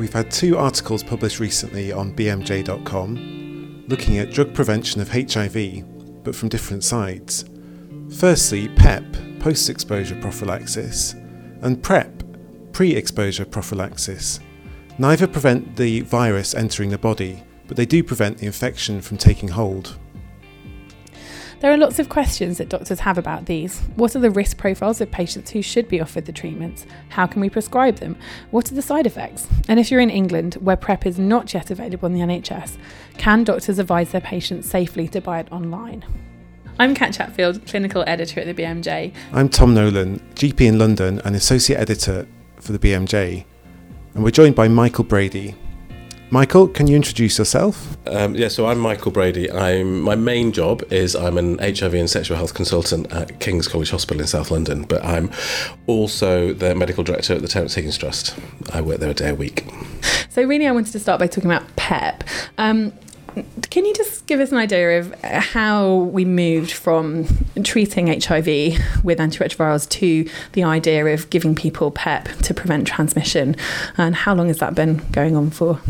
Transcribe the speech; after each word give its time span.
We've 0.00 0.10
had 0.14 0.30
two 0.30 0.56
articles 0.56 1.02
published 1.02 1.40
recently 1.40 1.92
on 1.92 2.14
BMJ.com 2.14 3.84
looking 3.86 4.16
at 4.16 4.30
drug 4.30 4.54
prevention 4.54 5.02
of 5.02 5.10
HIV, 5.10 6.24
but 6.24 6.34
from 6.34 6.48
different 6.48 6.84
sides. 6.84 7.44
Firstly, 8.16 8.68
PEP, 8.68 9.04
post 9.40 9.68
exposure 9.68 10.18
prophylaxis, 10.18 11.16
and 11.60 11.82
PrEP, 11.82 12.22
pre 12.72 12.96
exposure 12.96 13.44
prophylaxis. 13.44 14.40
Neither 14.96 15.26
prevent 15.26 15.76
the 15.76 16.00
virus 16.00 16.54
entering 16.54 16.88
the 16.88 16.96
body, 16.96 17.42
but 17.68 17.76
they 17.76 17.84
do 17.84 18.02
prevent 18.02 18.38
the 18.38 18.46
infection 18.46 19.02
from 19.02 19.18
taking 19.18 19.50
hold. 19.50 19.98
There 21.60 21.70
are 21.70 21.76
lots 21.76 21.98
of 21.98 22.08
questions 22.08 22.56
that 22.56 22.70
doctors 22.70 23.00
have 23.00 23.18
about 23.18 23.44
these. 23.44 23.80
What 23.96 24.16
are 24.16 24.18
the 24.18 24.30
risk 24.30 24.56
profiles 24.56 25.02
of 25.02 25.10
patients 25.10 25.50
who 25.50 25.60
should 25.60 25.88
be 25.88 26.00
offered 26.00 26.24
the 26.24 26.32
treatments? 26.32 26.86
How 27.10 27.26
can 27.26 27.42
we 27.42 27.50
prescribe 27.50 27.96
them? 27.96 28.16
What 28.50 28.72
are 28.72 28.74
the 28.74 28.80
side 28.80 29.06
effects? 29.06 29.46
And 29.68 29.78
if 29.78 29.90
you're 29.90 30.00
in 30.00 30.08
England, 30.08 30.54
where 30.54 30.78
PrEP 30.78 31.04
is 31.04 31.18
not 31.18 31.52
yet 31.52 31.70
available 31.70 32.06
in 32.06 32.14
the 32.14 32.20
NHS, 32.20 32.78
can 33.18 33.44
doctors 33.44 33.78
advise 33.78 34.10
their 34.10 34.22
patients 34.22 34.70
safely 34.70 35.06
to 35.08 35.20
buy 35.20 35.38
it 35.38 35.52
online? 35.52 36.02
I'm 36.78 36.94
Kat 36.94 37.12
Chatfield, 37.12 37.66
clinical 37.66 38.04
editor 38.06 38.40
at 38.40 38.46
the 38.46 38.62
BMJ. 38.62 39.12
I'm 39.30 39.50
Tom 39.50 39.74
Nolan, 39.74 40.18
GP 40.36 40.62
in 40.62 40.78
London 40.78 41.20
and 41.26 41.36
associate 41.36 41.76
editor 41.76 42.26
for 42.56 42.72
the 42.72 42.78
BMJ. 42.78 43.44
And 44.14 44.24
we're 44.24 44.30
joined 44.30 44.54
by 44.54 44.68
Michael 44.68 45.04
Brady, 45.04 45.54
Michael, 46.32 46.68
can 46.68 46.86
you 46.86 46.94
introduce 46.94 47.38
yourself? 47.38 47.96
Um, 48.06 48.36
yeah, 48.36 48.46
so 48.46 48.66
I'm 48.66 48.78
Michael 48.78 49.10
Brady. 49.10 49.50
I'm 49.50 50.00
my 50.00 50.14
main 50.14 50.52
job 50.52 50.84
is 50.92 51.16
I'm 51.16 51.36
an 51.36 51.58
HIV 51.58 51.94
and 51.94 52.08
sexual 52.08 52.36
health 52.36 52.54
consultant 52.54 53.10
at 53.12 53.40
King's 53.40 53.66
College 53.66 53.90
Hospital 53.90 54.20
in 54.20 54.28
South 54.28 54.52
London, 54.52 54.84
but 54.84 55.04
I'm 55.04 55.28
also 55.88 56.52
the 56.52 56.76
medical 56.76 57.02
director 57.02 57.34
at 57.34 57.42
the 57.42 57.48
Terrence 57.48 57.74
Higgins 57.74 57.98
Trust. 57.98 58.36
I 58.72 58.80
work 58.80 59.00
there 59.00 59.10
a 59.10 59.14
day 59.14 59.30
a 59.30 59.34
week. 59.34 59.64
So 60.28 60.44
really, 60.44 60.68
I 60.68 60.70
wanted 60.70 60.92
to 60.92 61.00
start 61.00 61.18
by 61.18 61.26
talking 61.26 61.50
about 61.50 61.74
PEP. 61.74 62.22
Um, 62.58 62.92
can 63.70 63.84
you 63.84 63.94
just 63.94 64.26
give 64.26 64.40
us 64.40 64.50
an 64.50 64.58
idea 64.58 64.98
of 64.98 65.14
how 65.22 65.94
we 65.94 66.24
moved 66.24 66.72
from 66.72 67.26
treating 67.62 68.08
HIV 68.08 68.46
with 69.04 69.18
antiretrovirals 69.18 69.88
to 69.90 70.28
the 70.52 70.64
idea 70.64 71.06
of 71.06 71.30
giving 71.30 71.54
people 71.54 71.90
PEP 71.90 72.28
to 72.42 72.54
prevent 72.54 72.86
transmission? 72.86 73.56
And 73.96 74.14
how 74.14 74.34
long 74.34 74.48
has 74.48 74.58
that 74.58 74.74
been 74.74 74.98
going 75.12 75.36
on 75.36 75.50
for? 75.50 75.80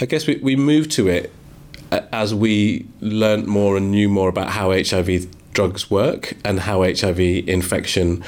I 0.00 0.06
guess 0.06 0.26
we, 0.26 0.36
we 0.36 0.56
moved 0.56 0.90
to 0.92 1.08
it 1.08 1.32
uh, 1.92 2.00
as 2.12 2.34
we 2.34 2.86
learned 3.00 3.46
more 3.46 3.76
and 3.76 3.90
knew 3.90 4.08
more 4.08 4.28
about 4.28 4.50
how 4.50 4.72
HIV 4.72 5.28
drugs 5.52 5.90
work 5.90 6.34
and 6.44 6.60
how 6.60 6.82
HIV 6.82 7.20
infection 7.20 8.24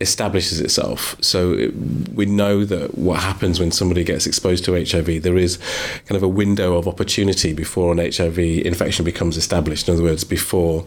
establishes 0.00 0.60
itself. 0.60 1.16
So 1.20 1.52
it, 1.52 1.74
we 2.14 2.26
know 2.26 2.64
that 2.64 2.98
what 2.98 3.20
happens 3.20 3.60
when 3.60 3.70
somebody 3.70 4.04
gets 4.04 4.26
exposed 4.26 4.64
to 4.64 4.72
HIV, 4.72 5.22
there 5.22 5.36
is 5.36 5.58
kind 6.06 6.16
of 6.16 6.22
a 6.22 6.28
window 6.28 6.76
of 6.76 6.88
opportunity 6.88 7.52
before 7.52 7.92
an 7.92 7.98
HIV 7.98 8.38
infection 8.38 9.04
becomes 9.04 9.36
established. 9.36 9.88
In 9.88 9.94
other 9.94 10.02
words, 10.02 10.24
before 10.24 10.84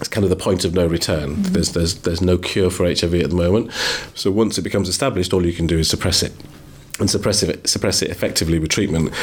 it's 0.00 0.08
kind 0.08 0.24
of 0.24 0.30
the 0.30 0.36
point 0.36 0.64
of 0.64 0.74
no 0.74 0.86
return. 0.86 1.36
Mm-hmm. 1.36 1.52
There's 1.52 1.72
there's 1.72 1.94
there's 2.00 2.20
no 2.20 2.36
cure 2.36 2.70
for 2.70 2.86
HIV 2.86 3.14
at 3.14 3.30
the 3.30 3.36
moment. 3.36 3.70
So 4.14 4.32
once 4.32 4.58
it 4.58 4.62
becomes 4.62 4.88
established, 4.88 5.32
all 5.32 5.46
you 5.46 5.52
can 5.52 5.68
do 5.68 5.78
is 5.78 5.88
suppress 5.88 6.24
it 6.24 6.32
and 6.98 7.08
suppress 7.08 7.42
it, 7.42 7.68
suppress 7.68 8.02
it 8.02 8.10
effectively 8.10 8.58
with 8.58 8.70
treatment. 8.70 9.14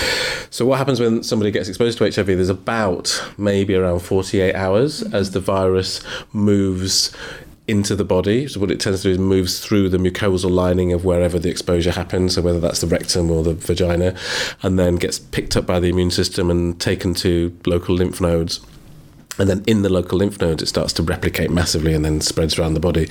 So 0.50 0.66
what 0.66 0.78
happens 0.78 1.00
when 1.00 1.24
somebody 1.24 1.52
gets 1.52 1.68
exposed 1.68 1.98
to 1.98 2.06
HIV? 2.06 2.28
There's 2.28 2.50
about 2.50 3.24
maybe 3.38 3.76
around 3.76 4.00
48 4.00 4.56
hours 4.56 5.04
as 5.14 5.32
the 5.32 5.40
virus 5.40 6.02
moves 6.34 7.16
into 7.70 7.96
the 7.96 8.04
body. 8.04 8.48
So 8.48 8.60
what 8.60 8.72
it 8.72 8.80
tends 8.80 9.04
to 9.04 9.10
do 9.10 9.12
is 9.12 9.20
moves 9.20 9.60
through 9.60 9.90
the 9.90 9.98
mucosal 9.98 10.52
lining 10.52 10.92
of 10.92 11.06
wherever 11.06 11.38
the 11.38 11.50
exposure 11.50 11.92
happens, 11.92 12.36
so 12.36 12.42
whether 12.42 12.60
that's 12.60 12.82
the 12.82 12.88
rectum 12.88 13.30
or 13.30 13.44
the 13.44 13.54
vagina, 13.54 14.16
and 14.64 14.80
then 14.80 14.96
gets 14.96 15.20
picked 15.20 15.56
up 15.56 15.66
by 15.66 15.80
the 15.80 15.90
immune 15.90 16.12
system 16.12 16.50
and 16.50 16.80
taken 16.80 17.14
to 17.16 17.56
local 17.66 17.96
lymph 17.96 18.20
nodes 18.20 18.60
and 19.40 19.50
then 19.50 19.64
in 19.66 19.82
the 19.82 19.90
local 19.90 20.18
lymph 20.18 20.40
nodes 20.42 20.62
it 20.62 20.68
starts 20.68 20.92
to 20.94 21.02
replicate 21.02 21.50
massively 21.50 21.94
and 21.94 22.04
then 22.04 22.20
spreads 22.20 22.60
around 22.60 22.74
the 22.74 22.80
body 22.80 23.08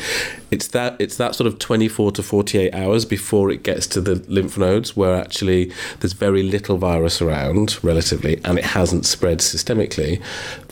it's 0.50 0.69
that 0.69 0.94
it's 0.99 1.16
that 1.16 1.34
sort 1.34 1.47
of 1.47 1.59
24 1.59 2.12
to 2.12 2.22
48 2.22 2.75
hours 2.75 3.04
before 3.04 3.50
it 3.50 3.62
gets 3.62 3.87
to 3.87 4.00
the 4.00 4.16
lymph 4.28 4.59
nodes 4.59 4.94
where 4.94 5.16
actually 5.16 5.72
there's 6.00 6.12
very 6.12 6.43
little 6.43 6.77
virus 6.77 7.22
around 7.22 7.83
relatively 7.83 8.41
and 8.44 8.59
it 8.59 8.65
hasn't 8.66 9.06
spread 9.06 9.38
systemically 9.38 10.22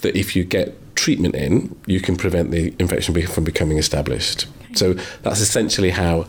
that 0.03 0.15
if 0.15 0.37
you 0.37 0.44
get 0.44 0.77
treatment 0.97 1.34
in 1.34 1.75
you 1.87 2.01
can 2.01 2.17
prevent 2.17 2.51
the 2.51 2.75
infection 2.79 3.15
from 3.27 3.45
becoming 3.45 3.79
established 3.79 4.47
okay. 4.65 4.75
so 4.75 4.95
that's 5.23 5.41
essentially 5.41 5.91
how 5.91 6.27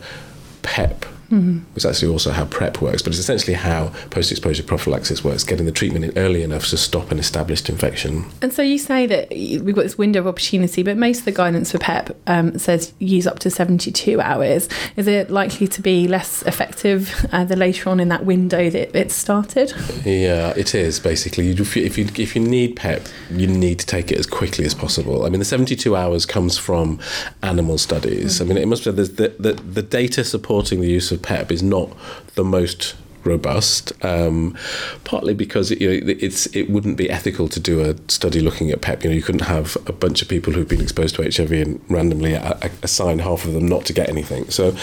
pep 0.62 1.04
Mm-hmm. 1.30 1.60
It's 1.76 1.84
actually 1.84 2.10
also 2.10 2.30
how 2.30 2.46
PrEP 2.46 2.80
works, 2.80 3.02
but 3.02 3.10
it's 3.10 3.18
essentially 3.18 3.54
how 3.54 3.88
post 4.10 4.30
exposure 4.30 4.62
prophylaxis 4.62 5.22
works, 5.22 5.44
getting 5.44 5.66
the 5.66 5.72
treatment 5.72 6.04
in 6.04 6.16
early 6.16 6.42
enough 6.42 6.66
to 6.68 6.76
stop 6.76 7.10
an 7.10 7.18
established 7.18 7.68
infection. 7.68 8.24
And 8.40 8.52
so 8.52 8.62
you 8.62 8.78
say 8.78 9.06
that 9.06 9.30
we've 9.30 9.74
got 9.74 9.82
this 9.82 9.98
window 9.98 10.20
of 10.20 10.26
opportunity, 10.26 10.82
but 10.82 10.96
most 10.96 11.20
of 11.20 11.24
the 11.26 11.32
guidance 11.32 11.72
for 11.72 11.78
PEP 11.78 12.16
um, 12.26 12.58
says 12.58 12.92
use 12.98 13.26
up 13.26 13.38
to 13.40 13.50
72 13.50 14.20
hours. 14.20 14.68
Is 14.96 15.06
it 15.06 15.30
likely 15.30 15.68
to 15.68 15.82
be 15.82 16.08
less 16.08 16.42
effective 16.42 17.26
uh, 17.32 17.44
the 17.44 17.56
later 17.56 17.90
on 17.90 18.00
in 18.00 18.08
that 18.08 18.24
window 18.24 18.70
that 18.70 18.96
it 18.96 19.12
started? 19.12 19.72
Yeah, 20.04 20.54
it 20.56 20.74
is 20.74 20.98
basically. 20.98 21.50
If 21.50 21.76
you, 21.76 21.84
if 21.84 21.98
you, 21.98 22.06
if 22.16 22.34
you 22.34 22.42
need 22.42 22.76
PEP, 22.76 23.06
you 23.30 23.46
need 23.46 23.78
to 23.80 23.86
take 23.86 24.10
it 24.10 24.18
as 24.18 24.26
quickly 24.26 24.64
as 24.64 24.74
possible. 24.74 25.26
I 25.26 25.28
mean, 25.28 25.40
the 25.40 25.44
72 25.44 25.94
hours 25.94 26.24
comes 26.24 26.56
from 26.56 27.00
animal 27.42 27.76
studies. 27.76 28.34
Mm-hmm. 28.34 28.44
I 28.44 28.46
mean, 28.54 28.62
it 28.62 28.66
must 28.66 28.84
be 28.84 28.90
the, 28.92 29.34
the, 29.38 29.52
the 29.52 29.82
data 29.82 30.24
supporting 30.24 30.80
the 30.80 30.88
use 30.88 31.12
of 31.12 31.17
PEP 31.18 31.52
is 31.52 31.62
not 31.62 31.90
the 32.34 32.44
most 32.44 32.94
robust. 33.24 33.92
Um, 34.04 34.56
partly 35.04 35.34
because 35.34 35.70
it, 35.70 35.80
you 35.80 35.88
know 35.88 36.14
it's 36.18 36.46
it 36.54 36.70
wouldn't 36.70 36.96
be 36.96 37.10
ethical 37.10 37.48
to 37.48 37.60
do 37.60 37.80
a 37.80 37.94
study 38.10 38.40
looking 38.40 38.70
at 38.70 38.80
PEP. 38.80 39.04
You 39.04 39.10
know, 39.10 39.16
you 39.16 39.22
couldn't 39.22 39.42
have 39.42 39.76
a 39.86 39.92
bunch 39.92 40.22
of 40.22 40.28
people 40.28 40.52
who've 40.52 40.68
been 40.68 40.80
exposed 40.80 41.14
to 41.16 41.22
HIV 41.22 41.52
and 41.52 41.80
randomly 41.88 42.34
assign 42.82 43.20
half 43.20 43.44
of 43.44 43.52
them 43.52 43.66
not 43.66 43.84
to 43.86 43.92
get 43.92 44.08
anything. 44.08 44.48
So 44.50 44.74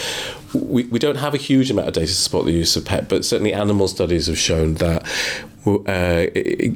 we, 0.54 0.84
we 0.84 0.98
don't 0.98 1.16
have 1.16 1.34
a 1.34 1.38
huge 1.38 1.70
amount 1.70 1.88
of 1.88 1.94
data 1.94 2.06
to 2.06 2.14
support 2.14 2.46
the 2.46 2.52
use 2.52 2.76
of 2.76 2.84
PEP, 2.84 3.08
but 3.08 3.24
certainly 3.24 3.52
animal 3.52 3.88
studies 3.88 4.28
have 4.28 4.38
shown 4.38 4.74
that 4.74 5.02
uh, 5.66 6.26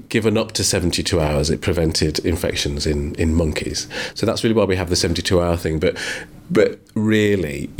given 0.08 0.36
up 0.36 0.50
to 0.52 0.64
72 0.64 1.20
hours, 1.20 1.48
it 1.48 1.60
prevented 1.60 2.18
infections 2.20 2.86
in, 2.86 3.14
in 3.14 3.34
monkeys. 3.34 3.86
So 4.14 4.26
that's 4.26 4.42
really 4.42 4.54
why 4.54 4.64
we 4.64 4.76
have 4.76 4.90
the 4.90 4.96
72 4.96 5.40
hour 5.40 5.56
thing. 5.56 5.78
But 5.78 5.96
but 6.50 6.80
really, 6.94 7.70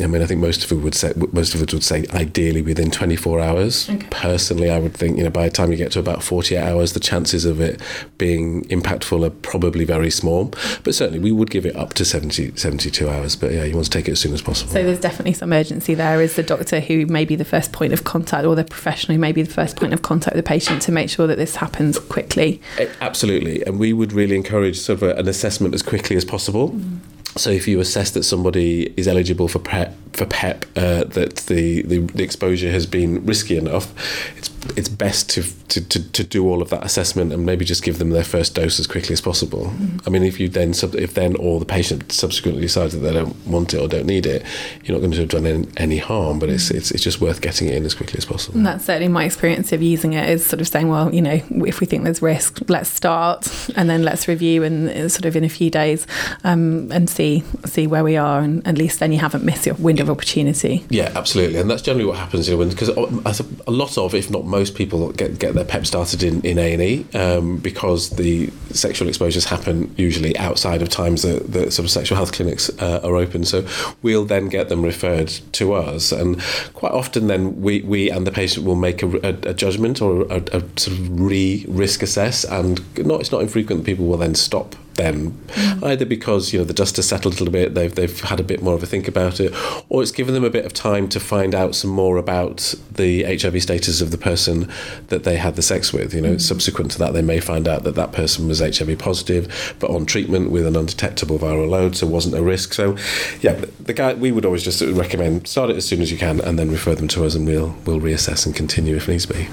I 0.00 0.06
mean, 0.06 0.22
I 0.22 0.26
think 0.26 0.40
most 0.40 0.64
of 0.64 0.72
it 0.72 0.82
would 0.82 0.94
say 0.94 1.12
most 1.32 1.54
of 1.54 1.62
it 1.62 1.72
would 1.72 1.82
say 1.82 2.04
ideally 2.12 2.60
within 2.60 2.90
24 2.90 3.40
hours. 3.40 3.88
Okay. 3.88 4.06
Personally, 4.10 4.70
I 4.70 4.78
would 4.78 4.94
think 4.94 5.16
you 5.16 5.24
know 5.24 5.30
by 5.30 5.44
the 5.44 5.50
time 5.50 5.70
you 5.70 5.76
get 5.76 5.92
to 5.92 5.98
about 5.98 6.22
48 6.22 6.58
hours, 6.58 6.92
the 6.92 7.00
chances 7.00 7.44
of 7.44 7.60
it 7.60 7.80
being 8.18 8.64
impactful 8.64 9.26
are 9.26 9.30
probably 9.30 9.84
very 9.84 10.10
small. 10.10 10.52
But 10.84 10.94
certainly, 10.94 11.18
we 11.18 11.32
would 11.32 11.50
give 11.50 11.64
it 11.64 11.74
up 11.76 11.94
to 11.94 12.04
70, 12.04 12.56
72 12.56 13.08
hours. 13.08 13.36
But 13.36 13.52
yeah, 13.52 13.64
you 13.64 13.74
want 13.74 13.86
to 13.86 13.90
take 13.90 14.08
it 14.08 14.12
as 14.12 14.20
soon 14.20 14.34
as 14.34 14.42
possible. 14.42 14.72
So 14.72 14.82
there's 14.82 15.00
definitely 15.00 15.32
some 15.32 15.52
urgency 15.52 15.94
there. 15.94 16.20
Is 16.20 16.36
the 16.36 16.42
doctor 16.42 16.80
who 16.80 17.06
may 17.06 17.24
be 17.24 17.36
the 17.36 17.44
first 17.44 17.72
point 17.72 17.92
of 17.92 18.04
contact, 18.04 18.44
or 18.44 18.54
the 18.54 18.64
professional 18.64 19.14
who 19.14 19.20
may 19.20 19.32
be 19.32 19.42
the 19.42 19.52
first 19.52 19.76
point 19.76 19.94
of 19.94 20.02
contact 20.02 20.36
with 20.36 20.44
the 20.44 20.48
patient 20.48 20.82
to 20.82 20.92
make 20.92 21.08
sure 21.08 21.26
that 21.26 21.38
this 21.38 21.56
happens 21.56 21.98
quickly? 21.98 22.60
Absolutely, 23.00 23.64
and 23.64 23.78
we 23.78 23.92
would 23.92 24.12
really 24.12 24.36
encourage 24.36 24.78
sort 24.78 25.02
of 25.02 25.18
an 25.18 25.28
assessment 25.28 25.74
as 25.74 25.82
quickly 25.82 26.16
as 26.16 26.24
possible. 26.24 26.70
Mm 26.70 26.98
so 27.36 27.50
if 27.50 27.68
you 27.68 27.80
assess 27.80 28.10
that 28.12 28.24
somebody 28.24 28.92
is 28.96 29.06
eligible 29.06 29.48
for 29.48 29.60
PrEP, 29.60 29.94
for 30.14 30.26
PEP, 30.26 30.64
uh, 30.76 31.04
that 31.04 31.36
the, 31.46 31.82
the, 31.82 31.98
the 31.98 32.22
exposure 32.22 32.70
has 32.70 32.86
been 32.86 33.24
risky 33.24 33.56
enough, 33.56 33.94
it's 34.36 34.48
it's 34.76 34.88
best 34.88 35.30
to, 35.30 35.42
to, 35.68 35.88
to, 35.88 36.12
to, 36.12 36.24
do 36.24 36.46
all 36.46 36.62
of 36.62 36.70
that 36.70 36.84
assessment 36.84 37.32
and 37.32 37.46
maybe 37.46 37.64
just 37.64 37.82
give 37.82 37.98
them 37.98 38.10
their 38.10 38.24
first 38.24 38.54
dose 38.54 38.78
as 38.78 38.86
quickly 38.86 39.12
as 39.12 39.20
possible. 39.20 39.66
Mm-hmm. 39.66 39.98
I 40.06 40.10
mean, 40.10 40.22
if 40.22 40.38
you 40.38 40.48
then 40.48 40.70
if 40.70 41.14
then 41.14 41.36
or 41.36 41.58
the 41.58 41.64
patient 41.64 42.12
subsequently 42.12 42.62
decides 42.62 42.92
that 42.92 43.00
they 43.00 43.12
don't 43.12 43.34
want 43.46 43.72
it 43.74 43.78
or 43.78 43.88
don't 43.88 44.06
need 44.06 44.26
it, 44.26 44.44
you're 44.84 44.94
not 44.94 45.00
going 45.00 45.12
to 45.12 45.18
have 45.18 45.28
done 45.28 45.72
any 45.76 45.98
harm. 45.98 46.38
But 46.38 46.50
it's 46.50 46.70
it's, 46.70 46.90
it's 46.90 47.02
just 47.02 47.20
worth 47.20 47.40
getting 47.40 47.68
it 47.68 47.74
in 47.74 47.84
as 47.84 47.94
quickly 47.94 48.18
as 48.18 48.24
possible. 48.24 48.58
And 48.58 48.66
that's 48.66 48.84
certainly 48.84 49.08
my 49.08 49.24
experience 49.24 49.72
of 49.72 49.82
using 49.82 50.12
it 50.12 50.28
is 50.28 50.44
sort 50.44 50.60
of 50.60 50.68
saying, 50.68 50.88
well, 50.88 51.12
you 51.14 51.22
know, 51.22 51.40
if 51.66 51.80
we 51.80 51.86
think 51.86 52.04
there's 52.04 52.22
risk, 52.22 52.60
let's 52.68 52.90
start 52.90 53.48
and 53.76 53.88
then 53.88 54.02
let's 54.02 54.28
review 54.28 54.62
and 54.62 54.88
uh, 54.90 55.08
sort 55.08 55.24
of 55.24 55.36
in 55.36 55.44
a 55.44 55.48
few 55.48 55.70
days 55.70 56.06
um, 56.44 56.90
and 56.92 57.08
see 57.08 57.42
see 57.64 57.86
where 57.86 58.04
we 58.04 58.16
are, 58.16 58.40
and 58.40 58.66
at 58.66 58.76
least 58.76 59.00
then 59.00 59.12
you 59.12 59.18
haven't 59.18 59.44
missed 59.44 59.66
your 59.66 59.74
window 59.76 60.02
of 60.02 60.10
opportunity. 60.10 60.84
Yeah, 60.90 61.12
absolutely, 61.14 61.58
and 61.58 61.70
that's 61.70 61.82
generally 61.82 62.06
what 62.06 62.18
happens. 62.18 62.48
You 62.48 62.56
know, 62.56 62.68
because 62.68 62.88
a 62.88 63.70
lot 63.70 63.96
of, 63.98 64.14
if 64.14 64.30
not 64.30 64.44
most 64.50 64.74
people 64.74 65.12
get 65.12 65.38
get 65.38 65.54
their 65.54 65.64
PEP 65.64 65.86
started 65.86 66.22
in 66.22 66.40
in 66.42 66.58
A 66.58 66.72
and 66.72 66.82
E 66.82 67.06
um, 67.16 67.56
because 67.58 68.10
the 68.10 68.50
sexual 68.70 69.08
exposures 69.08 69.44
happen 69.44 69.94
usually 69.96 70.36
outside 70.38 70.82
of 70.82 70.88
times 70.88 71.22
that, 71.22 71.52
that 71.52 71.72
sort 71.72 71.84
of 71.84 71.90
sexual 71.90 72.16
health 72.16 72.32
clinics 72.32 72.70
uh, 72.80 73.00
are 73.02 73.16
open. 73.16 73.44
So 73.44 73.66
we'll 74.02 74.24
then 74.24 74.48
get 74.48 74.68
them 74.68 74.82
referred 74.82 75.28
to 75.52 75.72
us, 75.72 76.12
and 76.12 76.40
quite 76.74 76.92
often 76.92 77.28
then 77.28 77.60
we 77.60 77.82
we 77.82 78.10
and 78.10 78.26
the 78.26 78.32
patient 78.32 78.66
will 78.66 78.76
make 78.76 79.02
a, 79.02 79.08
a, 79.28 79.50
a 79.50 79.54
judgment 79.54 80.02
or 80.02 80.22
a, 80.22 80.42
a, 80.52 80.60
sort 80.76 80.98
of 80.98 81.20
re 81.20 81.64
risk 81.68 82.02
assess, 82.02 82.44
and 82.44 82.80
not 83.06 83.20
it's 83.20 83.32
not 83.32 83.42
infrequent 83.42 83.80
that 83.80 83.86
people 83.86 84.06
will 84.06 84.18
then 84.18 84.34
stop 84.34 84.74
then, 84.94 85.32
mm. 85.32 85.82
either 85.82 86.04
because 86.04 86.52
you 86.52 86.58
know 86.58 86.64
the 86.64 86.74
dust 86.74 86.96
has 86.96 87.08
settled 87.08 87.34
a 87.34 87.38
little 87.38 87.52
bit, 87.52 87.74
they've 87.74 87.94
they've 87.94 88.20
had 88.20 88.40
a 88.40 88.42
bit 88.42 88.62
more 88.62 88.74
of 88.74 88.82
a 88.82 88.86
think 88.86 89.08
about 89.08 89.40
it, 89.40 89.52
or 89.88 90.02
it's 90.02 90.12
given 90.12 90.34
them 90.34 90.44
a 90.44 90.50
bit 90.50 90.64
of 90.64 90.72
time 90.72 91.08
to 91.08 91.20
find 91.20 91.54
out 91.54 91.74
some 91.74 91.90
more 91.90 92.16
about 92.16 92.74
the 92.92 93.22
HIV 93.24 93.62
status 93.62 94.00
of 94.00 94.10
the 94.10 94.18
person 94.18 94.70
that 95.08 95.24
they 95.24 95.36
had 95.36 95.56
the 95.56 95.62
sex 95.62 95.92
with. 95.92 96.14
You 96.14 96.20
know, 96.20 96.34
mm. 96.34 96.40
subsequent 96.40 96.90
to 96.92 96.98
that, 96.98 97.12
they 97.12 97.22
may 97.22 97.40
find 97.40 97.66
out 97.66 97.84
that 97.84 97.94
that 97.94 98.12
person 98.12 98.48
was 98.48 98.60
HIV 98.60 98.98
positive, 98.98 99.74
but 99.78 99.90
on 99.90 100.06
treatment 100.06 100.50
with 100.50 100.66
an 100.66 100.76
undetectable 100.76 101.38
viral 101.38 101.68
load, 101.68 101.96
so 101.96 102.06
wasn't 102.06 102.34
a 102.34 102.42
risk. 102.42 102.74
So, 102.74 102.96
yeah, 103.40 103.64
the 103.80 103.92
guy 103.92 104.14
we 104.14 104.32
would 104.32 104.44
always 104.44 104.62
just 104.62 104.82
recommend 104.82 105.46
start 105.46 105.70
it 105.70 105.76
as 105.76 105.86
soon 105.86 106.02
as 106.02 106.10
you 106.10 106.18
can, 106.18 106.40
and 106.40 106.58
then 106.58 106.70
refer 106.70 106.94
them 106.94 107.08
to 107.08 107.24
us, 107.24 107.34
and 107.34 107.46
we'll 107.46 107.74
we'll 107.84 108.00
reassess 108.00 108.46
and 108.46 108.54
continue 108.54 108.96
if 108.96 109.08
needs 109.08 109.26
be. 109.26 109.48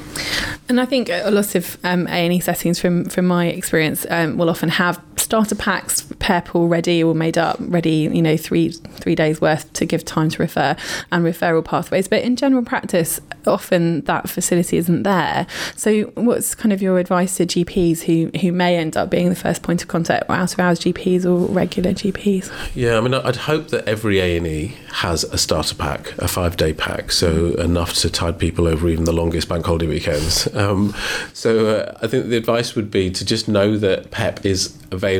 And 0.69 0.81
I 0.81 0.85
think 0.85 1.09
a 1.09 1.31
lot 1.31 1.55
of 1.55 1.77
um, 1.83 2.07
A 2.07 2.25
and 2.25 2.33
E 2.33 2.39
settings, 2.39 2.79
from 2.79 3.05
from 3.05 3.25
my 3.25 3.47
experience, 3.47 4.05
um, 4.09 4.37
will 4.37 4.49
often 4.49 4.69
have 4.69 5.01
starter 5.27 5.55
packs, 5.55 6.03
PEP 6.19 6.55
already 6.55 7.03
all 7.03 7.13
made 7.13 7.37
up, 7.37 7.57
ready. 7.59 8.09
You 8.13 8.21
know, 8.21 8.37
three 8.37 8.71
three 8.71 9.13
days 9.13 9.41
worth 9.41 9.71
to 9.73 9.85
give 9.85 10.05
time 10.05 10.29
to 10.29 10.41
refer 10.41 10.77
and 11.11 11.25
referral 11.25 11.65
pathways. 11.65 12.07
But 12.07 12.23
in 12.23 12.37
general 12.37 12.63
practice, 12.63 13.19
often 13.45 14.01
that 14.01 14.29
facility 14.29 14.77
isn't 14.77 15.03
there. 15.03 15.45
So, 15.75 16.03
what's 16.15 16.55
kind 16.55 16.71
of 16.71 16.81
your 16.81 16.97
advice 16.97 17.35
to 17.37 17.45
GPs 17.45 18.03
who 18.03 18.31
who 18.39 18.53
may 18.53 18.77
end 18.77 18.95
up 18.95 19.09
being 19.09 19.27
the 19.27 19.35
first 19.35 19.63
point 19.63 19.81
of 19.81 19.89
contact, 19.89 20.29
or 20.29 20.35
out 20.35 20.53
of 20.53 20.59
hours 20.61 20.79
GPs 20.79 21.25
or 21.25 21.51
regular 21.51 21.91
GPs? 21.91 22.49
Yeah, 22.73 22.97
I 22.97 23.01
mean, 23.01 23.13
I'd 23.13 23.35
hope 23.35 23.67
that 23.67 23.85
every 23.85 24.21
A 24.21 24.37
and 24.37 24.47
E 24.47 24.77
has 24.93 25.25
a 25.25 25.37
starter 25.37 25.75
pack, 25.75 26.17
a 26.19 26.29
five 26.29 26.55
day 26.55 26.71
pack, 26.71 27.11
so 27.11 27.47
enough 27.55 27.93
to 27.95 28.09
tide 28.09 28.39
people 28.39 28.65
over 28.65 28.87
even 28.87 29.03
the 29.03 29.11
longest 29.11 29.49
bank 29.49 29.65
holiday 29.65 29.87
weekends. 29.87 30.47
Um, 30.57 30.95
so, 31.33 31.67
uh, 31.67 31.97
I 32.01 32.07
think 32.07 32.27
the 32.27 32.35
advice 32.35 32.73
would 32.75 32.89
be 32.89 33.11
to 33.11 33.23
just 33.23 33.47
know 33.47 33.77
that 33.77 34.09
PEP 34.09 34.43
is 34.43 34.75
available. 34.91 35.16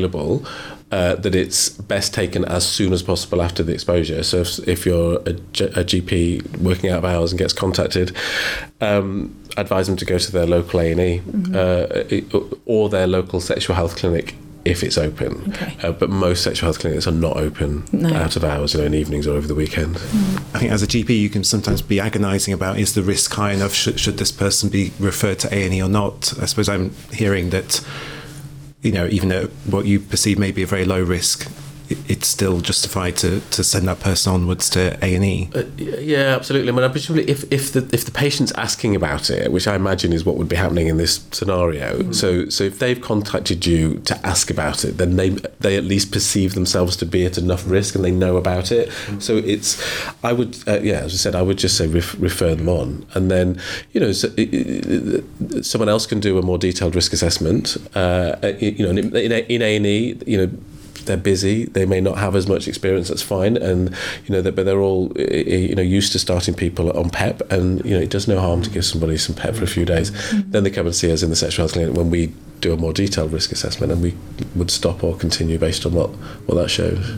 Uh, 0.89 1.15
that 1.15 1.35
it's 1.35 1.67
best 1.67 2.13
taken 2.13 2.45
as 2.45 2.65
soon 2.65 2.93
as 2.93 3.03
possible 3.03 3.41
after 3.41 3.61
the 3.61 3.73
exposure. 3.73 4.23
So 4.23 4.37
if, 4.37 4.65
if 4.69 4.85
you're 4.85 5.21
a, 5.25 5.33
G- 5.33 5.65
a 5.65 5.83
GP 5.83 6.59
working 6.59 6.89
out 6.89 6.99
of 6.99 7.03
hours 7.03 7.33
and 7.33 7.37
gets 7.37 7.51
contacted, 7.51 8.15
um, 8.79 9.35
advise 9.57 9.87
them 9.87 9.97
to 9.97 10.05
go 10.05 10.17
to 10.17 10.31
their 10.31 10.45
local 10.45 10.79
A 10.79 10.91
and 10.93 11.01
E 11.01 11.21
mm-hmm. 11.25 12.39
uh, 12.39 12.55
or 12.65 12.87
their 12.87 13.05
local 13.05 13.41
sexual 13.41 13.75
health 13.75 13.97
clinic 13.97 14.35
if 14.67 14.83
it's 14.83 14.97
open. 14.97 15.51
Okay. 15.53 15.75
Uh, 15.81 15.91
but 15.91 16.09
most 16.09 16.43
sexual 16.43 16.67
health 16.67 16.79
clinics 16.79 17.07
are 17.07 17.11
not 17.11 17.37
open 17.37 17.85
no. 17.91 18.13
out 18.13 18.35
of 18.35 18.43
hours, 18.43 18.73
you 18.73 18.81
know, 18.81 18.85
in 18.85 18.93
evenings 18.93 19.25
or 19.25 19.35
over 19.35 19.47
the 19.47 19.55
weekend. 19.55 19.95
Mm. 19.95 20.37
I 20.53 20.59
think 20.59 20.71
as 20.71 20.83
a 20.83 20.87
GP, 20.87 21.09
you 21.09 21.29
can 21.29 21.43
sometimes 21.43 21.81
be 21.81 21.99
agonising 21.99 22.53
about 22.53 22.77
is 22.77 22.93
the 22.93 23.03
risk 23.03 23.33
high 23.33 23.53
enough? 23.53 23.73
Should, 23.73 23.99
should 23.99 24.17
this 24.17 24.31
person 24.31 24.69
be 24.69 24.91
referred 24.99 25.39
to 25.39 25.53
A 25.53 25.65
and 25.65 25.73
E 25.73 25.81
or 25.81 25.89
not? 25.89 26.33
I 26.41 26.45
suppose 26.45 26.69
I'm 26.69 26.91
hearing 27.11 27.49
that 27.51 27.85
you 28.81 28.91
know, 28.91 29.07
even 29.07 29.29
though 29.29 29.47
what 29.69 29.85
you 29.85 29.99
perceive 29.99 30.37
may 30.37 30.51
be 30.51 30.63
a 30.63 30.67
very 30.67 30.85
low 30.85 31.01
risk 31.01 31.49
it's 31.89 32.27
still 32.27 32.59
justified 32.61 33.17
to, 33.17 33.41
to 33.51 33.63
send 33.63 33.87
that 33.87 33.99
person 33.99 34.33
onwards 34.33 34.69
to 34.71 34.97
A 35.03 35.15
and 35.15 35.23
E. 35.23 35.49
Uh, 35.53 35.63
yeah, 35.77 36.35
absolutely. 36.35 36.69
I 36.69 36.75
mean, 36.75 36.91
presumably, 36.91 37.29
if, 37.29 37.51
if 37.51 37.73
the 37.73 37.89
if 37.93 38.05
the 38.05 38.11
patient's 38.11 38.51
asking 38.53 38.95
about 38.95 39.29
it, 39.29 39.51
which 39.51 39.67
I 39.67 39.75
imagine 39.75 40.13
is 40.13 40.25
what 40.25 40.35
would 40.35 40.49
be 40.49 40.55
happening 40.55 40.87
in 40.87 40.97
this 40.97 41.25
scenario, 41.31 41.99
mm. 41.99 42.15
so 42.15 42.49
so 42.49 42.63
if 42.63 42.79
they've 42.79 42.99
contacted 42.99 43.65
you 43.65 43.99
to 43.99 44.25
ask 44.25 44.49
about 44.49 44.83
it, 44.83 44.97
then 44.97 45.15
they 45.15 45.29
they 45.59 45.77
at 45.77 45.83
least 45.83 46.11
perceive 46.11 46.53
themselves 46.53 46.95
to 46.97 47.05
be 47.05 47.25
at 47.25 47.37
enough 47.37 47.69
risk 47.69 47.95
and 47.95 48.03
they 48.03 48.11
know 48.11 48.37
about 48.37 48.71
it. 48.71 48.89
Mm. 48.89 49.21
So 49.21 49.37
it's, 49.37 49.81
I 50.23 50.33
would, 50.33 50.57
uh, 50.67 50.79
yeah, 50.81 51.01
as 51.01 51.13
I 51.13 51.17
said, 51.17 51.35
I 51.35 51.41
would 51.41 51.57
just 51.57 51.77
say 51.77 51.87
ref, 51.87 52.19
refer 52.19 52.55
them 52.55 52.69
on, 52.69 53.05
and 53.13 53.31
then 53.31 53.59
you 53.93 54.01
know, 54.01 54.11
so, 54.11 54.27
uh, 54.27 55.61
someone 55.61 55.89
else 55.89 56.05
can 56.05 56.19
do 56.19 56.37
a 56.37 56.41
more 56.41 56.57
detailed 56.57 56.95
risk 56.95 57.13
assessment. 57.13 57.77
Uh, 57.95 58.35
you 58.59 58.83
know, 58.85 58.89
in 58.89 59.15
in 59.15 59.61
A 59.61 59.75
and 59.75 59.85
E, 59.85 60.19
you 60.25 60.37
know 60.37 60.51
they're 61.07 61.17
busy, 61.17 61.65
they 61.65 61.85
may 61.85 61.99
not 61.99 62.17
have 62.17 62.35
as 62.35 62.47
much 62.47 62.67
experience. 62.67 63.09
That's 63.09 63.21
fine, 63.21 63.57
and 63.57 63.95
you 64.25 64.33
know, 64.33 64.41
but 64.43 64.65
they're 64.65 64.81
all 64.81 65.11
you 65.17 65.75
know 65.75 65.81
used 65.81 66.11
to 66.13 66.19
starting 66.19 66.53
people 66.53 66.91
on 66.97 67.09
PEP, 67.09 67.51
and 67.51 67.83
you 67.85 67.95
know, 67.95 68.01
it 68.01 68.09
does 68.09 68.27
no 68.27 68.39
harm 68.39 68.61
to 68.61 68.69
give 68.69 68.85
somebody 68.85 69.17
some 69.17 69.35
PEP 69.35 69.55
for 69.55 69.63
a 69.63 69.67
few 69.67 69.85
days. 69.85 70.11
Mm-hmm. 70.11 70.51
Then 70.51 70.63
they 70.63 70.69
come 70.69 70.85
and 70.85 70.95
see 70.95 71.11
us 71.11 71.23
in 71.23 71.29
the 71.29 71.35
sexual 71.35 71.63
health 71.63 71.73
clinic 71.73 71.95
when 71.95 72.09
we 72.09 72.33
do 72.59 72.73
a 72.73 72.77
more 72.77 72.93
detailed 72.93 73.31
risk 73.31 73.51
assessment 73.51 73.91
and 73.91 74.01
we 74.01 74.15
would 74.55 74.71
stop 74.71 75.03
or 75.03 75.15
continue 75.15 75.57
based 75.57 75.85
on 75.85 75.93
what, 75.93 76.09
what 76.47 76.55
that 76.55 76.69
shows. 76.69 77.15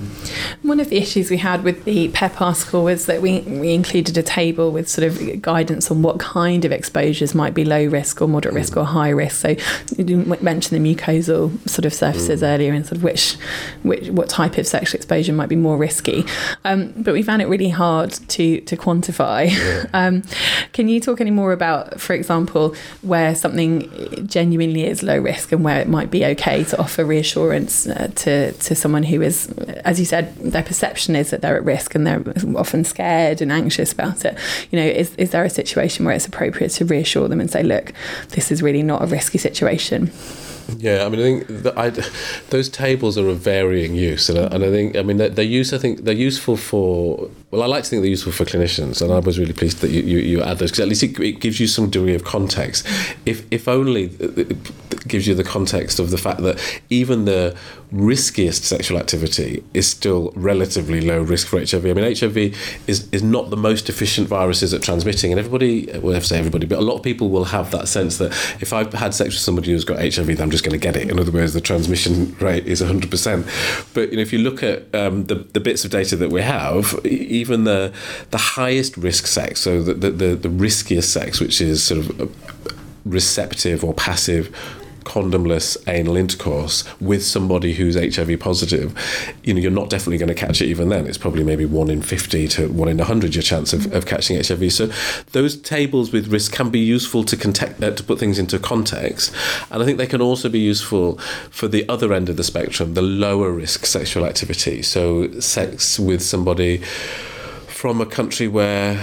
One 0.64 0.80
of 0.80 0.90
the 0.90 0.98
issues 0.98 1.30
we 1.30 1.38
had 1.38 1.64
with 1.64 1.86
the 1.86 2.10
PEP 2.10 2.42
article 2.42 2.84
was 2.84 3.06
that 3.06 3.22
we, 3.22 3.40
we 3.42 3.74
included 3.74 4.18
a 4.18 4.24
table 4.24 4.72
with 4.72 4.90
sort 4.90 5.08
of 5.08 5.42
guidance 5.42 5.90
on 5.90 6.02
what 6.02 6.20
kind 6.20 6.66
of 6.66 6.72
exposures 6.72 7.34
might 7.34 7.54
be 7.54 7.64
low 7.64 7.86
risk 7.86 8.22
or 8.22 8.28
moderate 8.28 8.54
risk 8.54 8.74
mm. 8.74 8.82
or 8.82 8.84
high 8.84 9.10
risk. 9.10 9.42
So 9.42 9.56
you 9.98 10.18
mentioned 10.42 10.84
the 10.84 10.96
mucosal 10.96 11.58
sort 11.70 11.86
of 11.86 11.94
surfaces 11.94 12.42
mm. 12.42 12.48
earlier 12.48 12.74
and 12.74 12.86
sort 12.86 12.98
of 12.98 13.04
which, 13.04 13.36
which 13.84 14.10
what 14.10 14.28
type 14.30 14.58
of 14.58 14.68
sexual 14.68 14.98
exposure 14.98 15.32
might 15.32 15.50
be 15.50 15.56
more 15.56 15.78
risky. 15.78 16.26
Um, 16.66 16.94
but 16.98 17.14
we 17.14 17.24
found 17.24 17.42
it 17.42 17.48
really 17.48 17.70
hard 17.70 18.12
to, 18.12 18.60
to 18.62 18.78
quantify. 18.78 19.50
Yeah. 19.50 19.86
Um, 20.00 20.24
can 20.72 20.88
you 20.88 21.00
talk 21.00 21.20
any 21.20 21.32
more 21.32 21.52
about, 21.52 22.00
for 22.00 22.14
example, 22.14 22.76
where 23.02 23.36
something 23.36 24.28
genuinely 24.28 24.86
is 24.86 25.04
low 25.04 25.18
risk? 25.18 25.29
Risk 25.30 25.52
and 25.52 25.64
where 25.64 25.80
it 25.80 25.88
might 25.88 26.10
be 26.10 26.22
okay 26.34 26.64
to 26.64 26.76
offer 26.80 27.06
reassurance 27.06 27.88
uh, 27.88 28.10
to, 28.16 28.52
to 28.54 28.76
someone 28.76 29.04
who 29.04 29.22
is, 29.22 29.48
as 29.86 30.00
you 30.00 30.06
said, 30.06 30.36
their 30.36 30.64
perception 30.64 31.16
is 31.16 31.30
that 31.30 31.42
they're 31.42 31.58
at 31.62 31.66
risk 31.66 31.96
and 31.96 32.06
they're 32.06 32.24
often 32.56 32.84
scared 32.84 33.42
and 33.42 33.52
anxious 33.52 33.92
about 33.92 34.26
it. 34.26 34.38
You 34.72 34.80
know, 34.80 34.86
is, 34.86 35.16
is 35.16 35.30
there 35.32 35.44
a 35.44 35.50
situation 35.50 36.06
where 36.06 36.16
it's 36.16 36.28
appropriate 36.28 36.72
to 36.80 36.86
reassure 36.86 37.28
them 37.28 37.40
and 37.40 37.50
say, 37.50 37.64
look, 37.64 37.94
this 38.30 38.52
is 38.52 38.62
really 38.62 38.84
not 38.84 39.04
a 39.04 39.08
risky 39.08 39.38
situation? 39.38 40.12
Yeah, 40.78 41.06
I 41.06 41.10
mean, 41.10 41.20
I 41.20 41.24
think 41.24 41.78
I, 41.78 41.90
those 42.50 42.70
tables 42.70 43.18
are 43.18 43.28
of 43.28 43.40
varying 43.40 43.96
use, 43.96 44.30
and 44.30 44.38
I, 44.38 44.44
and 44.54 44.64
I 44.64 44.70
think, 44.70 44.96
I 44.96 45.02
mean, 45.02 45.18
they're, 45.18 45.30
they're 45.30 45.46
use. 45.46 45.74
I 45.74 45.80
think 45.80 46.04
they're 46.04 46.14
useful 46.14 46.58
for. 46.58 47.30
Well, 47.52 47.64
I 47.64 47.66
like 47.66 47.84
to 47.84 47.90
think 47.90 48.04
they're 48.04 48.10
useful 48.12 48.32
for 48.32 48.46
clinicians, 48.46 49.02
and 49.02 49.12
I 49.12 49.18
was 49.18 49.40
really 49.40 49.54
pleased 49.54 49.80
that 49.80 49.90
you, 49.90 50.04
you, 50.04 50.20
you 50.20 50.44
add 50.44 50.60
those 50.60 50.70
because 50.70 50.82
at 50.82 50.88
least 50.88 51.02
it, 51.02 51.20
it, 51.20 51.40
gives 51.40 51.60
you 51.60 51.66
some 51.66 51.90
degree 51.90 52.14
of 52.14 52.24
context. 52.24 52.86
If 53.26 53.44
if 53.52 53.68
only 53.68 54.06
it 54.20 55.08
gives 55.08 55.28
you 55.28 55.34
the 55.34 55.44
context 55.44 56.00
of 56.00 56.12
the 56.12 56.18
fact 56.20 56.42
that 56.42 56.60
even 56.92 57.26
the 57.26 57.58
riskiest 57.92 58.64
sexual 58.66 59.00
activity 59.00 59.64
is 59.74 59.88
still 59.88 60.32
relatively 60.36 61.02
low 61.02 61.22
risk 61.22 61.48
for 61.48 61.60
HIV. 61.60 61.86
I 61.86 61.94
mean, 61.94 62.16
HIV 62.16 62.38
is, 62.88 63.10
is 63.12 63.24
not 63.24 63.50
the 63.50 63.58
most 63.58 63.90
efficient 63.90 64.28
viruses 64.28 64.74
at 64.74 64.84
transmitting, 64.84 65.32
and 65.32 65.40
everybody, 65.40 65.90
well, 66.00 66.16
I 66.16 66.20
say 66.20 66.38
everybody, 66.38 66.68
but 66.68 66.78
a 66.78 66.82
lot 66.82 66.96
of 66.98 67.04
people 67.04 67.30
will 67.30 67.46
have 67.46 67.72
that 67.72 67.88
sense 67.88 68.18
that 68.18 68.32
if 68.62 68.74
I've 68.74 68.94
had 68.94 69.14
sex 69.14 69.34
with 69.34 69.42
somebody 69.42 69.72
who's 69.72 69.86
got 69.86 69.98
HIV, 69.98 70.28
then 70.28 70.42
I'm 70.42 70.52
just 70.52 70.64
going 70.64 70.80
to 70.80 70.84
get 70.84 70.96
it. 70.96 71.10
In 71.10 71.20
other 71.20 71.32
words, 71.32 71.54
the 71.54 71.62
transmission 71.62 72.36
rate 72.40 72.68
is 72.68 72.82
100%. 72.82 73.94
But 73.94 74.12
you 74.12 74.18
know, 74.18 74.22
if 74.22 74.32
you 74.32 74.40
look 74.40 74.62
at 74.62 74.94
um, 74.94 75.26
the, 75.26 75.36
the 75.36 75.60
bits 75.60 75.84
of 75.84 75.92
data 75.92 76.16
that 76.16 76.30
we 76.30 76.42
have, 76.42 77.00
even 77.40 77.64
the 77.64 77.92
the 78.32 78.38
highest 78.38 78.98
risk 78.98 79.28
sex, 79.28 79.62
so 79.62 79.82
the, 79.82 79.94
the, 79.94 80.12
the, 80.12 80.36
the 80.36 80.50
riskiest 80.50 81.12
sex, 81.12 81.40
which 81.40 81.62
is 81.62 81.84
sort 81.84 82.00
of 82.02 82.36
receptive 83.06 83.84
or 83.84 83.94
passive 83.94 84.56
condomless 85.10 85.76
anal 85.88 86.16
intercourse 86.16 86.84
with 87.02 87.26
somebody 87.26 87.74
who's 87.74 87.96
HIV 87.96 88.40
positive, 88.40 88.94
you 89.44 89.56
know, 89.56 89.60
you're 89.60 89.72
not 89.72 89.90
definitely 89.90 90.20
going 90.20 90.30
to 90.30 90.36
catch 90.36 90.62
it 90.62 90.68
even 90.68 90.90
then. 90.90 91.08
It's 91.08 91.18
probably 91.18 91.44
maybe 91.44 91.66
one 91.66 91.90
in 91.90 92.04
50 92.04 92.48
to 92.50 92.70
one 92.70 92.88
in 92.88 92.98
100 92.98 93.34
your 93.34 93.42
chance 93.42 93.74
of, 93.74 93.92
of 93.92 94.06
catching 94.06 94.38
HIV. 94.38 94.72
So 94.72 94.92
those 95.32 95.60
tables 95.60 96.14
with 96.14 96.28
risk 96.28 96.54
can 96.54 96.70
be 96.70 96.80
useful 96.80 97.24
to, 97.24 97.36
context, 97.36 97.82
uh, 97.82 97.90
to 97.92 98.04
put 98.04 98.20
things 98.20 98.38
into 98.38 98.60
context. 98.60 99.34
And 99.72 99.82
I 99.82 99.86
think 99.86 99.98
they 99.98 100.06
can 100.06 100.22
also 100.22 100.48
be 100.48 100.60
useful 100.60 101.18
for 101.50 101.68
the 101.68 101.90
other 101.90 102.14
end 102.14 102.30
of 102.30 102.38
the 102.38 102.44
spectrum, 102.44 102.94
the 102.94 103.02
lower 103.02 103.52
risk 103.52 103.88
sexual 103.88 104.26
activity. 104.26 104.84
So 104.84 105.40
sex 105.40 106.00
with 106.00 106.22
somebody 106.22 106.84
from 107.80 108.02
a 108.02 108.06
country 108.06 108.46
where 108.46 108.96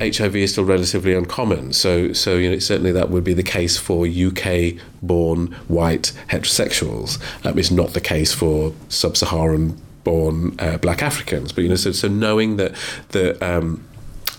HIV 0.00 0.36
is 0.36 0.52
still 0.52 0.64
relatively 0.64 1.12
uncommon. 1.14 1.72
So, 1.72 2.12
so 2.12 2.36
you 2.36 2.48
know, 2.48 2.60
certainly 2.60 2.92
that 2.92 3.10
would 3.10 3.24
be 3.24 3.34
the 3.34 3.42
case 3.42 3.76
for 3.76 4.06
UK-born 4.06 5.48
white 5.66 6.12
heterosexuals. 6.28 7.20
Um, 7.44 7.58
it's 7.58 7.72
not 7.72 7.92
the 7.92 8.00
case 8.00 8.32
for 8.32 8.72
sub-Saharan 8.88 9.76
born 10.04 10.54
uh, 10.60 10.78
black 10.78 11.02
Africans. 11.02 11.52
But 11.52 11.64
you 11.64 11.70
know, 11.70 11.74
so 11.74 11.90
so 11.90 12.06
knowing 12.06 12.56
that 12.56 12.76
that 13.08 13.42
um, 13.42 13.84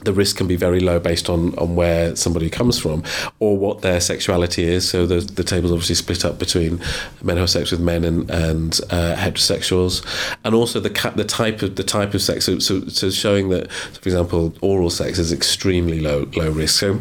the 0.04 0.14
risk 0.14 0.38
can 0.38 0.48
be 0.48 0.56
very 0.56 0.80
low 0.80 1.00
based 1.00 1.30
on, 1.30 1.58
on 1.58 1.76
where 1.76 2.16
somebody 2.16 2.50
comes 2.50 2.80
from 2.80 3.04
or 3.40 3.58
what 3.58 3.82
their 3.82 4.02
sexuality 4.02 4.64
is. 4.64 4.90
So 4.90 5.06
the, 5.06 5.20
the 5.20 5.44
table's 5.44 5.72
obviously 5.72 5.96
split 5.96 6.26
up 6.26 6.40
between 6.40 6.82
men 7.22 7.38
who 7.38 7.42
have 7.42 7.50
sex 7.50 7.72
with 7.72 7.80
men 7.80 8.04
and, 8.04 8.30
and 8.30 8.80
uh, 8.90 9.16
heterosexuals, 9.16 10.06
and 10.44 10.56
also 10.56 10.80
the 10.80 10.92
the 11.16 11.24
type 11.24 11.62
of 11.62 11.76
the 11.76 11.84
type 11.84 12.14
of 12.14 12.22
sex. 12.22 12.46
So, 12.46 12.60
so, 12.60 12.88
so 12.88 13.10
showing 13.10 13.50
that, 13.50 13.72
for 13.72 14.10
example, 14.10 14.54
oral 14.62 14.90
sex 14.90 15.20
is 15.20 15.32
extremely 15.32 16.00
low 16.00 16.30
low 16.36 16.52
risk. 16.52 16.80
So 16.80 17.00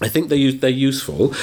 I 0.00 0.08
think 0.08 0.28
they 0.28 0.50
they're 0.52 0.70
useful 0.70 1.34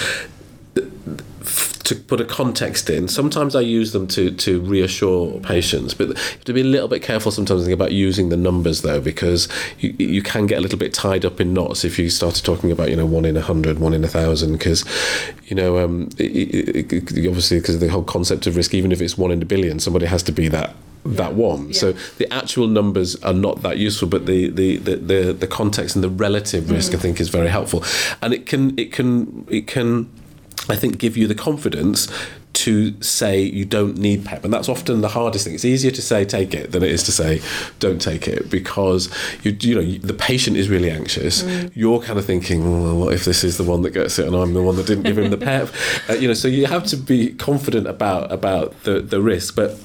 to 1.90 1.96
put 1.96 2.22
a 2.22 2.26
context 2.26 2.88
in. 2.88 3.08
Sometimes 3.08 3.56
I 3.56 3.62
use 3.62 3.94
them 3.94 4.06
to 4.10 4.30
to 4.32 4.62
reassure 4.62 5.40
patients, 5.40 5.96
but 5.96 6.10
you 6.10 6.14
have 6.14 6.44
to 6.46 6.54
be 6.54 6.62
a 6.62 6.72
little 6.76 6.88
bit 6.88 7.02
careful 7.02 7.32
sometimes 7.32 7.68
about 7.68 7.92
using 7.92 8.30
the 8.30 8.38
numbers 8.38 8.84
though, 8.84 9.02
because 9.02 9.50
you 9.80 9.96
you 9.98 10.22
can 10.22 10.46
get 10.46 10.60
a 10.60 10.62
little 10.62 10.78
bit 10.78 10.94
tied 10.94 11.26
up 11.26 11.42
in 11.42 11.52
knots 11.52 11.84
if 11.84 11.98
you 11.98 12.10
started 12.12 12.46
talking 12.46 12.72
about 12.72 12.90
you 12.90 12.96
know 12.96 13.08
one 13.08 13.26
in 13.26 13.36
a 13.36 13.42
hundred, 13.42 13.80
one 13.80 13.96
in 13.96 14.04
a 14.04 14.08
thousand, 14.08 14.54
because 14.54 14.86
you 15.46 15.56
know 15.56 15.80
um, 15.80 16.10
it, 16.20 16.32
it, 16.76 16.94
it, 16.94 17.28
obviously 17.28 17.60
because 17.60 17.76
of 17.76 17.82
the 17.82 17.90
whole 17.90 18.04
concept 18.04 18.46
of 18.46 18.56
risk, 18.56 18.74
even 18.76 18.92
if 18.92 19.02
it's 19.02 19.18
one 19.18 19.32
in 19.32 19.42
a 19.42 19.46
billion, 19.46 19.80
somebody 19.80 20.06
has 20.06 20.22
to 20.24 20.32
be 20.32 20.48
that 20.48 20.76
that 21.06 21.34
one. 21.34 21.68
Yeah. 21.68 21.74
So 21.74 21.92
the 22.18 22.32
actual 22.32 22.68
numbers 22.68 23.16
are 23.24 23.34
not 23.34 23.64
that 23.64 23.80
useful, 23.80 24.08
but 24.08 24.28
the 24.28 24.50
the, 24.50 24.78
the, 24.78 24.96
the, 24.96 25.34
the 25.34 25.48
context 25.48 25.96
and 25.96 26.04
the 26.04 26.10
relative 26.10 26.70
risk, 26.70 26.92
mm. 26.92 26.96
I 26.96 27.00
think, 27.00 27.20
is 27.20 27.30
very 27.30 27.50
helpful, 27.50 27.84
and 28.22 28.32
it 28.34 28.46
can 28.46 28.78
it 28.78 28.92
can 28.92 29.48
it 29.50 29.66
can. 29.66 30.10
I 30.70 30.76
think 30.76 30.98
give 30.98 31.18
you 31.18 31.28
the 31.28 31.36
confidence 31.36 32.08
to 32.54 33.02
say 33.02 33.42
you 33.42 33.64
don't 33.64 33.98
need 33.98 34.26
PEP, 34.26 34.44
and 34.44 34.54
that's 34.54 34.68
often 34.68 35.00
the 35.00 35.08
hardest 35.08 35.46
thing. 35.46 35.54
It's 35.54 35.64
easier 35.64 35.92
to 35.92 36.02
say 36.02 36.26
take 36.26 36.54
it 36.54 36.74
than 36.74 36.84
it 36.84 36.92
is 36.92 37.04
to 37.04 37.12
say 37.12 37.42
don't 37.80 38.02
take 38.02 38.28
it 38.28 38.50
because 38.50 39.10
you 39.44 39.56
you 39.62 39.76
know 39.76 39.98
the 40.00 40.14
patient 40.14 40.58
is 40.58 40.70
really 40.70 40.92
anxious. 40.92 41.44
Mm. 41.44 41.72
You're 41.74 42.02
kind 42.02 42.20
of 42.20 42.26
thinking, 42.26 42.84
well, 42.84 42.98
what 42.98 43.14
if 43.14 43.24
this 43.24 43.44
is 43.46 43.58
the 43.58 43.64
one 43.64 43.82
that 43.84 43.92
gets 43.92 44.20
it 44.20 44.28
and 44.28 44.36
I'm 44.36 44.54
the 44.54 44.62
one 44.62 44.76
that 44.76 44.88
didn't 44.88 45.04
give 45.04 45.18
him 45.18 45.32
the 45.32 45.38
PEP? 45.38 45.70
uh, 46.10 46.14
you 46.14 46.28
know, 46.28 46.34
so 46.34 46.50
you 46.50 46.66
have 46.66 46.86
to 46.88 46.98
be 46.98 47.34
confident 47.34 47.88
about 47.88 48.30
about 48.32 48.84
the 48.84 49.00
the 49.00 49.22
risk, 49.22 49.56
but 49.56 49.80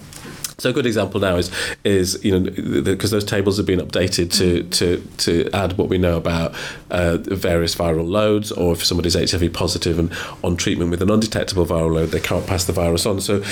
so 0.59 0.71
a 0.71 0.73
good 0.73 0.87
example 0.87 1.21
now 1.21 1.37
is 1.37 1.51
is 1.85 2.23
you 2.25 2.39
know 2.39 2.83
because 2.83 3.11
those 3.11 3.25
tables 3.25 3.57
have 3.57 3.67
been 3.67 3.81
updated 3.81 4.33
to 4.39 4.63
to 4.65 5.03
to 5.19 5.51
add 5.53 5.77
what 5.77 5.89
we 5.89 5.99
know 5.99 6.17
about 6.17 6.55
uh, 6.91 7.19
various 7.19 7.75
viral 7.75 8.09
loads, 8.09 8.53
or 8.53 8.73
if 8.73 8.85
somebody's 8.85 9.15
HIV 9.15 9.53
positive 9.53 9.99
and 9.99 10.13
on 10.43 10.57
treatment 10.57 10.91
with 10.91 11.03
an 11.03 11.11
undetectable 11.11 11.67
viral 11.67 11.93
load, 11.95 12.11
they 12.11 12.21
can't 12.21 12.47
pass 12.47 12.65
the 12.65 12.73
virus 12.73 13.07
on. 13.07 13.21
So 13.21 13.43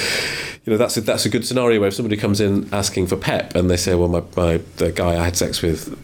you 0.65 0.71
know 0.71 0.77
that's 0.77 0.97
a, 0.97 1.01
that's 1.01 1.27
a 1.27 1.29
good 1.29 1.45
scenario 1.45 1.81
where 1.81 1.89
if 1.89 1.95
somebody 1.95 2.17
comes 2.17 2.41
in 2.41 2.69
asking 2.73 3.09
for 3.09 3.17
PEP 3.17 3.55
and 3.57 3.69
they 3.69 3.77
say, 3.77 3.95
well, 3.97 4.09
my, 4.09 4.23
my 4.37 4.61
the 4.77 4.93
guy 4.93 5.21
I 5.21 5.25
had 5.25 5.37
sex 5.37 5.61
with 5.61 5.99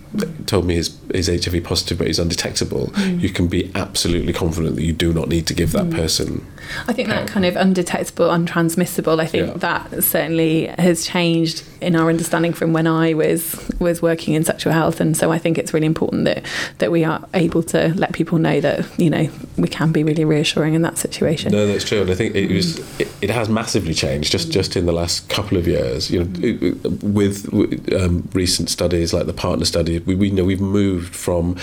told 0.47 0.67
me 0.67 0.75
he's, 0.75 0.99
he's 1.13 1.29
HIV 1.29 1.63
positive 1.63 1.99
but 1.99 2.09
he's 2.09 2.19
undetectable, 2.19 2.89
mm. 2.89 3.21
you 3.21 3.31
can 3.31 3.47
be 3.47 3.71
absolutely 3.77 4.33
confident 4.33 4.77
that 4.77 4.83
you 4.83 4.93
do 4.93 5.13
not 5.13 5.29
need 5.29 5.47
to 5.47 5.55
give 5.55 5.73
that 5.73 5.87
mm. 5.87 5.95
person. 5.95 6.45
I 6.89 6.93
think 6.93 7.09
PEP. 7.09 7.17
that 7.19 7.29
kind 7.29 7.47
of 7.47 7.55
undetectable, 7.55 8.29
untransmissible. 8.29 9.21
I 9.21 9.27
think 9.27 9.47
yeah. 9.47 9.55
that 9.59 10.03
certainly 10.03 10.67
has 10.89 11.07
changed 11.07 11.63
in 11.81 11.95
our 11.95 12.09
understanding 12.09 12.53
from 12.53 12.73
when 12.73 12.87
I 12.87 13.15
was 13.15 13.71
was 13.79 14.03
working 14.03 14.35
in 14.35 14.43
sexual 14.45 14.73
health, 14.73 15.01
and 15.01 15.17
so 15.17 15.31
I 15.31 15.39
think 15.39 15.59
it's 15.59 15.73
really 15.73 15.87
important 15.87 16.25
that 16.25 16.45
that 16.79 16.91
we 16.91 17.05
are 17.05 17.25
able 17.35 17.63
to 17.65 17.95
let 17.95 18.13
people 18.13 18.39
know 18.39 18.61
that 18.61 18.87
you 18.99 19.11
know 19.11 19.29
we 19.57 19.69
can 19.69 19.93
be 19.93 20.03
really 20.03 20.25
reassuring 20.25 20.75
in 20.75 20.83
that 20.83 20.99
situation. 20.99 21.53
No, 21.53 21.67
that's 21.67 21.85
true, 21.85 22.01
and 22.01 22.11
I 22.11 22.15
think 22.15 22.35
it 22.35 22.51
was 22.51 22.79
it, 22.99 23.09
it 23.23 23.31
has 23.31 23.49
massively 23.49 23.95
changed 23.95 24.33
just 24.33 24.51
just 24.51 24.77
in 24.77 24.87
the 24.87 24.93
last 24.93 25.29
couple 25.29 25.57
of 25.57 25.69
years. 25.69 26.11
You 26.11 26.25
know, 26.25 26.99
with 27.03 27.53
um, 27.93 28.29
recent 28.33 28.71
studies 28.71 29.13
like 29.13 29.27
the 29.27 29.33
partner 29.33 29.65
study, 29.65 30.01
we, 30.01 30.15
we 30.15 30.31
know 30.31 30.45
we've 30.45 30.61
moved 30.61 31.15
from 31.15 31.57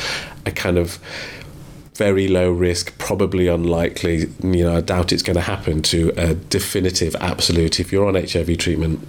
a 0.45 0.51
kind 0.51 0.77
of 0.77 0.99
very 1.95 2.27
low 2.27 2.51
risk, 2.51 2.97
probably 2.97 3.47
unlikely, 3.47 4.27
you 4.43 4.65
know, 4.65 4.75
I 4.75 4.81
doubt 4.81 5.11
it's 5.11 5.23
going 5.23 5.35
to 5.35 5.41
happen 5.41 5.81
to 5.83 6.11
a 6.17 6.35
definitive 6.35 7.15
absolute. 7.15 7.79
If 7.79 7.91
you're 7.91 8.07
on 8.07 8.15
HIV 8.15 8.57
treatment, 8.57 9.05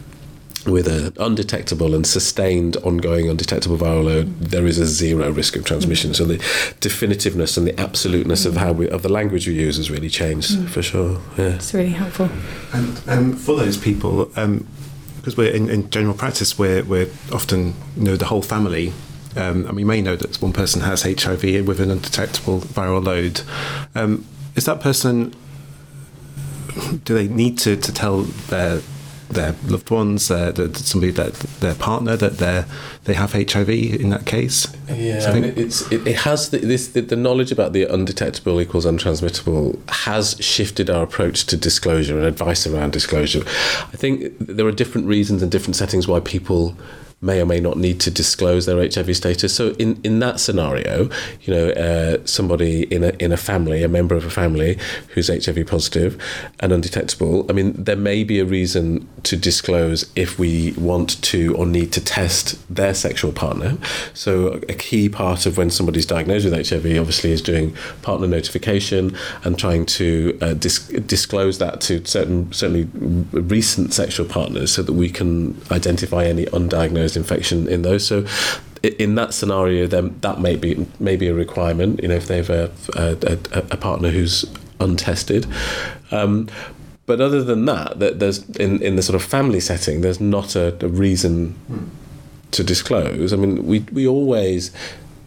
with 0.66 0.88
an 0.88 1.12
undetectable 1.18 1.94
and 1.94 2.06
sustained 2.06 2.76
ongoing 2.78 3.28
undetectable 3.28 3.78
viral 3.78 4.04
load, 4.04 4.40
there 4.40 4.66
is 4.66 4.78
a 4.78 4.86
zero 4.86 5.30
risk 5.30 5.56
of 5.56 5.64
transmission. 5.64 6.12
So 6.12 6.24
the 6.24 6.38
definitiveness 6.80 7.56
and 7.56 7.66
the 7.66 7.78
absoluteness 7.80 8.44
of 8.44 8.56
how 8.56 8.72
we, 8.72 8.88
of 8.88 9.02
the 9.02 9.08
language 9.08 9.46
we 9.46 9.54
use 9.54 9.76
has 9.76 9.90
really 9.90 10.08
changed 10.08 10.52
mm. 10.52 10.68
for 10.68 10.82
sure. 10.82 11.20
Yeah, 11.38 11.54
it's 11.54 11.72
really 11.72 11.90
helpful. 11.90 12.28
And, 12.72 13.00
and 13.06 13.38
for 13.38 13.56
those 13.56 13.76
people, 13.76 14.30
um, 14.36 14.66
because 15.18 15.36
we're 15.36 15.52
in, 15.52 15.68
in, 15.68 15.90
general 15.90 16.14
practice, 16.14 16.56
we're 16.56 16.84
we're 16.84 17.08
often 17.32 17.74
you 17.96 18.04
know 18.04 18.16
the 18.16 18.26
whole 18.26 18.42
family. 18.42 18.92
Um, 19.36 19.66
and 19.66 19.76
we 19.76 19.84
may 19.84 20.00
know 20.00 20.16
that 20.16 20.40
one 20.40 20.52
person 20.52 20.80
has 20.82 21.02
HIV 21.02 21.66
with 21.66 21.80
an 21.80 21.90
undetectable 21.90 22.60
viral 22.60 23.04
load. 23.04 23.42
Um, 23.94 24.24
is 24.54 24.64
that 24.64 24.80
person? 24.80 25.34
Do 27.04 27.14
they 27.14 27.28
need 27.28 27.58
to, 27.58 27.76
to 27.76 27.92
tell 27.92 28.22
their 28.22 28.80
their 29.28 29.54
loved 29.66 29.90
ones, 29.90 30.30
uh, 30.30 30.52
somebody 30.74 31.12
that 31.12 31.34
their 31.60 31.74
partner 31.74 32.16
that 32.16 32.38
they 32.38 32.64
they 33.04 33.14
have 33.14 33.32
HIV 33.32 33.68
in 33.68 34.10
that 34.10 34.24
case. 34.24 34.66
Yeah, 34.88 35.20
so 35.20 35.30
I 35.30 35.40
mean, 35.40 35.54
it's 35.56 35.90
it, 35.90 36.06
it 36.06 36.16
has 36.16 36.50
the, 36.50 36.58
this 36.58 36.88
the, 36.88 37.00
the, 37.00 37.16
knowledge 37.16 37.50
about 37.50 37.72
the 37.72 37.84
undetectable 37.84 38.60
equals 38.60 38.86
untransmittable 38.86 39.78
has 39.90 40.36
shifted 40.40 40.90
our 40.90 41.02
approach 41.02 41.46
to 41.46 41.56
disclosure 41.56 42.16
and 42.16 42.26
advice 42.26 42.66
around 42.66 42.92
disclosure. 42.92 43.42
I 43.46 43.96
think 43.96 44.38
there 44.38 44.66
are 44.66 44.72
different 44.72 45.06
reasons 45.06 45.42
and 45.42 45.50
different 45.50 45.76
settings 45.76 46.06
why 46.06 46.20
people 46.20 46.76
may 47.26 47.40
or 47.40 47.46
may 47.46 47.60
not 47.60 47.76
need 47.76 48.00
to 48.00 48.10
disclose 48.10 48.64
their 48.66 48.78
HIV 48.78 49.16
status. 49.16 49.54
So 49.54 49.70
in, 49.72 50.00
in 50.02 50.20
that 50.20 50.40
scenario, 50.40 51.10
you 51.42 51.52
know, 51.52 51.68
uh, 51.70 52.24
somebody 52.24 52.84
in 52.84 53.04
a 53.04 53.12
in 53.18 53.32
a 53.32 53.36
family, 53.36 53.82
a 53.82 53.88
member 53.88 54.14
of 54.14 54.24
a 54.24 54.30
family 54.30 54.78
who's 55.08 55.28
HIV 55.28 55.66
positive 55.66 56.22
and 56.60 56.72
undetectable, 56.72 57.46
I 57.50 57.52
mean, 57.52 57.72
there 57.72 57.96
may 57.96 58.24
be 58.24 58.38
a 58.40 58.44
reason 58.44 59.08
to 59.24 59.36
disclose 59.36 60.10
if 60.14 60.38
we 60.38 60.72
want 60.72 61.20
to 61.22 61.54
or 61.56 61.66
need 61.66 61.92
to 61.92 62.00
test 62.00 62.56
their 62.74 62.94
sexual 62.94 63.32
partner. 63.32 63.76
So 64.14 64.60
a 64.68 64.74
key 64.74 65.08
part 65.08 65.46
of 65.46 65.58
when 65.58 65.70
somebody's 65.70 66.06
diagnosed 66.06 66.44
with 66.44 66.54
HIV, 66.54 66.98
obviously, 66.98 67.32
is 67.32 67.42
doing 67.42 67.76
partner 68.02 68.28
notification 68.28 69.16
and 69.44 69.58
trying 69.58 69.86
to 69.86 70.38
uh, 70.40 70.54
dis- 70.54 70.88
disclose 70.88 71.58
that 71.58 71.80
to 71.82 72.04
certain 72.04 72.52
certainly 72.52 72.84
recent 73.32 73.92
sexual 73.92 74.26
partners, 74.26 74.70
so 74.72 74.82
that 74.82 74.92
we 74.92 75.10
can 75.10 75.60
identify 75.70 76.24
any 76.24 76.46
undiagnosed 76.46 77.15
infection 77.16 77.68
in 77.68 77.82
those. 77.82 78.06
So 78.06 78.26
in 78.82 79.14
that 79.16 79.34
scenario, 79.34 79.86
then 79.86 80.18
that 80.20 80.40
may 80.40 80.56
be 80.56 80.86
maybe 81.00 81.28
a 81.28 81.34
requirement. 81.34 82.02
You 82.02 82.08
know, 82.08 82.14
if 82.14 82.26
they 82.26 82.36
have 82.36 82.50
a 82.50 82.70
a, 82.94 83.38
a 83.52 83.76
partner 83.76 84.10
who's 84.10 84.44
untested. 84.80 85.46
Um, 86.10 86.48
but 87.06 87.20
other 87.20 87.42
than 87.42 87.64
that, 87.66 88.00
that 88.00 88.18
there's 88.18 88.48
in, 88.50 88.82
in 88.82 88.96
the 88.96 89.02
sort 89.02 89.14
of 89.14 89.22
family 89.22 89.60
setting, 89.60 90.00
there's 90.00 90.20
not 90.20 90.56
a, 90.56 90.76
a 90.84 90.88
reason 90.88 91.52
hmm. 91.68 91.84
to 92.50 92.64
disclose. 92.64 93.32
I 93.32 93.36
mean, 93.36 93.66
we 93.66 93.80
we 93.92 94.06
always 94.06 94.72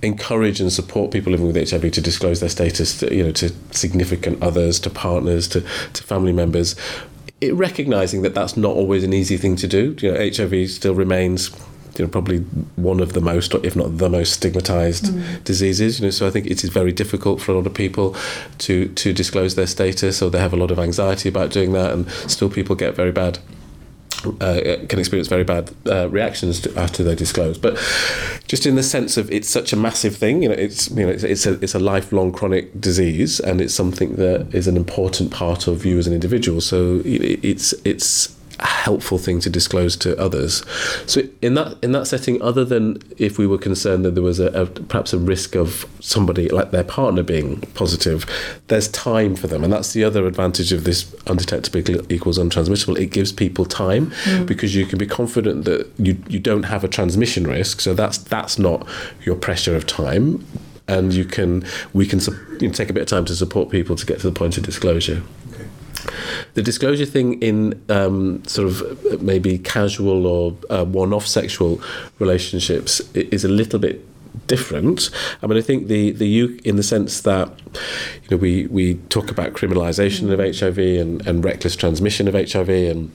encourage 0.01 0.61
and 0.61 0.71
support 0.71 1.11
people 1.11 1.31
living 1.31 1.47
with 1.47 1.69
HIV 1.69 1.91
to 1.91 2.01
disclose 2.01 2.39
their 2.39 2.49
status, 2.49 2.99
to, 2.99 3.13
you 3.13 3.23
know, 3.23 3.31
to 3.33 3.51
significant 3.71 4.41
others, 4.41 4.79
to 4.79 4.89
partners, 4.89 5.47
to, 5.49 5.61
to 5.93 6.03
family 6.03 6.31
members. 6.31 6.75
It, 7.41 7.53
recognizing 7.53 8.21
that 8.21 8.33
that's 8.33 8.55
not 8.55 8.75
always 8.75 9.03
an 9.03 9.13
easy 9.13 9.35
thing 9.37 9.55
to 9.57 9.67
do. 9.67 9.95
You 9.99 10.13
know, 10.13 10.29
HIV 10.33 10.69
still 10.69 10.95
remains 10.95 11.51
you 11.99 12.05
know, 12.05 12.09
probably 12.09 12.39
one 12.77 12.99
of 12.99 13.13
the 13.13 13.21
most, 13.21 13.53
if 13.55 13.75
not 13.75 13.97
the 13.97 14.09
most, 14.09 14.33
stigmatized 14.33 15.05
mm. 15.05 15.43
diseases. 15.43 15.99
You 15.99 16.07
know, 16.07 16.11
so 16.11 16.25
I 16.25 16.31
think 16.31 16.47
it 16.47 16.63
is 16.63 16.69
very 16.69 16.91
difficult 16.91 17.41
for 17.41 17.51
a 17.51 17.55
lot 17.55 17.67
of 17.67 17.73
people 17.73 18.15
to 18.59 18.87
to 18.87 19.13
disclose 19.13 19.55
their 19.55 19.67
status, 19.67 20.21
or 20.21 20.29
they 20.29 20.39
have 20.39 20.53
a 20.53 20.57
lot 20.57 20.71
of 20.71 20.79
anxiety 20.79 21.29
about 21.29 21.51
doing 21.51 21.73
that, 21.73 21.91
and 21.91 22.09
still 22.27 22.49
people 22.49 22.75
get 22.75 22.95
very 22.95 23.11
bad. 23.11 23.39
Uh, 24.41 24.75
can 24.89 24.99
experience 24.99 25.29
very 25.29 25.45
bad 25.45 25.71
uh, 25.87 26.09
reactions 26.09 26.59
to, 26.59 26.77
after 26.77 27.05
they 27.05 27.15
disclose, 27.15 27.57
but 27.57 27.77
just 28.47 28.65
in 28.65 28.75
the 28.75 28.83
sense 28.83 29.15
of 29.15 29.31
it's 29.31 29.47
such 29.47 29.71
a 29.71 29.77
massive 29.77 30.17
thing, 30.17 30.43
you 30.43 30.49
know, 30.49 30.55
it's 30.55 30.89
you 30.91 31.05
know 31.05 31.09
it's, 31.09 31.23
it's 31.23 31.45
a 31.45 31.53
it's 31.61 31.73
a 31.73 31.79
lifelong 31.79 32.33
chronic 32.33 32.81
disease, 32.81 33.39
and 33.39 33.61
it's 33.61 33.73
something 33.73 34.15
that 34.17 34.53
is 34.53 34.67
an 34.67 34.75
important 34.75 35.31
part 35.31 35.67
of 35.67 35.85
you 35.85 35.97
as 35.97 36.05
an 36.05 36.13
individual. 36.13 36.59
So 36.59 37.01
it's 37.05 37.73
it's 37.85 38.35
helpful 38.65 39.17
thing 39.17 39.39
to 39.41 39.49
disclose 39.49 39.95
to 39.97 40.17
others. 40.19 40.63
So 41.05 41.21
in 41.41 41.53
that 41.55 41.77
in 41.83 41.91
that 41.93 42.07
setting, 42.07 42.41
other 42.41 42.65
than 42.65 43.01
if 43.17 43.37
we 43.37 43.47
were 43.47 43.57
concerned 43.57 44.05
that 44.05 44.15
there 44.15 44.23
was 44.23 44.39
a, 44.39 44.47
a, 44.47 44.65
perhaps 44.65 45.13
a 45.13 45.17
risk 45.17 45.55
of 45.55 45.85
somebody 45.99 46.49
like 46.49 46.71
their 46.71 46.83
partner 46.83 47.23
being 47.23 47.61
positive, 47.73 48.25
there's 48.67 48.87
time 48.87 49.35
for 49.35 49.47
them, 49.47 49.63
and 49.63 49.71
that's 49.71 49.93
the 49.93 50.03
other 50.03 50.25
advantage 50.27 50.71
of 50.71 50.83
this 50.83 51.13
undetectable 51.27 51.79
equals 52.11 52.37
untransmittable. 52.37 52.97
It 52.99 53.07
gives 53.07 53.31
people 53.31 53.65
time 53.65 54.11
mm. 54.23 54.45
because 54.45 54.75
you 54.75 54.85
can 54.85 54.97
be 54.97 55.07
confident 55.07 55.65
that 55.65 55.89
you 55.97 56.21
you 56.27 56.39
don't 56.39 56.63
have 56.63 56.83
a 56.83 56.87
transmission 56.87 57.45
risk. 57.47 57.81
So 57.81 57.93
that's 57.93 58.17
that's 58.17 58.59
not 58.59 58.87
your 59.23 59.35
pressure 59.35 59.75
of 59.75 59.85
time 59.87 60.45
and 60.89 61.13
you 61.13 61.23
can 61.23 61.63
we 61.93 62.05
can 62.05 62.19
you 62.59 62.67
know, 62.67 62.73
take 62.73 62.89
a 62.89 62.93
bit 62.93 63.01
of 63.01 63.07
time 63.07 63.25
to 63.25 63.35
support 63.35 63.69
people 63.69 63.95
to 63.95 64.05
get 64.05 64.19
to 64.19 64.29
the 64.29 64.37
point 64.37 64.57
of 64.57 64.63
disclosure. 64.63 65.21
The 66.53 66.61
disclosure 66.61 67.05
thing 67.05 67.41
in 67.41 67.81
um, 67.89 68.43
sort 68.45 68.67
of 68.67 69.21
maybe 69.21 69.57
casual 69.57 70.25
or 70.25 70.57
uh, 70.69 70.85
one-off 70.85 71.27
sexual 71.27 71.81
relationships 72.19 72.99
is 73.13 73.43
a 73.43 73.49
little 73.49 73.79
bit 73.79 74.05
different. 74.47 75.09
I 75.41 75.47
mean, 75.47 75.57
I 75.57 75.61
think 75.61 75.87
the 75.87 76.11
the 76.11 76.27
U 76.27 76.59
in 76.63 76.75
the 76.75 76.83
sense 76.83 77.21
that 77.21 77.49
you 78.23 78.29
know 78.31 78.37
we 78.37 78.67
we 78.67 78.95
talk 79.09 79.31
about 79.31 79.53
criminalisation 79.53 80.31
of 80.31 80.39
HIV 80.39 80.77
and, 80.77 81.25
and 81.27 81.43
reckless 81.43 81.75
transmission 81.75 82.27
of 82.27 82.33
HIV 82.33 82.69
and 82.69 83.11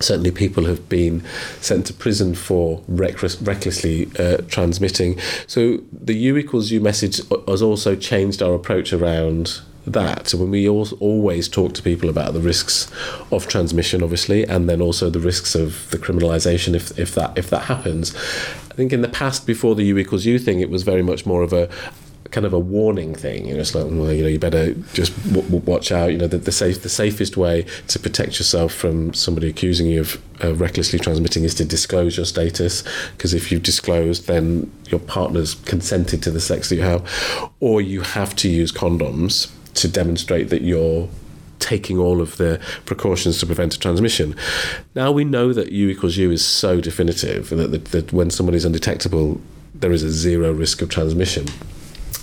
certainly 0.00 0.30
people 0.30 0.64
have 0.66 0.88
been 0.88 1.22
sent 1.60 1.86
to 1.86 1.94
prison 1.94 2.34
for 2.34 2.82
reckless, 2.88 3.40
recklessly 3.40 4.10
uh, 4.18 4.38
transmitting. 4.48 5.18
So 5.46 5.78
the 5.92 6.14
U 6.14 6.36
equals 6.36 6.72
U 6.72 6.80
message 6.80 7.20
has 7.46 7.62
also 7.62 7.94
changed 7.94 8.42
our 8.42 8.54
approach 8.54 8.92
around 8.92 9.60
that. 9.86 10.28
So 10.28 10.38
when 10.38 10.50
we 10.50 10.66
al- 10.68 10.92
always 11.00 11.48
talk 11.48 11.74
to 11.74 11.82
people 11.82 12.08
about 12.08 12.32
the 12.32 12.40
risks 12.40 12.90
of 13.30 13.46
transmission, 13.46 14.02
obviously, 14.02 14.44
and 14.44 14.68
then 14.68 14.80
also 14.80 15.10
the 15.10 15.20
risks 15.20 15.54
of 15.54 15.90
the 15.90 15.98
criminalisation 15.98 16.74
if, 16.74 16.98
if 16.98 17.14
that 17.14 17.36
if 17.36 17.50
that 17.50 17.64
happens. 17.64 18.14
I 18.70 18.74
think 18.74 18.92
in 18.92 19.02
the 19.02 19.08
past, 19.08 19.46
before 19.46 19.74
the 19.74 19.84
U 19.84 19.98
equals 19.98 20.24
U 20.24 20.38
thing, 20.38 20.60
it 20.60 20.70
was 20.70 20.82
very 20.82 21.02
much 21.02 21.26
more 21.26 21.42
of 21.42 21.52
a 21.52 21.68
kind 22.34 22.44
of 22.44 22.52
a 22.52 22.58
warning 22.58 23.14
thing. 23.14 23.46
You 23.46 23.54
know, 23.54 23.60
it's 23.60 23.76
like, 23.76 23.84
well, 23.84 24.12
you 24.12 24.22
know, 24.22 24.28
you 24.28 24.40
better 24.40 24.74
just 24.92 25.16
w- 25.28 25.48
w- 25.48 25.64
watch 25.64 25.92
out. 25.92 26.10
You 26.10 26.18
know, 26.18 26.26
the, 26.26 26.38
the 26.38 26.50
safe, 26.50 26.82
the 26.82 26.88
safest 26.88 27.36
way 27.36 27.64
to 27.86 27.98
protect 28.00 28.40
yourself 28.40 28.74
from 28.74 29.14
somebody 29.14 29.48
accusing 29.48 29.86
you 29.86 30.00
of 30.00 30.20
uh, 30.42 30.52
recklessly 30.54 30.98
transmitting 30.98 31.44
is 31.44 31.54
to 31.54 31.64
disclose 31.64 32.16
your 32.16 32.26
status. 32.26 32.82
Because 33.12 33.34
if 33.34 33.52
you've 33.52 33.62
disclosed, 33.62 34.26
then 34.26 34.68
your 34.88 34.98
partner's 34.98 35.54
consented 35.54 36.24
to 36.24 36.32
the 36.32 36.40
sex 36.40 36.70
that 36.70 36.74
you 36.74 36.82
have, 36.82 37.08
or 37.60 37.80
you 37.80 38.00
have 38.00 38.34
to 38.36 38.48
use 38.48 38.72
condoms 38.72 39.53
to 39.74 39.88
demonstrate 39.88 40.50
that 40.50 40.62
you're 40.62 41.08
taking 41.58 41.98
all 41.98 42.20
of 42.20 42.36
the 42.36 42.60
precautions 42.84 43.38
to 43.38 43.46
prevent 43.46 43.74
a 43.74 43.78
transmission. 43.78 44.34
Now 44.94 45.12
we 45.12 45.24
know 45.24 45.52
that 45.52 45.72
U 45.72 45.88
equals 45.88 46.16
U 46.16 46.30
is 46.30 46.44
so 46.44 46.80
definitive 46.80 47.48
that, 47.50 47.70
that, 47.70 47.84
that 47.86 48.12
when 48.12 48.30
somebody 48.30 48.56
is 48.56 48.64
undetectable, 48.64 49.40
there 49.74 49.92
is 49.92 50.02
a 50.02 50.10
zero 50.10 50.52
risk 50.52 50.82
of 50.82 50.88
transmission 50.88 51.46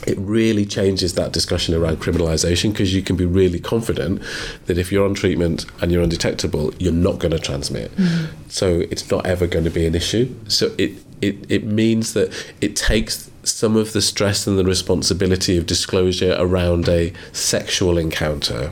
it 0.07 0.17
really 0.17 0.65
changes 0.65 1.13
that 1.13 1.31
discussion 1.31 1.75
around 1.75 1.97
criminalisation 1.97 2.71
because 2.71 2.93
you 2.93 3.01
can 3.01 3.15
be 3.15 3.25
really 3.25 3.59
confident 3.59 4.21
that 4.65 4.77
if 4.77 4.91
you're 4.91 5.05
on 5.05 5.13
treatment 5.13 5.65
and 5.81 5.91
you're 5.91 6.01
undetectable, 6.01 6.73
you're 6.79 6.93
not 6.93 7.19
going 7.19 7.31
to 7.31 7.39
transmit. 7.39 7.95
Mm-hmm. 7.95 8.49
So 8.49 8.81
it's 8.91 9.09
not 9.11 9.25
ever 9.25 9.47
going 9.47 9.65
to 9.65 9.69
be 9.69 9.85
an 9.85 9.95
issue. 9.95 10.33
So 10.47 10.73
it, 10.77 10.91
it, 11.21 11.49
it 11.49 11.63
means 11.65 12.13
that 12.13 12.33
it 12.61 12.75
takes 12.75 13.29
some 13.43 13.75
of 13.75 13.93
the 13.93 14.01
stress 14.01 14.47
and 14.47 14.57
the 14.57 14.63
responsibility 14.63 15.57
of 15.57 15.65
disclosure 15.65 16.35
around 16.37 16.87
a 16.87 17.13
sexual 17.31 17.97
encounter 17.97 18.71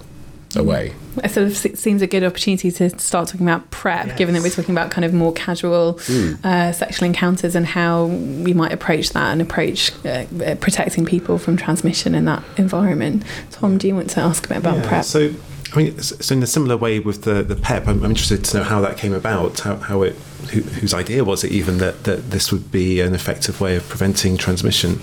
away. 0.55 0.93
It 1.23 1.31
sort 1.31 1.47
of 1.47 1.57
seems 1.77 2.01
a 2.01 2.07
good 2.07 2.23
opportunity 2.23 2.71
to 2.71 2.89
start 2.99 3.27
talking 3.27 3.47
about 3.47 3.69
PrEP, 3.71 4.07
yes. 4.07 4.17
given 4.17 4.33
that 4.35 4.41
we're 4.41 4.49
talking 4.49 4.73
about 4.73 4.89
kind 4.91 5.05
of 5.05 5.13
more 5.13 5.33
casual 5.33 5.95
mm. 5.95 6.43
uh, 6.43 6.71
sexual 6.71 7.05
encounters 7.05 7.55
and 7.55 7.65
how 7.65 8.05
we 8.05 8.53
might 8.53 8.71
approach 8.71 9.11
that 9.11 9.31
and 9.31 9.41
approach 9.41 9.91
uh, 10.05 10.25
uh, 10.43 10.55
protecting 10.55 11.05
people 11.05 11.37
from 11.37 11.57
transmission 11.57 12.15
in 12.15 12.25
that 12.25 12.43
environment. 12.57 13.23
Tom, 13.51 13.77
do 13.77 13.87
you 13.87 13.95
want 13.95 14.09
to 14.11 14.21
ask 14.21 14.45
a 14.45 14.49
bit 14.49 14.57
about 14.57 14.77
yeah, 14.77 14.87
PrEP? 14.87 15.05
So, 15.05 15.33
I 15.73 15.77
mean, 15.77 15.99
so 15.99 16.33
in 16.33 16.41
a 16.41 16.47
similar 16.47 16.77
way 16.77 16.99
with 16.99 17.23
the, 17.23 17.43
the 17.43 17.55
PEP, 17.55 17.87
I'm, 17.87 18.03
I'm 18.03 18.11
interested 18.11 18.43
to 18.45 18.57
know 18.57 18.63
how 18.63 18.81
that 18.81 18.97
came 18.97 19.13
about, 19.13 19.59
how, 19.59 19.75
how 19.77 20.01
it, 20.03 20.15
who, 20.51 20.61
whose 20.61 20.93
idea 20.93 21.23
was 21.23 21.43
it 21.43 21.51
even 21.51 21.77
that, 21.77 22.03
that 22.05 22.31
this 22.31 22.51
would 22.51 22.71
be 22.71 23.01
an 23.01 23.13
effective 23.13 23.61
way 23.61 23.75
of 23.75 23.87
preventing 23.87 24.37
transmission? 24.37 24.99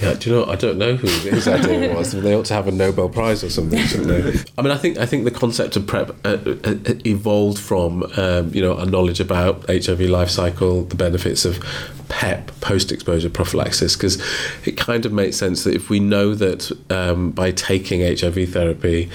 Yeah, 0.00 0.14
do 0.14 0.30
you 0.30 0.36
know? 0.36 0.46
I 0.46 0.56
don't 0.56 0.78
know 0.78 0.96
who 0.96 1.06
his 1.06 1.46
idea 1.46 1.94
was. 1.96 2.12
They 2.12 2.34
ought 2.34 2.46
to 2.46 2.54
have 2.54 2.66
a 2.66 2.72
Nobel 2.72 3.10
Prize 3.10 3.44
or 3.44 3.50
something, 3.50 3.78
shouldn't 3.80 4.08
they? 4.08 4.40
I 4.58 4.62
mean, 4.62 4.70
I 4.70 4.78
think 4.78 4.96
I 4.96 5.04
think 5.04 5.24
the 5.24 5.30
concept 5.30 5.76
of 5.76 5.86
PrEP 5.86 6.10
uh, 6.24 6.28
uh, 6.28 6.74
evolved 7.04 7.58
from 7.58 8.04
um, 8.16 8.52
you 8.54 8.62
know 8.62 8.78
a 8.78 8.86
knowledge 8.86 9.20
about 9.20 9.68
HIV 9.68 10.00
life 10.02 10.30
cycle, 10.30 10.84
the 10.84 10.96
benefits 10.96 11.44
of 11.44 11.62
PEP, 12.08 12.50
post-exposure 12.62 13.28
prophylaxis, 13.28 13.94
because 13.94 14.22
it 14.66 14.78
kind 14.78 15.04
of 15.04 15.12
makes 15.12 15.36
sense 15.36 15.64
that 15.64 15.74
if 15.74 15.90
we 15.90 16.00
know 16.00 16.34
that 16.34 16.72
um, 16.90 17.30
by 17.30 17.50
taking 17.50 18.00
HIV 18.00 18.52
therapy 18.52 19.10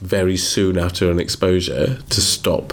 very 0.00 0.38
soon 0.38 0.78
after 0.78 1.10
an 1.10 1.20
exposure 1.20 1.98
to 2.08 2.20
stop 2.20 2.72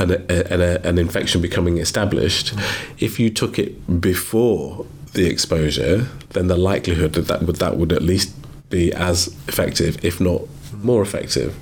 an, 0.00 0.12
an, 0.30 0.60
an, 0.60 0.98
infection 0.98 1.40
becoming 1.40 1.78
established, 1.78 2.54
if 2.98 3.20
you 3.20 3.30
took 3.30 3.58
it 3.58 4.00
before 4.00 4.86
the 5.12 5.26
exposure, 5.26 6.08
then 6.30 6.46
the 6.46 6.56
likelihood 6.56 7.12
that 7.12 7.26
that 7.26 7.42
would, 7.42 7.56
that 7.56 7.76
would 7.76 7.92
at 7.92 8.02
least 8.02 8.34
be 8.70 8.92
as 8.92 9.28
effective, 9.48 10.02
if 10.04 10.20
not 10.20 10.42
more 10.82 11.02
effective, 11.02 11.54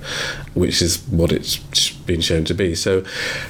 which 0.53 0.81
is 0.81 1.01
what 1.09 1.31
it's 1.31 1.57
been 2.05 2.21
shown 2.21 2.45
to 2.45 2.53
be. 2.53 2.75
So 2.75 3.03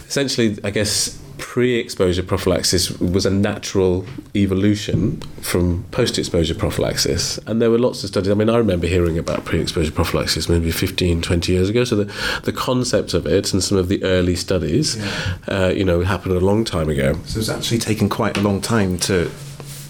essentially, 0.08 0.58
I 0.64 0.72
guess 0.72 1.20
pre-exposure 1.50 2.22
prophylaxis 2.22 2.92
was 3.00 3.26
a 3.26 3.30
natural 3.32 4.06
evolution 4.36 5.20
from 5.42 5.84
post-exposure 5.90 6.54
prophylaxis 6.54 7.40
and 7.48 7.60
there 7.60 7.72
were 7.72 7.80
lots 7.80 8.04
of 8.04 8.10
studies 8.10 8.30
i 8.30 8.36
mean 8.36 8.52
i 8.52 8.56
remember 8.56 8.86
hearing 8.86 9.18
about 9.18 9.44
pre-exposure 9.46 9.92
prophylaxis 9.92 10.48
maybe 10.48 10.70
15 10.70 11.24
20 11.24 11.52
years 11.52 11.68
ago 11.68 11.84
so 11.84 11.96
the, 11.96 12.14
the 12.44 12.54
concept 12.54 13.16
of 13.16 13.26
it 13.26 13.52
and 13.52 13.64
some 13.64 13.80
of 13.80 13.88
the 13.88 14.04
early 14.04 14.36
studies 14.36 14.96
yeah. 14.96 15.38
uh, 15.48 15.70
you 15.70 15.84
know 15.84 16.02
happened 16.02 16.36
a 16.36 16.40
long 16.40 16.64
time 16.64 16.88
ago 16.88 17.18
so 17.26 17.40
it's 17.40 17.50
actually 17.50 17.80
taken 17.80 18.10
quite 18.10 18.38
a 18.38 18.42
long 18.42 18.62
time 18.62 19.00
to 19.00 19.32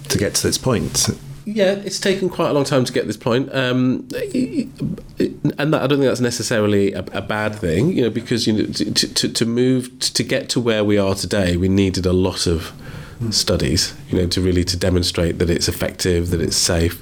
to 0.10 0.18
get 0.18 0.36
to 0.36 0.44
this 0.44 0.58
point. 0.58 1.10
Yeah, 1.52 1.72
it's 1.84 2.00
taken 2.00 2.30
quite 2.30 2.52
a 2.52 2.54
long 2.54 2.64
time 2.64 2.86
to 2.86 2.94
get 2.94 3.08
this 3.08 3.18
point, 3.18 3.50
um, 3.56 4.08
and 4.12 5.74
that, 5.74 5.82
I 5.82 5.88
don't 5.88 5.98
think 5.98 6.04
that's 6.04 6.20
necessarily 6.20 6.94
a, 6.94 7.00
a, 7.12 7.24
bad 7.24 7.56
thing. 7.56 7.92
You 7.92 8.04
know, 8.04 8.10
because 8.12 8.46
you 8.46 8.54
know 8.54 8.66
to, 8.66 8.92
to, 8.94 9.30
to 9.34 9.46
move 9.48 10.00
to 10.00 10.24
get 10.24 10.48
to 10.50 10.60
where 10.60 10.84
we 10.84 11.00
are 11.00 11.16
today, 11.16 11.58
we 11.58 11.68
needed 11.68 12.06
a 12.06 12.14
lot 12.14 12.46
of 12.46 12.72
studies, 13.32 13.94
you 14.10 14.18
know, 14.18 14.28
to 14.28 14.42
really 14.42 14.64
to 14.64 14.78
demonstrate 14.78 15.40
that 15.40 15.50
it's 15.50 15.68
effective, 15.68 16.30
that 16.30 16.42
it's 16.42 16.56
safe, 16.56 16.98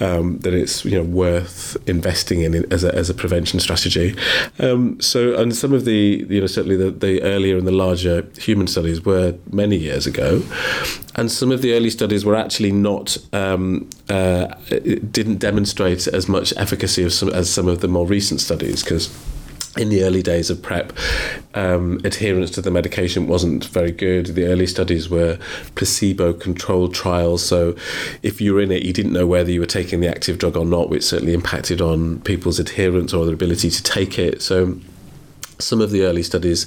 um, 0.00 0.38
that 0.38 0.54
it's 0.54 0.84
you 0.84 0.96
know 0.96 1.04
worth 1.04 1.76
investing 1.86 2.40
in 2.40 2.72
as 2.72 2.84
a, 2.84 2.94
as 2.94 3.10
a 3.10 3.14
prevention 3.14 3.60
strategy. 3.60 4.16
Um, 4.58 5.00
so, 5.00 5.34
and 5.34 5.54
some 5.54 5.72
of 5.72 5.84
the 5.84 6.26
you 6.28 6.40
know 6.40 6.46
certainly 6.46 6.76
the, 6.76 6.90
the 6.90 7.22
earlier 7.22 7.58
and 7.58 7.66
the 7.66 7.72
larger 7.72 8.26
human 8.38 8.66
studies 8.66 9.04
were 9.04 9.34
many 9.50 9.76
years 9.76 10.06
ago, 10.06 10.42
and 11.16 11.30
some 11.30 11.52
of 11.52 11.60
the 11.60 11.74
early 11.74 11.90
studies 11.90 12.24
were 12.24 12.36
actually 12.36 12.72
not 12.72 13.18
um, 13.32 13.88
uh, 14.08 14.46
didn't 15.10 15.38
demonstrate 15.38 16.06
as 16.06 16.28
much 16.28 16.54
efficacy 16.56 17.04
as 17.04 17.18
some, 17.18 17.28
as 17.28 17.52
some 17.52 17.68
of 17.68 17.80
the 17.80 17.88
more 17.88 18.06
recent 18.06 18.40
studies 18.40 18.82
because 18.82 19.08
in 19.76 19.88
the 19.88 20.04
early 20.04 20.22
days 20.22 20.50
of 20.50 20.60
PrEP, 20.60 20.92
um, 21.54 22.00
adherence 22.04 22.50
to 22.50 22.60
the 22.60 22.70
medication 22.70 23.26
wasn't 23.26 23.64
very 23.66 23.90
good. 23.90 24.26
The 24.26 24.44
early 24.44 24.66
studies 24.66 25.08
were 25.08 25.38
placebo 25.74 26.34
controlled 26.34 26.94
trials. 26.94 27.44
So, 27.44 27.74
if 28.22 28.40
you 28.40 28.54
were 28.54 28.60
in 28.60 28.70
it, 28.70 28.82
you 28.82 28.92
didn't 28.92 29.12
know 29.12 29.26
whether 29.26 29.50
you 29.50 29.60
were 29.60 29.66
taking 29.66 30.00
the 30.00 30.08
active 30.08 30.38
drug 30.38 30.56
or 30.56 30.66
not, 30.66 30.90
which 30.90 31.04
certainly 31.04 31.32
impacted 31.32 31.80
on 31.80 32.20
people's 32.20 32.58
adherence 32.58 33.14
or 33.14 33.24
their 33.24 33.34
ability 33.34 33.70
to 33.70 33.82
take 33.82 34.18
it. 34.18 34.42
So, 34.42 34.78
some 35.58 35.80
of 35.80 35.90
the 35.90 36.02
early 36.02 36.22
studies 36.22 36.66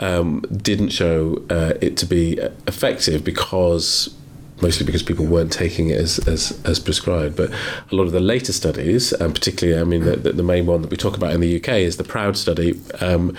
um, 0.00 0.40
didn't 0.52 0.90
show 0.90 1.42
uh, 1.50 1.74
it 1.80 1.96
to 1.98 2.06
be 2.06 2.38
effective 2.66 3.24
because 3.24 4.14
mostly 4.62 4.86
because 4.86 5.02
people 5.02 5.26
weren't 5.26 5.52
taking 5.52 5.90
it 5.90 5.98
as, 5.98 6.18
as, 6.28 6.60
as 6.64 6.78
prescribed. 6.78 7.36
But 7.36 7.50
a 7.50 7.94
lot 7.94 8.04
of 8.04 8.12
the 8.12 8.20
later 8.20 8.52
studies, 8.52 9.12
and 9.12 9.34
particularly, 9.34 9.80
I 9.80 9.84
mean, 9.84 10.04
the, 10.04 10.16
the 10.32 10.42
main 10.42 10.66
one 10.66 10.82
that 10.82 10.90
we 10.90 10.96
talk 10.96 11.16
about 11.16 11.32
in 11.32 11.40
the 11.40 11.56
UK 11.56 11.68
is 11.68 11.96
the 11.96 12.04
PROUD 12.04 12.36
study, 12.36 12.80
um, 13.00 13.36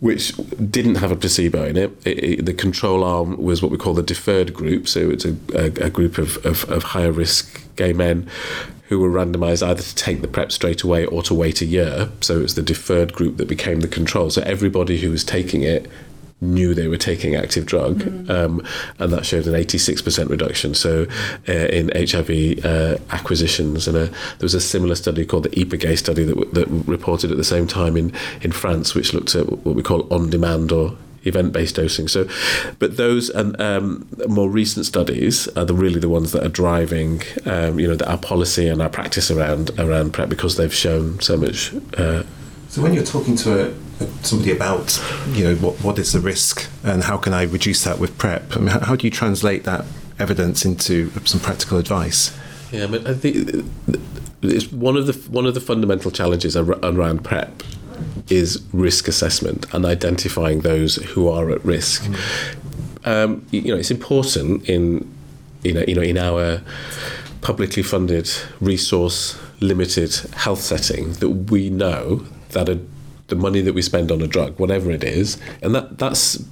which 0.00 0.34
didn't 0.70 0.96
have 0.96 1.12
a 1.12 1.16
placebo 1.16 1.64
in 1.64 1.76
it. 1.76 1.90
It, 2.04 2.24
it. 2.24 2.46
The 2.46 2.54
control 2.54 3.04
arm 3.04 3.36
was 3.36 3.62
what 3.62 3.70
we 3.70 3.78
call 3.78 3.94
the 3.94 4.02
deferred 4.02 4.54
group, 4.54 4.88
so 4.88 5.10
it's 5.10 5.24
a, 5.24 5.36
a, 5.54 5.86
a 5.86 5.90
group 5.90 6.18
of, 6.18 6.44
of, 6.46 6.64
of 6.70 6.82
higher 6.82 7.12
risk 7.12 7.62
gay 7.76 7.92
men 7.92 8.28
who 8.88 9.00
were 9.00 9.10
randomized 9.10 9.66
either 9.66 9.82
to 9.82 9.94
take 9.96 10.20
the 10.20 10.28
PrEP 10.28 10.52
straight 10.52 10.82
away 10.82 11.04
or 11.06 11.22
to 11.22 11.34
wait 11.34 11.60
a 11.60 11.64
year. 11.64 12.08
So 12.20 12.38
it 12.38 12.42
was 12.42 12.54
the 12.54 12.62
deferred 12.62 13.12
group 13.12 13.36
that 13.38 13.48
became 13.48 13.80
the 13.80 13.88
control. 13.88 14.30
So 14.30 14.42
everybody 14.42 14.98
who 14.98 15.10
was 15.10 15.24
taking 15.24 15.62
it 15.62 15.90
knew 16.40 16.74
they 16.74 16.88
were 16.88 16.98
taking 16.98 17.34
active 17.34 17.64
drug, 17.64 18.00
mm. 18.00 18.30
um, 18.30 18.62
and 18.98 19.12
that 19.12 19.24
showed 19.24 19.46
an 19.46 19.54
86% 19.54 20.28
reduction. 20.28 20.74
So 20.74 21.06
uh, 21.48 21.52
in 21.52 21.90
HIV 21.94 22.64
uh, 22.64 22.98
acquisitions, 23.10 23.88
and 23.88 23.96
a, 23.96 24.06
there 24.06 24.42
was 24.42 24.54
a 24.54 24.60
similar 24.60 24.94
study 24.94 25.24
called 25.24 25.44
the 25.44 25.50
IPERGAY 25.50 25.96
study 25.96 26.24
that, 26.24 26.54
that 26.54 26.68
reported 26.86 27.30
at 27.30 27.38
the 27.38 27.44
same 27.44 27.66
time 27.66 27.96
in, 27.96 28.12
in 28.42 28.52
France, 28.52 28.94
which 28.94 29.14
looked 29.14 29.34
at 29.34 29.46
what 29.64 29.74
we 29.74 29.82
call 29.82 30.12
on-demand 30.12 30.72
or 30.72 30.96
event-based 31.24 31.74
dosing. 31.74 32.06
So, 32.06 32.28
but 32.78 32.96
those 32.96 33.30
and 33.30 33.60
um, 33.60 34.06
more 34.28 34.48
recent 34.48 34.86
studies 34.86 35.48
are 35.48 35.64
the 35.64 35.74
really 35.74 36.00
the 36.00 36.08
ones 36.08 36.32
that 36.32 36.44
are 36.44 36.50
driving, 36.50 37.22
um, 37.46 37.80
you 37.80 37.88
know, 37.88 38.04
our 38.06 38.18
policy 38.18 38.68
and 38.68 38.80
our 38.80 38.88
practice 38.88 39.30
around 39.30 39.70
around 39.78 40.12
PrEP 40.12 40.28
because 40.28 40.56
they've 40.56 40.72
shown 40.72 41.18
so 41.20 41.36
much. 41.36 41.74
Uh, 41.96 42.22
so 42.68 42.82
when 42.82 42.94
you're 42.94 43.04
talking 43.04 43.36
to 43.36 43.68
a, 43.68 43.85
somebody 44.22 44.52
about, 44.52 45.02
you 45.28 45.44
know, 45.44 45.54
what 45.56 45.82
what 45.82 45.98
is 45.98 46.12
the 46.12 46.20
risk 46.20 46.68
and 46.84 47.04
how 47.04 47.16
can 47.16 47.32
I 47.32 47.42
reduce 47.42 47.84
that 47.84 47.98
with 47.98 48.16
PrEP? 48.18 48.56
I 48.56 48.58
mean, 48.58 48.68
how, 48.68 48.80
how 48.80 48.96
do 48.96 49.06
you 49.06 49.10
translate 49.10 49.64
that 49.64 49.84
evidence 50.18 50.64
into 50.64 51.10
some 51.24 51.40
practical 51.40 51.78
advice? 51.78 52.36
Yeah, 52.72 52.84
I 52.84 52.86
mean, 52.88 53.06
I 53.06 53.14
think 53.14 53.64
it's 54.42 54.70
one 54.72 54.96
of 54.96 55.06
the 55.06 55.14
one 55.30 55.46
of 55.46 55.54
the 55.54 55.60
fundamental 55.60 56.10
challenges 56.10 56.56
around 56.56 57.24
PrEP 57.24 57.62
is 58.28 58.62
risk 58.72 59.08
assessment 59.08 59.72
and 59.72 59.86
identifying 59.86 60.60
those 60.60 60.96
who 60.96 61.28
are 61.28 61.50
at 61.50 61.64
risk. 61.64 62.02
Mm. 62.02 62.56
Um, 63.06 63.46
you 63.50 63.68
know, 63.68 63.76
it's 63.76 63.90
important 63.90 64.68
in 64.68 65.10
you 65.62 65.72
know, 65.72 65.84
you 65.86 65.94
know 65.94 66.02
in 66.02 66.18
our 66.18 66.60
publicly 67.40 67.82
funded, 67.82 68.28
resource 68.60 69.38
limited 69.60 70.12
health 70.34 70.60
setting 70.60 71.12
that 71.14 71.30
we 71.30 71.70
know 71.70 72.26
that 72.50 72.68
a, 72.68 72.80
the 73.28 73.36
money 73.36 73.60
that 73.60 73.74
we 73.74 73.82
spend 73.82 74.10
on 74.10 74.22
a 74.22 74.26
drug, 74.26 74.58
whatever 74.58 74.90
it 74.90 75.04
is, 75.04 75.38
and 75.62 75.74
that 75.74 75.98
that's 75.98 76.42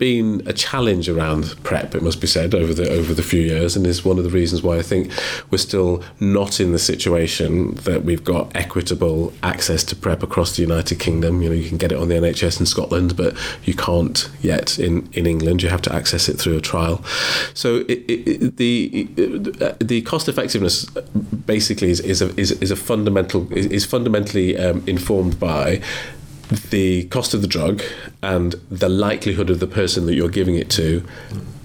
been 0.00 0.42
a 0.46 0.52
challenge 0.52 1.10
around 1.10 1.54
PrEP, 1.62 1.94
it 1.94 2.02
must 2.02 2.22
be 2.22 2.26
said, 2.26 2.54
over 2.54 2.72
the 2.72 2.90
over 2.90 3.12
the 3.12 3.22
few 3.22 3.42
years, 3.42 3.76
and 3.76 3.86
is 3.86 4.02
one 4.04 4.16
of 4.16 4.24
the 4.24 4.30
reasons 4.30 4.62
why 4.62 4.78
I 4.78 4.82
think 4.82 5.12
we're 5.50 5.58
still 5.58 6.02
not 6.18 6.58
in 6.58 6.72
the 6.72 6.78
situation 6.78 7.74
that 7.86 8.02
we've 8.02 8.24
got 8.24 8.50
equitable 8.56 9.32
access 9.42 9.84
to 9.84 9.94
PrEP 9.94 10.22
across 10.22 10.56
the 10.56 10.62
United 10.62 10.98
Kingdom. 10.98 11.42
You 11.42 11.50
know, 11.50 11.54
you 11.54 11.68
can 11.68 11.76
get 11.76 11.92
it 11.92 11.98
on 11.98 12.08
the 12.08 12.14
NHS 12.14 12.58
in 12.60 12.66
Scotland, 12.66 13.14
but 13.14 13.36
you 13.64 13.74
can't 13.74 14.28
yet 14.40 14.78
in, 14.78 15.06
in 15.12 15.26
England. 15.26 15.62
You 15.62 15.68
have 15.68 15.82
to 15.82 15.94
access 15.94 16.30
it 16.30 16.38
through 16.38 16.56
a 16.56 16.62
trial. 16.62 17.04
So 17.52 17.84
it, 17.86 18.02
it, 18.08 18.56
the 18.56 19.04
the 19.80 20.00
cost 20.02 20.28
effectiveness 20.28 20.86
basically 21.44 21.90
is, 21.90 22.00
is 22.00 22.22
a 22.22 22.34
is, 22.40 22.52
is 22.52 22.70
a 22.70 22.76
fundamental 22.76 23.52
is 23.52 23.84
fundamentally 23.84 24.56
um, 24.56 24.82
informed 24.86 25.38
by 25.38 25.82
the 26.50 27.04
cost 27.04 27.34
of 27.34 27.42
the 27.42 27.48
drug 27.48 27.82
and 28.22 28.54
the 28.70 28.88
likelihood 28.88 29.50
of 29.50 29.60
the 29.60 29.66
person 29.66 30.06
that 30.06 30.14
you're 30.14 30.28
giving 30.28 30.56
it 30.56 30.70
to 30.70 31.06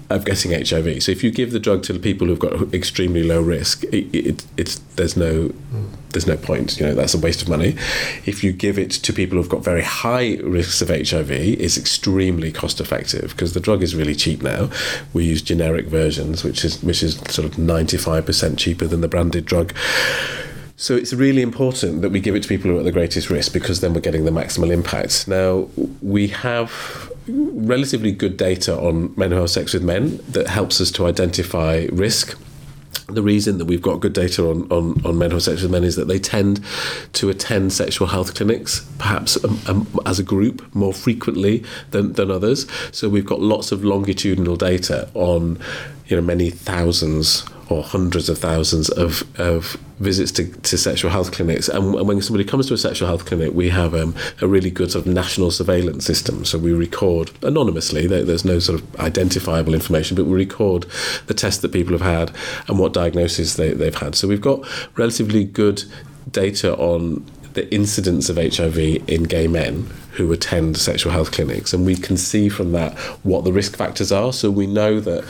of 0.08 0.24
getting 0.24 0.52
HIV. 0.52 1.02
So 1.02 1.12
if 1.12 1.24
you 1.24 1.30
give 1.30 1.52
the 1.52 1.58
drug 1.58 1.82
to 1.84 1.98
people 1.98 2.28
who've 2.28 2.38
got 2.38 2.72
extremely 2.72 3.22
low 3.22 3.42
risk, 3.42 3.84
it, 3.84 4.14
it, 4.14 4.44
it's 4.56 4.78
there's 4.94 5.16
no 5.16 5.52
there's 6.10 6.26
no 6.26 6.36
point. 6.36 6.78
You 6.78 6.86
know 6.86 6.94
that's 6.94 7.14
a 7.14 7.18
waste 7.18 7.42
of 7.42 7.48
money. 7.48 7.76
If 8.24 8.44
you 8.44 8.52
give 8.52 8.78
it 8.78 8.90
to 8.92 9.12
people 9.12 9.36
who've 9.36 9.48
got 9.48 9.64
very 9.64 9.82
high 9.82 10.36
risks 10.36 10.80
of 10.80 10.88
HIV, 10.88 11.30
it's 11.30 11.76
extremely 11.76 12.52
cost 12.52 12.80
effective 12.80 13.30
because 13.30 13.54
the 13.54 13.60
drug 13.60 13.82
is 13.82 13.94
really 13.94 14.14
cheap 14.14 14.42
now. 14.42 14.70
We 15.12 15.24
use 15.24 15.42
generic 15.42 15.86
versions, 15.86 16.44
which 16.44 16.64
is 16.64 16.82
which 16.82 17.02
is 17.02 17.16
sort 17.28 17.44
of 17.44 17.56
95% 17.56 18.58
cheaper 18.58 18.86
than 18.86 19.00
the 19.00 19.08
branded 19.08 19.44
drug. 19.44 19.74
So 20.78 20.94
it's 20.94 21.14
really 21.14 21.40
important 21.40 22.02
that 22.02 22.10
we 22.10 22.20
give 22.20 22.34
it 22.34 22.42
to 22.42 22.48
people 22.48 22.70
who 22.70 22.76
are 22.76 22.80
at 22.80 22.84
the 22.84 22.92
greatest 22.92 23.30
risk 23.30 23.52
because 23.52 23.80
then 23.80 23.94
we're 23.94 24.00
getting 24.00 24.26
the 24.26 24.30
maximal 24.30 24.70
impact. 24.70 25.26
Now, 25.26 25.68
we 26.02 26.28
have 26.28 27.10
relatively 27.26 28.12
good 28.12 28.36
data 28.36 28.78
on 28.78 29.14
men 29.16 29.30
who 29.30 29.38
have 29.38 29.50
sex 29.50 29.72
with 29.72 29.82
men 29.82 30.20
that 30.28 30.48
helps 30.48 30.80
us 30.80 30.90
to 30.92 31.06
identify 31.06 31.86
risk 31.92 32.38
the 33.08 33.22
reason 33.22 33.58
that 33.58 33.66
we've 33.66 33.82
got 33.82 34.00
good 34.00 34.12
data 34.12 34.48
on, 34.48 34.70
on, 34.72 35.00
on 35.06 35.16
men 35.16 35.30
who 35.30 35.36
have 35.36 35.42
sex 35.44 35.62
with 35.62 35.70
men 35.70 35.84
is 35.84 35.94
that 35.94 36.08
they 36.08 36.18
tend 36.18 36.60
to 37.12 37.28
attend 37.30 37.72
sexual 37.72 38.08
health 38.08 38.34
clinics, 38.34 38.80
perhaps 38.98 39.42
um, 39.44 39.60
um, 39.68 40.00
as 40.06 40.18
a 40.18 40.24
group, 40.24 40.74
more 40.74 40.92
frequently 40.92 41.62
than, 41.92 42.14
than 42.14 42.32
others. 42.32 42.66
So 42.90 43.08
we've 43.08 43.24
got 43.24 43.40
lots 43.40 43.70
of 43.70 43.84
longitudinal 43.84 44.56
data 44.56 45.08
on 45.14 45.58
you 46.08 46.16
know 46.16 46.22
many 46.22 46.50
thousands 46.50 47.44
or 47.68 47.82
hundreds 47.82 48.28
of 48.28 48.38
thousands 48.38 48.88
of, 48.90 49.24
of 49.40 49.76
visits 49.98 50.30
to, 50.32 50.50
to 50.60 50.78
sexual 50.78 51.10
health 51.10 51.32
clinics. 51.32 51.68
And, 51.68 51.94
when 52.06 52.22
somebody 52.22 52.44
comes 52.44 52.68
to 52.68 52.74
a 52.74 52.78
sexual 52.78 53.08
health 53.08 53.26
clinic, 53.26 53.52
we 53.54 53.70
have 53.70 53.94
um, 53.94 54.14
a 54.40 54.46
really 54.46 54.70
good 54.70 54.92
sort 54.92 55.06
of 55.06 55.12
national 55.12 55.50
surveillance 55.50 56.04
system. 56.04 56.44
So 56.44 56.58
we 56.58 56.72
record 56.72 57.30
anonymously, 57.42 58.06
there's 58.06 58.44
no 58.44 58.58
sort 58.58 58.80
of 58.80 59.00
identifiable 59.00 59.74
information, 59.74 60.16
but 60.16 60.26
we 60.26 60.34
record 60.34 60.86
the 61.26 61.34
tests 61.34 61.62
that 61.62 61.72
people 61.72 61.92
have 61.92 62.02
had 62.02 62.30
and 62.68 62.78
what 62.78 62.92
diagnoses 62.92 63.56
they, 63.56 63.72
they've 63.72 63.94
had. 63.94 64.14
So 64.14 64.28
we've 64.28 64.40
got 64.40 64.64
relatively 64.96 65.44
good 65.44 65.84
data 66.30 66.76
on 66.76 67.24
the 67.56 67.74
incidence 67.74 68.28
of 68.28 68.36
HIV 68.36 68.78
in 69.08 69.24
gay 69.24 69.48
men 69.48 69.90
who 70.12 70.30
attend 70.32 70.76
sexual 70.76 71.12
health 71.12 71.32
clinics, 71.32 71.72
and 71.72 71.84
we 71.84 71.96
can 71.96 72.16
see 72.16 72.48
from 72.48 72.72
that 72.72 72.96
what 73.24 73.44
the 73.44 73.52
risk 73.52 73.76
factors 73.76 74.12
are. 74.12 74.32
So 74.32 74.50
we 74.50 74.66
know 74.66 75.00
that 75.00 75.24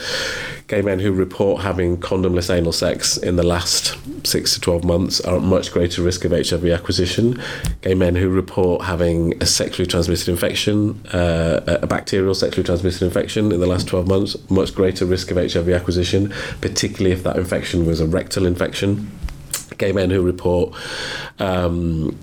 gay 0.67 0.81
men 0.81 0.99
who 0.99 1.13
report 1.13 1.61
having 1.61 1.97
condomless 1.97 2.53
anal 2.53 2.73
sex 2.73 3.15
in 3.15 3.37
the 3.37 3.43
last 3.43 3.97
six 4.27 4.53
to 4.53 4.59
12 4.59 4.83
months 4.83 5.21
are 5.21 5.37
at 5.37 5.41
much 5.41 5.71
greater 5.71 6.01
risk 6.01 6.25
of 6.25 6.31
HIV 6.31 6.65
acquisition. 6.65 7.41
Gay 7.81 7.95
men 7.95 8.15
who 8.15 8.29
report 8.29 8.83
having 8.83 9.41
a 9.41 9.45
sexually 9.45 9.87
transmitted 9.87 10.27
infection, 10.27 11.05
uh, 11.07 11.79
a 11.81 11.87
bacterial 11.87 12.35
sexually 12.35 12.65
transmitted 12.65 13.03
infection 13.03 13.53
in 13.53 13.61
the 13.61 13.67
last 13.67 13.87
12 13.87 14.07
months, 14.07 14.35
much 14.49 14.75
greater 14.75 15.05
risk 15.05 15.31
of 15.31 15.37
HIV 15.37 15.69
acquisition, 15.69 16.33
particularly 16.59 17.13
if 17.13 17.23
that 17.23 17.37
infection 17.37 17.85
was 17.85 18.01
a 18.01 18.05
rectal 18.05 18.45
infection. 18.45 19.09
Gay 19.77 19.91
men 19.91 20.09
who 20.09 20.21
report 20.21 20.73
um, 21.39 22.17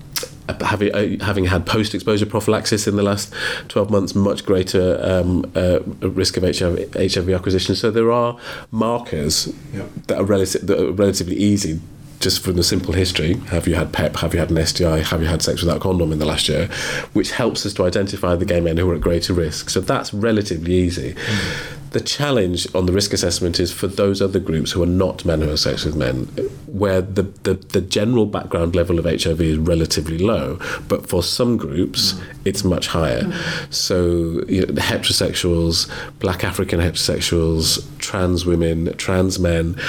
having 0.61 0.93
uh, 0.93 1.23
having 1.25 1.45
had 1.45 1.65
post 1.65 1.93
exposure 1.95 2.25
prophylaxis 2.25 2.87
in 2.87 2.95
the 2.95 3.03
last 3.03 3.33
12 3.69 3.89
months 3.89 4.15
much 4.15 4.45
greater 4.45 4.99
um, 5.01 5.51
uh, 5.55 5.79
risk 6.01 6.37
of 6.37 6.43
HIV, 6.43 6.93
HIV 6.93 7.29
acquisition. 7.29 7.75
So 7.75 7.91
there 7.91 8.11
are 8.11 8.37
markers 8.71 9.53
yep. 9.73 9.89
that, 10.07 10.19
are 10.19 10.23
relative, 10.23 10.67
that 10.67 10.79
are 10.79 10.91
relatively 10.91 11.35
easy 11.35 11.79
just 12.19 12.43
from 12.43 12.55
the 12.55 12.63
simple 12.63 12.93
history. 12.93 13.33
Have 13.49 13.67
you 13.67 13.75
had 13.75 13.91
PEP 13.91 14.15
have 14.17 14.33
you 14.33 14.39
had 14.39 14.49
an 14.49 14.65
STI 14.65 14.99
have 14.99 15.21
you 15.21 15.27
had 15.27 15.41
sex 15.41 15.61
without 15.61 15.81
condom 15.81 16.11
in 16.11 16.19
the 16.19 16.25
last 16.25 16.47
year? 16.47 16.67
Which 17.13 17.31
helps 17.31 17.65
us 17.65 17.73
to 17.75 17.83
identify 17.83 18.35
the 18.35 18.45
gay 18.45 18.61
men 18.61 18.77
who 18.77 18.89
are 18.89 18.95
at 18.95 19.01
greater 19.01 19.33
risk. 19.33 19.69
So 19.69 19.81
that's 19.81 20.13
relatively 20.13 20.73
easy. 20.73 21.13
Mm 21.13 21.75
the 21.95 22.01
challenge 22.01 22.67
on 22.75 22.87
the 22.87 22.91
risk 22.91 23.13
assessment 23.13 23.57
is 23.57 23.71
for 23.71 23.87
those 23.87 24.21
other 24.21 24.37
groups 24.37 24.73
who 24.73 24.83
are 24.83 24.85
not 24.85 25.23
men 25.23 25.39
who 25.39 25.47
have 25.47 25.61
sex 25.61 25.85
with 25.85 25.95
men, 25.95 26.25
where 26.67 26.99
the, 26.99 27.23
the, 27.43 27.53
the 27.53 27.79
general 27.79 28.25
background 28.25 28.75
level 28.75 28.99
of 28.99 29.05
HIV 29.05 29.39
is 29.39 29.57
relatively 29.57 30.17
low, 30.17 30.59
but 30.89 31.07
for 31.07 31.23
some 31.23 31.55
groups 31.55 32.11
mm. 32.11 32.23
it's 32.43 32.65
much 32.65 32.87
higher. 32.87 33.21
Mm. 33.21 33.73
So 33.73 34.43
you 34.49 34.65
know, 34.65 34.73
heterosexuals, 34.73 35.89
black 36.19 36.43
African 36.43 36.81
heterosexuals, 36.81 37.87
trans 37.97 38.45
women, 38.45 38.93
trans 38.97 39.39
men, 39.39 39.79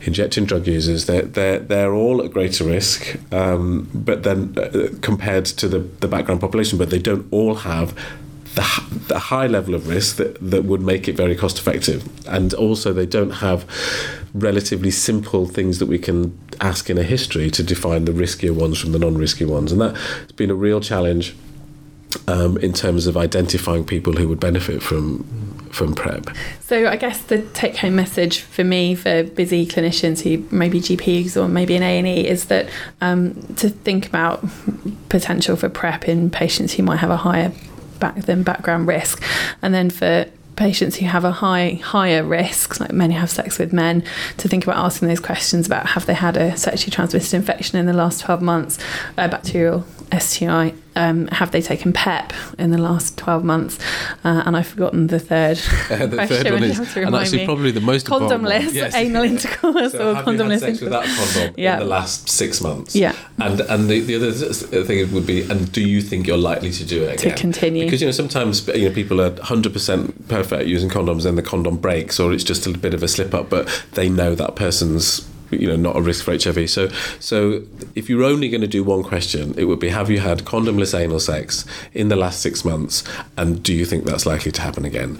injecting 0.00 0.46
drug 0.46 0.66
users, 0.66 1.06
they're, 1.06 1.22
they're, 1.22 1.60
they're 1.60 1.94
all 1.94 2.24
at 2.24 2.32
greater 2.32 2.64
risk, 2.64 3.16
um, 3.32 3.88
but 3.94 4.24
then 4.24 4.58
uh, 4.58 4.88
compared 5.00 5.44
to 5.44 5.68
the, 5.68 5.78
the 5.78 6.08
background 6.08 6.40
population, 6.40 6.76
but 6.76 6.90
they 6.90 6.98
don't 6.98 7.32
all 7.32 7.54
have 7.54 7.96
the, 8.54 8.84
the 9.08 9.18
high 9.18 9.46
level 9.46 9.74
of 9.74 9.88
risk 9.88 10.16
that, 10.16 10.38
that 10.50 10.64
would 10.64 10.82
make 10.82 11.08
it 11.08 11.16
very 11.16 11.34
cost 11.34 11.58
effective. 11.58 12.08
And 12.26 12.52
also, 12.54 12.92
they 12.92 13.06
don't 13.06 13.30
have 13.30 13.66
relatively 14.34 14.90
simple 14.90 15.46
things 15.46 15.78
that 15.78 15.86
we 15.86 15.98
can 15.98 16.38
ask 16.60 16.90
in 16.90 16.98
a 16.98 17.02
history 17.02 17.50
to 17.50 17.62
define 17.62 18.04
the 18.04 18.12
riskier 18.12 18.54
ones 18.54 18.78
from 18.78 18.92
the 18.92 18.98
non 18.98 19.16
risky 19.16 19.44
ones. 19.44 19.72
And 19.72 19.80
that's 19.80 20.32
been 20.32 20.50
a 20.50 20.54
real 20.54 20.80
challenge 20.80 21.34
um, 22.28 22.58
in 22.58 22.72
terms 22.72 23.06
of 23.06 23.16
identifying 23.16 23.84
people 23.84 24.14
who 24.14 24.28
would 24.28 24.40
benefit 24.40 24.82
from 24.82 25.24
from 25.70 25.94
PrEP. 25.94 26.28
So 26.60 26.86
I 26.86 26.96
guess 26.96 27.22
the 27.22 27.40
take 27.54 27.78
home 27.78 27.96
message 27.96 28.40
for 28.40 28.62
me 28.62 28.94
for 28.94 29.22
busy 29.22 29.66
clinicians 29.66 30.20
who 30.20 30.46
maybe 30.54 30.80
GPs 30.80 31.34
or 31.34 31.48
maybe 31.48 31.74
an 31.76 31.82
A 31.82 31.98
and 31.98 32.06
E 32.06 32.28
is 32.28 32.44
that 32.46 32.68
um, 33.00 33.32
to 33.56 33.70
think 33.70 34.06
about 34.06 34.44
potential 35.08 35.56
for 35.56 35.70
PrEP 35.70 36.06
in 36.08 36.28
patients 36.28 36.74
who 36.74 36.82
might 36.82 36.98
have 36.98 37.08
a 37.08 37.16
higher 37.16 37.52
back 38.02 38.16
than 38.26 38.42
background 38.42 38.86
risk. 38.86 39.22
And 39.62 39.72
then 39.72 39.88
for 39.88 40.26
patients 40.56 40.96
who 40.96 41.06
have 41.06 41.24
a 41.24 41.32
high 41.32 41.80
higher 41.82 42.22
risk, 42.22 42.80
like 42.80 42.92
who 43.10 43.18
have 43.18 43.30
sex 43.30 43.58
with 43.58 43.72
men, 43.72 44.04
to 44.36 44.48
think 44.48 44.64
about 44.64 44.76
asking 44.76 45.08
those 45.08 45.20
questions 45.20 45.66
about 45.66 45.86
have 45.86 46.04
they 46.06 46.14
had 46.14 46.36
a 46.36 46.56
sexually 46.56 46.90
transmitted 46.90 47.34
infection 47.34 47.78
in 47.78 47.86
the 47.86 47.92
last 47.92 48.20
12 48.20 48.42
months, 48.42 48.78
a 49.16 49.28
bacterial 49.28 49.86
STI, 50.16 50.74
um, 50.96 51.26
have 51.28 51.50
they 51.52 51.62
taken 51.62 51.92
PEP 51.92 52.32
in 52.58 52.70
the 52.70 52.78
last 52.78 53.16
12 53.18 53.44
months? 53.44 53.78
Uh, 54.24 54.42
and 54.44 54.56
I've 54.56 54.66
forgotten 54.66 55.06
the 55.06 55.18
third. 55.18 55.58
Uh, 55.90 56.06
the 56.06 56.26
third 56.26 56.52
one 56.52 56.62
is, 56.62 56.96
and 56.96 57.14
actually 57.14 57.38
me. 57.38 57.44
probably 57.46 57.70
the 57.70 57.80
most 57.80 58.06
condomless 58.06 58.72
yes. 58.72 58.94
anal 58.94 59.22
intercourse 59.32 59.92
so 59.92 60.10
or 60.10 60.14
have 60.14 60.24
condomless. 60.24 60.38
You 60.38 60.50
had 60.50 60.60
sex 60.60 60.80
without 60.80 61.04
condom 61.04 61.54
yeah. 61.56 61.74
in 61.74 61.78
the 61.80 61.86
last 61.86 62.28
six 62.28 62.60
months. 62.60 62.94
Yeah. 62.94 63.14
And 63.38 63.60
and 63.60 63.88
the, 63.88 64.00
the 64.00 64.16
other 64.16 64.32
thing 64.32 65.12
would 65.12 65.26
be, 65.26 65.42
and 65.42 65.70
do 65.72 65.86
you 65.86 66.00
think 66.00 66.26
you're 66.26 66.36
likely 66.36 66.70
to 66.72 66.84
do 66.84 67.02
it 67.04 67.20
again? 67.20 67.34
To 67.34 67.40
continue. 67.40 67.84
Because 67.84 68.00
you 68.00 68.06
know 68.06 68.12
sometimes 68.12 68.66
you 68.68 68.88
know 68.88 68.94
people 68.94 69.20
are 69.20 69.30
100% 69.30 70.28
perfect 70.28 70.66
using 70.66 70.90
condoms, 70.90 71.26
and 71.26 71.36
the 71.38 71.42
condom 71.42 71.76
breaks, 71.76 72.20
or 72.20 72.32
it's 72.32 72.44
just 72.44 72.66
a 72.66 72.70
bit 72.70 72.94
of 72.94 73.02
a 73.02 73.08
slip 73.08 73.34
up, 73.34 73.48
but 73.48 73.84
they 73.92 74.08
know 74.08 74.34
that 74.34 74.56
person's 74.56 75.28
you 75.52 75.66
know 75.66 75.76
not 75.76 75.96
a 75.96 76.00
risk 76.00 76.24
for 76.24 76.32
HIV. 76.32 76.70
So 76.70 76.88
so 77.20 77.62
if 77.94 78.08
you're 78.08 78.24
only 78.24 78.48
going 78.48 78.60
to 78.60 78.66
do 78.66 78.82
one 78.84 79.02
question, 79.02 79.54
it 79.56 79.64
would 79.64 79.80
be 79.80 79.88
have 79.88 80.10
you 80.10 80.20
had 80.20 80.40
condomless 80.40 80.98
anal 80.98 81.20
sex 81.20 81.64
in 81.92 82.08
the 82.08 82.16
last 82.16 82.40
six 82.40 82.64
months, 82.64 83.04
and 83.36 83.62
do 83.62 83.74
you 83.74 83.84
think 83.84 84.04
that's 84.04 84.26
likely 84.26 84.52
to 84.52 84.60
happen 84.60 84.84
again? 84.84 85.18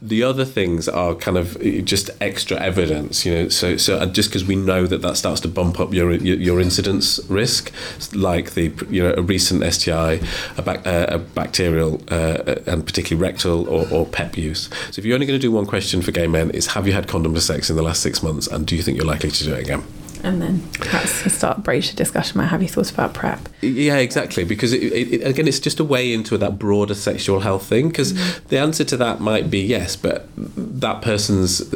The 0.00 0.22
other 0.22 0.44
things 0.44 0.88
are 0.88 1.14
kind 1.14 1.36
of 1.36 1.60
just 1.84 2.10
extra 2.20 2.58
evidence, 2.58 3.24
you 3.24 3.34
know. 3.34 3.48
So 3.48 3.76
so 3.76 4.04
just 4.06 4.30
because 4.30 4.44
we 4.44 4.56
know 4.56 4.86
that 4.86 5.02
that 5.02 5.16
starts 5.16 5.40
to 5.42 5.48
bump 5.48 5.80
up 5.80 5.92
your 5.92 6.12
your, 6.12 6.36
your 6.36 6.60
incidence 6.60 7.20
risk, 7.28 7.72
like 8.14 8.52
the 8.52 8.72
you 8.90 9.02
know 9.02 9.14
a 9.16 9.22
recent 9.22 9.62
STI, 9.72 10.20
a, 10.56 10.62
bac, 10.62 10.86
uh, 10.86 11.06
a 11.08 11.18
bacterial 11.18 12.00
uh, 12.10 12.56
and 12.66 12.84
particularly 12.86 13.22
rectal 13.22 13.68
or, 13.68 13.86
or 13.90 14.06
PEP 14.06 14.36
use. 14.36 14.68
So 14.90 15.00
if 15.00 15.04
you're 15.04 15.14
only 15.14 15.26
going 15.26 15.38
to 15.38 15.42
do 15.42 15.52
one 15.52 15.66
question 15.66 16.02
for 16.02 16.12
gay 16.12 16.26
men, 16.26 16.50
is 16.50 16.68
have 16.68 16.86
you 16.86 16.92
had 16.92 17.06
condomless 17.06 17.42
sex 17.42 17.70
in 17.70 17.76
the 17.76 17.82
last 17.82 18.02
six 18.02 18.22
months, 18.22 18.46
and 18.46 18.66
do 18.66 18.76
you 18.76 18.82
think 18.82 18.96
you're 18.96 19.06
likely 19.06 19.30
to 19.30 19.44
do 19.44 19.54
it 19.54 19.60
again? 19.60 19.73
Пока. 19.76 20.03
And 20.24 20.40
then 20.40 20.62
perhaps 20.80 21.32
start 21.32 21.66
a 21.66 21.80
discussion 21.94 22.38
about 22.38 22.50
have 22.50 22.62
you 22.62 22.68
thought 22.68 22.90
about 22.90 23.14
prep? 23.14 23.48
Yeah, 23.60 23.96
exactly. 23.96 24.44
Because 24.44 24.72
it, 24.72 24.82
it, 24.82 25.26
again, 25.26 25.46
it's 25.46 25.60
just 25.60 25.80
a 25.80 25.84
way 25.84 26.12
into 26.12 26.38
that 26.38 26.58
broader 26.58 26.94
sexual 26.94 27.40
health 27.40 27.66
thing. 27.66 27.88
Because 27.88 28.12
mm-hmm. 28.12 28.48
the 28.48 28.58
answer 28.58 28.84
to 28.84 28.96
that 28.96 29.20
might 29.20 29.50
be 29.50 29.60
yes, 29.60 29.96
but 29.96 30.28
that 30.36 31.02
person's 31.02 31.68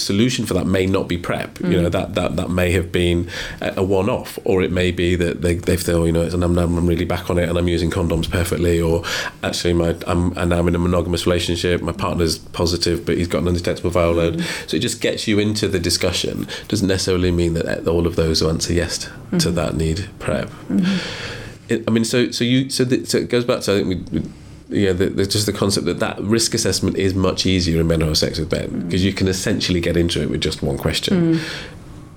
solution 0.00 0.46
for 0.46 0.54
that 0.54 0.66
may 0.66 0.86
not 0.86 1.08
be 1.08 1.18
prep. 1.18 1.54
Mm-hmm. 1.54 1.72
You 1.72 1.82
know, 1.82 1.88
that, 1.88 2.14
that 2.14 2.36
that 2.36 2.50
may 2.50 2.72
have 2.72 2.92
been 2.92 3.28
a 3.60 3.82
one-off, 3.82 4.38
or 4.44 4.62
it 4.62 4.72
may 4.72 4.90
be 4.90 5.16
that 5.16 5.42
they 5.42 5.56
they 5.56 5.76
feel 5.76 6.06
you 6.06 6.12
know, 6.12 6.22
and 6.22 6.42
I'm, 6.44 6.56
I'm 6.58 6.86
really 6.86 7.04
back 7.04 7.30
on 7.30 7.38
it, 7.38 7.48
and 7.48 7.58
I'm 7.58 7.68
using 7.68 7.90
condoms 7.90 8.30
perfectly, 8.30 8.80
or 8.80 9.02
actually 9.42 9.74
my 9.74 9.96
I'm 10.06 10.36
and 10.38 10.52
I'm 10.52 10.68
in 10.68 10.74
a 10.74 10.78
monogamous 10.78 11.26
relationship. 11.26 11.82
My 11.82 11.92
partner's 11.92 12.38
positive, 12.38 13.04
but 13.04 13.16
he's 13.16 13.28
got 13.28 13.42
an 13.42 13.48
undetectable 13.48 13.90
viral 13.90 14.16
load. 14.16 14.34
Mm-hmm. 14.34 14.68
So 14.68 14.76
it 14.76 14.80
just 14.80 15.00
gets 15.00 15.26
you 15.26 15.38
into 15.38 15.68
the 15.68 15.78
discussion. 15.78 16.46
Doesn't 16.68 16.88
necessarily 16.88 17.30
mean 17.30 17.54
that 17.54 17.84
all 17.96 18.06
of 18.06 18.14
those 18.16 18.40
who 18.40 18.48
answer 18.48 18.72
yes 18.72 19.06
mm-hmm. 19.06 19.38
to 19.38 19.50
that 19.50 19.74
need 19.74 20.08
prep. 20.18 20.48
Mm-hmm. 20.68 21.72
It, 21.72 21.84
I 21.88 21.90
mean, 21.90 22.04
so 22.04 22.30
so 22.30 22.44
you 22.44 22.70
so, 22.70 22.84
the, 22.84 23.04
so 23.04 23.18
it 23.18 23.28
goes 23.28 23.44
back 23.44 23.60
to 23.62 23.72
I 23.72 23.82
think 23.82 24.10
we. 24.12 24.22
yeah, 24.68 24.92
the, 24.92 25.06
the, 25.06 25.26
just 25.26 25.46
the 25.46 25.52
concept 25.52 25.86
that 25.86 26.00
that 26.00 26.20
risk 26.20 26.54
assessment 26.54 26.96
is 26.96 27.14
much 27.14 27.46
easier 27.46 27.80
in 27.80 27.86
men 27.86 28.00
who 28.00 28.08
have 28.08 28.18
sex 28.18 28.38
with 28.38 28.50
men 28.52 28.68
because 28.86 29.02
mm. 29.02 29.06
you 29.06 29.12
can 29.12 29.28
essentially 29.28 29.80
get 29.80 29.96
into 29.96 30.20
it 30.22 30.28
with 30.30 30.40
just 30.40 30.62
one 30.62 30.78
question. 30.78 31.14
Mm. 31.36 31.40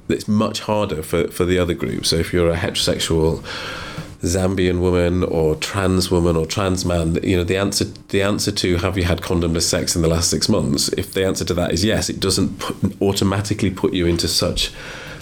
It's 0.10 0.28
much 0.28 0.62
harder 0.62 1.04
for, 1.04 1.28
for 1.30 1.46
the 1.46 1.60
other 1.60 1.76
group. 1.76 2.06
So 2.06 2.16
if 2.16 2.34
you're 2.34 2.50
a 2.50 2.58
heterosexual 2.58 3.44
Zambian 4.22 4.80
woman 4.82 5.24
or 5.24 5.56
trans 5.56 6.10
woman 6.12 6.36
or 6.36 6.46
trans 6.46 6.84
man, 6.84 7.20
you 7.24 7.38
know, 7.38 7.44
the 7.44 7.58
answer 7.58 7.86
the 7.86 8.22
answer 8.22 8.52
to 8.52 8.78
have 8.78 8.98
you 8.98 9.04
had 9.04 9.22
condomless 9.22 9.68
sex 9.76 9.96
in 9.96 10.02
the 10.02 10.08
last 10.08 10.30
six 10.30 10.50
months, 10.50 10.90
if 10.98 11.14
the 11.14 11.26
answer 11.26 11.46
to 11.46 11.54
that 11.54 11.72
is 11.72 11.86
yes, 11.86 12.10
it 12.10 12.20
doesn't 12.20 12.60
put, 12.60 13.02
automatically 13.02 13.72
put 13.72 13.94
you 13.94 14.08
into 14.08 14.28
such 14.28 14.74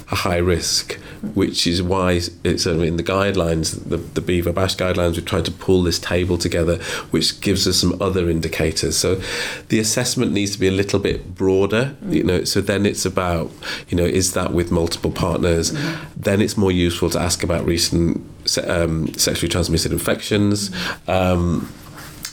a 0.10 0.16
high 0.16 0.38
risk, 0.38 0.94
which 1.34 1.68
is 1.68 1.84
why 1.84 2.22
it's 2.44 2.66
in 2.66 2.96
the 2.96 3.04
guidelines, 3.04 3.90
the, 3.90 3.98
the 3.98 4.22
BHIVA 4.22 4.54
BASHH 4.54 4.78
guidelines, 4.78 5.16
we've 5.16 5.26
tried 5.26 5.46
to 5.46 5.52
pull 5.52 5.84
this 5.84 6.00
table 6.00 6.38
together, 6.38 6.78
which 7.12 7.42
gives 7.42 7.68
us 7.68 7.78
some 7.78 8.02
other 8.02 8.30
indicators. 8.30 8.98
So 8.98 9.22
the 9.68 9.80
assessment 9.80 10.32
needs 10.32 10.52
to 10.52 10.60
be 10.60 10.68
a 10.68 10.72
little 10.72 11.00
bit 11.00 11.36
broader, 11.36 11.96
you 12.08 12.24
know. 12.24 12.46
So 12.46 12.62
then 12.62 12.86
it's 12.86 13.06
about, 13.06 13.52
you 13.90 13.98
know, 13.98 14.06
is 14.06 14.34
that 14.34 14.54
with 14.54 14.72
multiple 14.72 15.12
partners? 15.12 15.72
Mm-hmm. 15.72 16.22
Then 16.22 16.42
it's 16.42 16.56
more 16.56 16.72
useful 16.72 17.10
to 17.10 17.20
ask 17.20 17.44
about 17.44 17.66
recent 17.66 18.24
um, 18.66 19.14
sexually 19.16 19.50
transmitted 19.50 19.92
infections. 19.92 20.72
Um, 21.08 21.70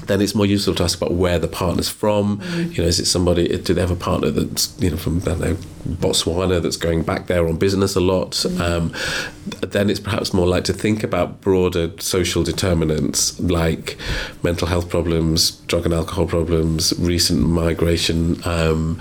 then 0.07 0.21
it's 0.21 0.35
more 0.35 0.47
useful 0.47 0.75
to 0.75 0.85
ask 0.85 0.99
about 0.99 1.13
where 1.13 1.39
the 1.39 1.49
partner's 1.49 1.89
from. 1.89 2.41
You 2.57 2.83
know, 2.83 2.89
is 2.89 3.01
it 3.01 3.07
somebody? 3.07 3.49
Do 3.59 3.75
they 3.75 3.81
have 3.81 3.91
a 3.91 3.97
partner 3.97 4.31
that's 4.31 4.75
you 4.81 4.91
know 4.91 4.97
from 4.97 5.19
know 5.21 5.57
Botswana 5.89 6.63
that's 6.63 6.77
going 6.77 7.03
back 7.03 7.27
there 7.27 7.47
on 7.47 7.57
business 7.57 7.97
a 7.97 8.01
lot? 8.01 8.33
Mm-hmm. 8.33 8.61
Um, 8.61 8.93
then 9.71 9.91
it's 9.91 10.01
perhaps 10.01 10.33
more 10.33 10.47
like 10.47 10.65
to 10.65 10.73
think 10.73 11.03
about 11.03 11.41
broader 11.41 11.91
social 11.99 12.43
determinants 12.43 13.39
like 13.41 13.99
mental 14.43 14.69
health 14.69 14.89
problems, 14.89 15.53
drug 15.69 15.85
and 15.85 15.95
alcohol 15.95 16.27
problems, 16.27 16.93
recent 16.99 17.41
migration. 17.41 18.41
Um, 18.47 19.01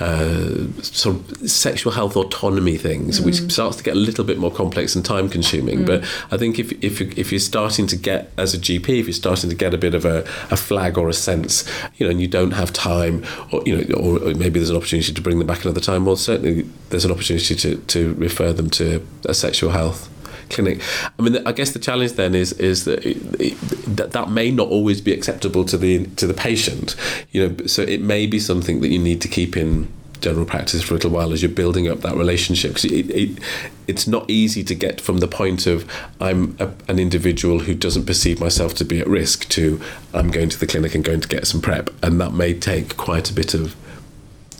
uh, 0.00 0.70
sort 0.82 1.16
of 1.16 1.50
sexual 1.50 1.92
health 1.92 2.16
autonomy 2.16 2.76
things, 2.76 3.20
mm. 3.20 3.24
which 3.24 3.52
starts 3.52 3.76
to 3.76 3.82
get 3.82 3.94
a 3.94 3.98
little 3.98 4.24
bit 4.24 4.38
more 4.38 4.50
complex 4.50 4.96
and 4.96 5.04
time 5.04 5.28
consuming. 5.28 5.80
Mm. 5.80 5.86
But 5.86 6.02
I 6.32 6.36
think 6.36 6.58
if, 6.58 6.72
if, 6.82 7.00
if 7.00 7.30
you're 7.30 7.38
starting 7.38 7.86
to 7.88 7.96
get, 7.96 8.32
as 8.36 8.54
a 8.54 8.58
GP, 8.58 9.00
if 9.00 9.06
you're 9.06 9.12
starting 9.12 9.50
to 9.50 9.56
get 9.56 9.72
a 9.72 9.78
bit 9.78 9.94
of 9.94 10.04
a, 10.04 10.20
a 10.50 10.56
flag 10.56 10.98
or 10.98 11.08
a 11.08 11.12
sense, 11.12 11.68
you 11.96 12.06
know, 12.06 12.10
and 12.10 12.20
you 12.20 12.28
don't 12.28 12.52
have 12.52 12.72
time, 12.72 13.24
or, 13.52 13.62
you 13.64 13.76
know, 13.76 13.94
or, 13.94 14.22
or 14.22 14.34
maybe 14.34 14.58
there's 14.58 14.70
an 14.70 14.76
opportunity 14.76 15.12
to 15.12 15.20
bring 15.20 15.38
them 15.38 15.46
back 15.46 15.64
another 15.64 15.80
time, 15.80 16.04
well, 16.04 16.16
certainly 16.16 16.62
there's 16.90 17.04
an 17.04 17.12
opportunity 17.12 17.54
to, 17.54 17.76
to 17.76 18.14
refer 18.14 18.52
them 18.52 18.70
to 18.70 19.06
a 19.26 19.34
sexual 19.34 19.70
health 19.70 20.10
clinic. 20.50 20.80
I 21.18 21.22
mean, 21.22 21.46
I 21.46 21.52
guess 21.52 21.72
the 21.72 21.78
challenge 21.78 22.12
then 22.12 22.34
is 22.34 22.52
is 22.54 22.84
that 22.84 23.04
it, 23.04 23.56
that, 23.96 24.12
that 24.12 24.30
may 24.30 24.50
not 24.50 24.68
always 24.68 25.00
be 25.00 25.12
acceptable 25.12 25.64
to 25.66 25.76
the 25.76 26.06
to 26.16 26.26
the 26.26 26.34
patient. 26.34 26.96
You 27.32 27.48
know, 27.48 27.66
so 27.66 27.82
it 27.82 28.00
may 28.00 28.26
be 28.26 28.38
something 28.38 28.80
that 28.80 28.88
you 28.88 28.98
need 28.98 29.20
to 29.22 29.28
keep 29.28 29.56
in 29.56 29.88
general 30.24 30.46
practice 30.46 30.82
for 30.82 30.94
a 30.94 30.96
little 30.96 31.10
while 31.10 31.32
as 31.34 31.42
you're 31.42 31.52
building 31.52 31.86
up 31.86 32.00
that 32.00 32.16
relationship 32.16 32.70
because 32.70 32.86
it, 32.86 33.10
it, 33.10 33.38
it's 33.86 34.06
not 34.06 34.28
easy 34.30 34.64
to 34.64 34.74
get 34.74 34.98
from 34.98 35.18
the 35.18 35.28
point 35.28 35.66
of 35.66 35.86
I'm 36.18 36.56
a, 36.58 36.70
an 36.88 36.98
individual 36.98 37.60
who 37.60 37.74
doesn't 37.74 38.06
perceive 38.06 38.40
myself 38.40 38.72
to 38.76 38.86
be 38.86 39.00
at 39.00 39.06
risk 39.06 39.46
to 39.50 39.78
I'm 40.14 40.30
going 40.30 40.48
to 40.48 40.58
the 40.58 40.66
clinic 40.66 40.94
and 40.94 41.04
going 41.04 41.20
to 41.20 41.28
get 41.28 41.46
some 41.46 41.60
prep 41.60 41.90
and 42.02 42.18
that 42.22 42.32
may 42.32 42.54
take 42.54 42.96
quite 42.96 43.30
a 43.30 43.34
bit 43.34 43.52
of 43.52 43.76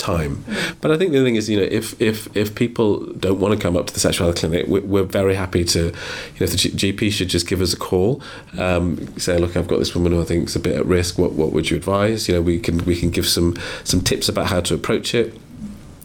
time. 0.04 0.44
But 0.80 0.90
I 0.90 0.98
think 0.98 1.12
the 1.12 1.22
thing 1.22 1.36
is, 1.36 1.48
you 1.48 1.58
know, 1.58 1.68
if 1.70 2.00
if 2.00 2.34
if 2.36 2.54
people 2.54 3.06
don't 3.14 3.40
want 3.40 3.54
to 3.54 3.60
come 3.60 3.76
up 3.76 3.86
to 3.86 3.94
the 3.94 4.00
sexuality 4.00 4.40
clinic, 4.40 4.66
we're, 4.66 4.82
we're 4.82 5.04
very 5.20 5.34
happy 5.34 5.64
to, 5.64 5.80
you 5.86 6.40
know, 6.40 6.46
the 6.46 6.56
GP 6.56 7.10
should 7.10 7.28
just 7.28 7.48
give 7.48 7.60
us 7.60 7.72
a 7.72 7.76
call, 7.76 8.22
um, 8.58 8.84
say, 9.18 9.38
look, 9.38 9.56
I've 9.56 9.68
got 9.68 9.78
this 9.78 9.94
woman 9.94 10.12
who 10.12 10.20
I 10.20 10.24
think 10.24 10.48
is 10.48 10.56
a 10.56 10.60
bit 10.60 10.76
at 10.76 10.86
risk. 10.86 11.18
What 11.18 11.32
what 11.32 11.52
would 11.52 11.70
you 11.70 11.76
advise? 11.76 12.28
You 12.28 12.34
know, 12.34 12.42
we 12.42 12.60
can 12.60 12.84
we 12.84 12.96
can 12.96 13.10
give 13.10 13.26
some 13.26 13.56
some 13.84 14.00
tips 14.00 14.28
about 14.28 14.46
how 14.46 14.60
to 14.60 14.74
approach 14.74 15.14
it 15.14 15.34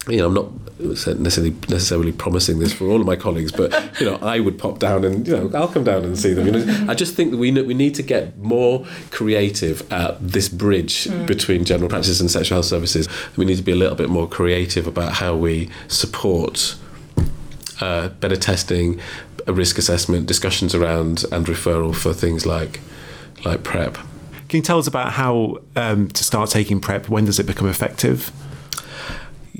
you 0.09 0.17
know, 0.17 0.27
I'm 0.27 0.33
not 0.33 0.79
necessarily 0.79 1.55
necessarily 1.67 2.11
promising 2.11 2.59
this 2.59 2.73
for 2.73 2.87
all 2.87 3.01
of 3.01 3.05
my 3.05 3.15
colleagues, 3.15 3.51
but 3.51 3.71
you 3.99 4.05
know, 4.05 4.15
I 4.17 4.39
would 4.39 4.57
pop 4.57 4.79
down 4.79 5.03
and 5.03 5.27
you 5.27 5.35
know, 5.35 5.51
I'll 5.57 5.67
come 5.67 5.83
down 5.83 6.03
and 6.03 6.17
see 6.17 6.33
them. 6.33 6.45
You 6.47 6.51
know, 6.53 6.85
I 6.89 6.95
just 6.95 7.15
think 7.15 7.31
that 7.31 7.37
we 7.37 7.51
we 7.51 7.73
need 7.73 7.95
to 7.95 8.03
get 8.03 8.37
more 8.37 8.85
creative 9.11 9.91
at 9.91 10.17
this 10.25 10.49
bridge 10.49 11.05
mm. 11.05 11.27
between 11.27 11.65
general 11.65 11.89
practice 11.89 12.19
and 12.19 12.31
sexual 12.31 12.57
health 12.57 12.65
services. 12.65 13.07
We 13.35 13.45
need 13.45 13.57
to 13.57 13.63
be 13.63 13.71
a 13.71 13.75
little 13.75 13.95
bit 13.95 14.09
more 14.09 14.27
creative 14.27 14.87
about 14.87 15.13
how 15.13 15.35
we 15.35 15.69
support 15.87 16.75
uh, 17.81 18.09
better 18.09 18.35
testing, 18.35 18.99
a 19.47 19.53
risk 19.53 19.77
assessment, 19.77 20.27
discussions 20.27 20.75
around 20.75 21.25
and 21.31 21.45
referral 21.45 21.95
for 21.95 22.13
things 22.13 22.45
like 22.45 22.79
like 23.45 23.63
PrEP. 23.63 23.97
Can 24.49 24.57
you 24.57 24.63
tell 24.63 24.79
us 24.79 24.87
about 24.87 25.13
how 25.13 25.59
um, 25.75 26.07
to 26.09 26.23
start 26.23 26.49
taking 26.49 26.81
PrEP? 26.81 27.07
When 27.07 27.25
does 27.25 27.39
it 27.39 27.45
become 27.45 27.67
effective? 27.67 28.31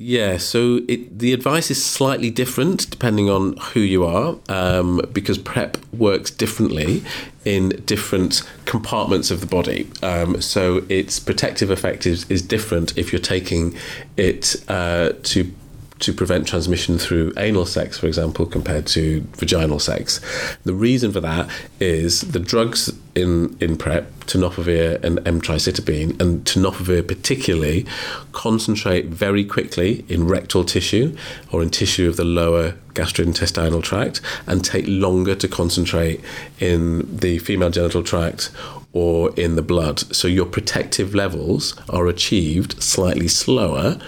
Yeah, 0.02 0.38
so 0.38 0.80
it, 0.88 1.20
the 1.20 1.34
advice 1.34 1.70
is 1.70 1.84
slightly 1.84 2.30
different 2.30 2.90
depending 2.90 3.30
on 3.30 3.58
who 3.58 3.82
you 3.82 4.06
are, 4.06 4.38
um, 4.48 5.02
because 5.12 5.38
PrEP 5.38 5.78
works 5.92 6.32
differently 6.32 7.04
in 7.44 7.70
different 7.86 8.44
compartments 8.64 9.30
of 9.30 9.42
the 9.42 9.46
body. 9.46 9.90
Um, 10.02 10.42
so 10.42 10.86
its 10.88 11.20
protective 11.20 11.70
effect 11.70 12.06
is, 12.06 12.26
is 12.32 12.42
different 12.42 12.98
if 12.98 13.12
you're 13.12 13.22
taking 13.22 13.76
it 14.16 14.56
uh, 14.70 15.12
to 15.24 15.52
to 16.00 16.14
prevent 16.14 16.48
transmission 16.48 16.98
through 16.98 17.34
anal 17.38 17.66
sex, 17.66 17.98
for 17.98 18.08
example, 18.08 18.46
compared 18.46 18.88
to 18.88 19.22
vaginal 19.36 19.80
sex. 19.80 20.22
The 20.64 20.74
reason 20.74 21.12
for 21.12 21.20
that 21.20 21.50
is 21.80 22.22
the 22.22 22.40
drugs 22.40 22.92
in, 23.16 23.58
in 23.60 23.78
PrEP, 23.78 24.06
tenofovir 24.26 25.04
and 25.04 25.20
emtricitabine, 25.20 26.20
and 26.22 26.46
tenofovir 26.46 27.06
particularly, 27.08 27.86
concentrate 28.32 29.08
very 29.08 29.44
quickly 29.44 30.06
in 30.08 30.28
rectal 30.28 30.64
tissue 30.64 31.16
or 31.52 31.62
in 31.62 31.70
tissue 31.70 32.08
of 32.08 32.16
the 32.16 32.24
lower 32.24 32.76
gastrointestinal 32.94 33.84
tract 33.84 34.22
and 34.48 34.64
take 34.64 34.86
longer 34.88 35.36
to 35.36 35.48
concentrate 35.48 36.22
in 36.60 37.18
the 37.18 37.40
female 37.40 37.70
genital 37.70 38.04
tract 38.04 38.52
or 38.92 39.32
in 39.40 39.56
the 39.56 39.62
blood. 39.62 40.00
So 40.16 40.28
your 40.28 40.46
protective 40.46 41.14
levels 41.14 41.80
are 41.90 42.08
achieved 42.08 42.82
slightly 42.82 43.28
slower 43.28 44.00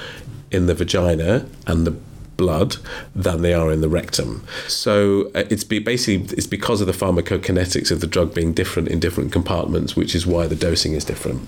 in 0.51 0.67
the 0.67 0.73
vagina 0.73 1.45
and 1.67 1.87
the 1.87 1.95
blood 2.37 2.77
than 3.15 3.41
they 3.41 3.53
are 3.53 3.71
in 3.71 3.81
the 3.81 3.89
rectum. 3.89 4.43
So 4.67 5.31
uh, 5.35 5.43
it's 5.49 5.63
be, 5.63 5.79
basically 5.79 6.35
it's 6.35 6.47
because 6.47 6.81
of 6.81 6.87
the 6.87 6.93
pharmacokinetics 6.93 7.91
of 7.91 8.01
the 8.01 8.07
drug 8.07 8.33
being 8.33 8.53
different 8.53 8.87
in 8.87 8.99
different 8.99 9.31
compartments, 9.31 9.95
which 9.95 10.15
is 10.15 10.25
why 10.25 10.47
the 10.47 10.55
dosing 10.55 10.93
is 10.93 11.05
different. 11.05 11.47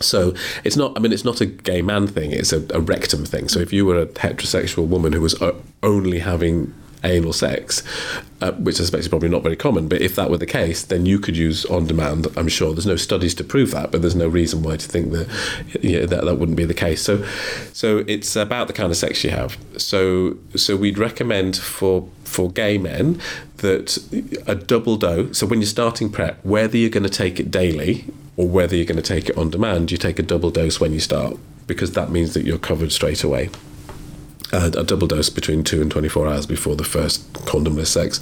So 0.00 0.34
it's 0.64 0.76
not. 0.76 0.96
I 0.96 1.00
mean, 1.00 1.12
it's 1.12 1.24
not 1.24 1.40
a 1.40 1.46
gay 1.46 1.82
man 1.82 2.06
thing. 2.06 2.30
It's 2.30 2.52
a, 2.52 2.64
a 2.72 2.80
rectum 2.80 3.24
thing. 3.24 3.48
So 3.48 3.58
if 3.58 3.72
you 3.72 3.84
were 3.84 4.00
a 4.00 4.06
heterosexual 4.06 4.86
woman 4.86 5.12
who 5.12 5.20
was 5.20 5.34
only 5.82 6.20
having 6.20 6.72
anal 7.04 7.32
sex, 7.32 7.82
uh, 8.40 8.52
which 8.52 8.76
I 8.76 8.78
suspect 8.78 9.00
is 9.00 9.08
probably 9.08 9.28
not 9.28 9.42
very 9.42 9.56
common. 9.56 9.88
But 9.88 10.00
if 10.00 10.16
that 10.16 10.30
were 10.30 10.38
the 10.38 10.46
case, 10.46 10.82
then 10.82 11.06
you 11.06 11.18
could 11.18 11.36
use 11.36 11.64
on 11.66 11.86
demand. 11.86 12.26
I'm 12.36 12.48
sure 12.48 12.72
there's 12.72 12.86
no 12.86 12.96
studies 12.96 13.34
to 13.36 13.44
prove 13.44 13.70
that, 13.72 13.90
but 13.90 14.00
there's 14.00 14.14
no 14.14 14.28
reason 14.28 14.62
why 14.62 14.76
to 14.76 14.88
think 14.88 15.12
that 15.12 15.28
yeah, 15.80 16.06
that, 16.06 16.24
that 16.24 16.36
wouldn't 16.36 16.56
be 16.56 16.64
the 16.64 16.74
case. 16.74 17.02
So, 17.02 17.24
so 17.72 18.04
it's 18.06 18.36
about 18.36 18.66
the 18.66 18.72
kind 18.72 18.90
of 18.90 18.96
sex 18.96 19.24
you 19.24 19.30
have. 19.30 19.56
So, 19.76 20.36
so 20.56 20.76
we'd 20.76 20.98
recommend 20.98 21.56
for 21.56 22.08
for 22.24 22.50
gay 22.50 22.76
men 22.76 23.20
that 23.58 23.96
a 24.46 24.54
double 24.54 24.96
dose. 24.96 25.38
So 25.38 25.46
when 25.46 25.60
you're 25.60 25.66
starting 25.66 26.10
prep, 26.10 26.44
whether 26.44 26.76
you're 26.76 26.90
going 26.90 27.04
to 27.04 27.08
take 27.08 27.40
it 27.40 27.50
daily 27.50 28.04
or 28.36 28.46
whether 28.46 28.76
you're 28.76 28.84
going 28.84 29.02
to 29.02 29.02
take 29.02 29.28
it 29.28 29.36
on 29.36 29.50
demand, 29.50 29.90
you 29.90 29.98
take 29.98 30.18
a 30.18 30.22
double 30.22 30.50
dose 30.50 30.78
when 30.78 30.92
you 30.92 31.00
start 31.00 31.36
because 31.66 31.92
that 31.92 32.10
means 32.10 32.34
that 32.34 32.44
you're 32.44 32.58
covered 32.58 32.92
straight 32.92 33.24
away 33.24 33.50
a, 34.52 34.66
a, 34.66 34.84
double 34.84 35.06
dose 35.06 35.30
between 35.30 35.64
two 35.64 35.80
and 35.82 35.90
24 35.90 36.28
hours 36.28 36.46
before 36.46 36.76
the 36.76 36.84
first 36.84 37.32
condomless 37.32 37.88
sex. 37.88 38.20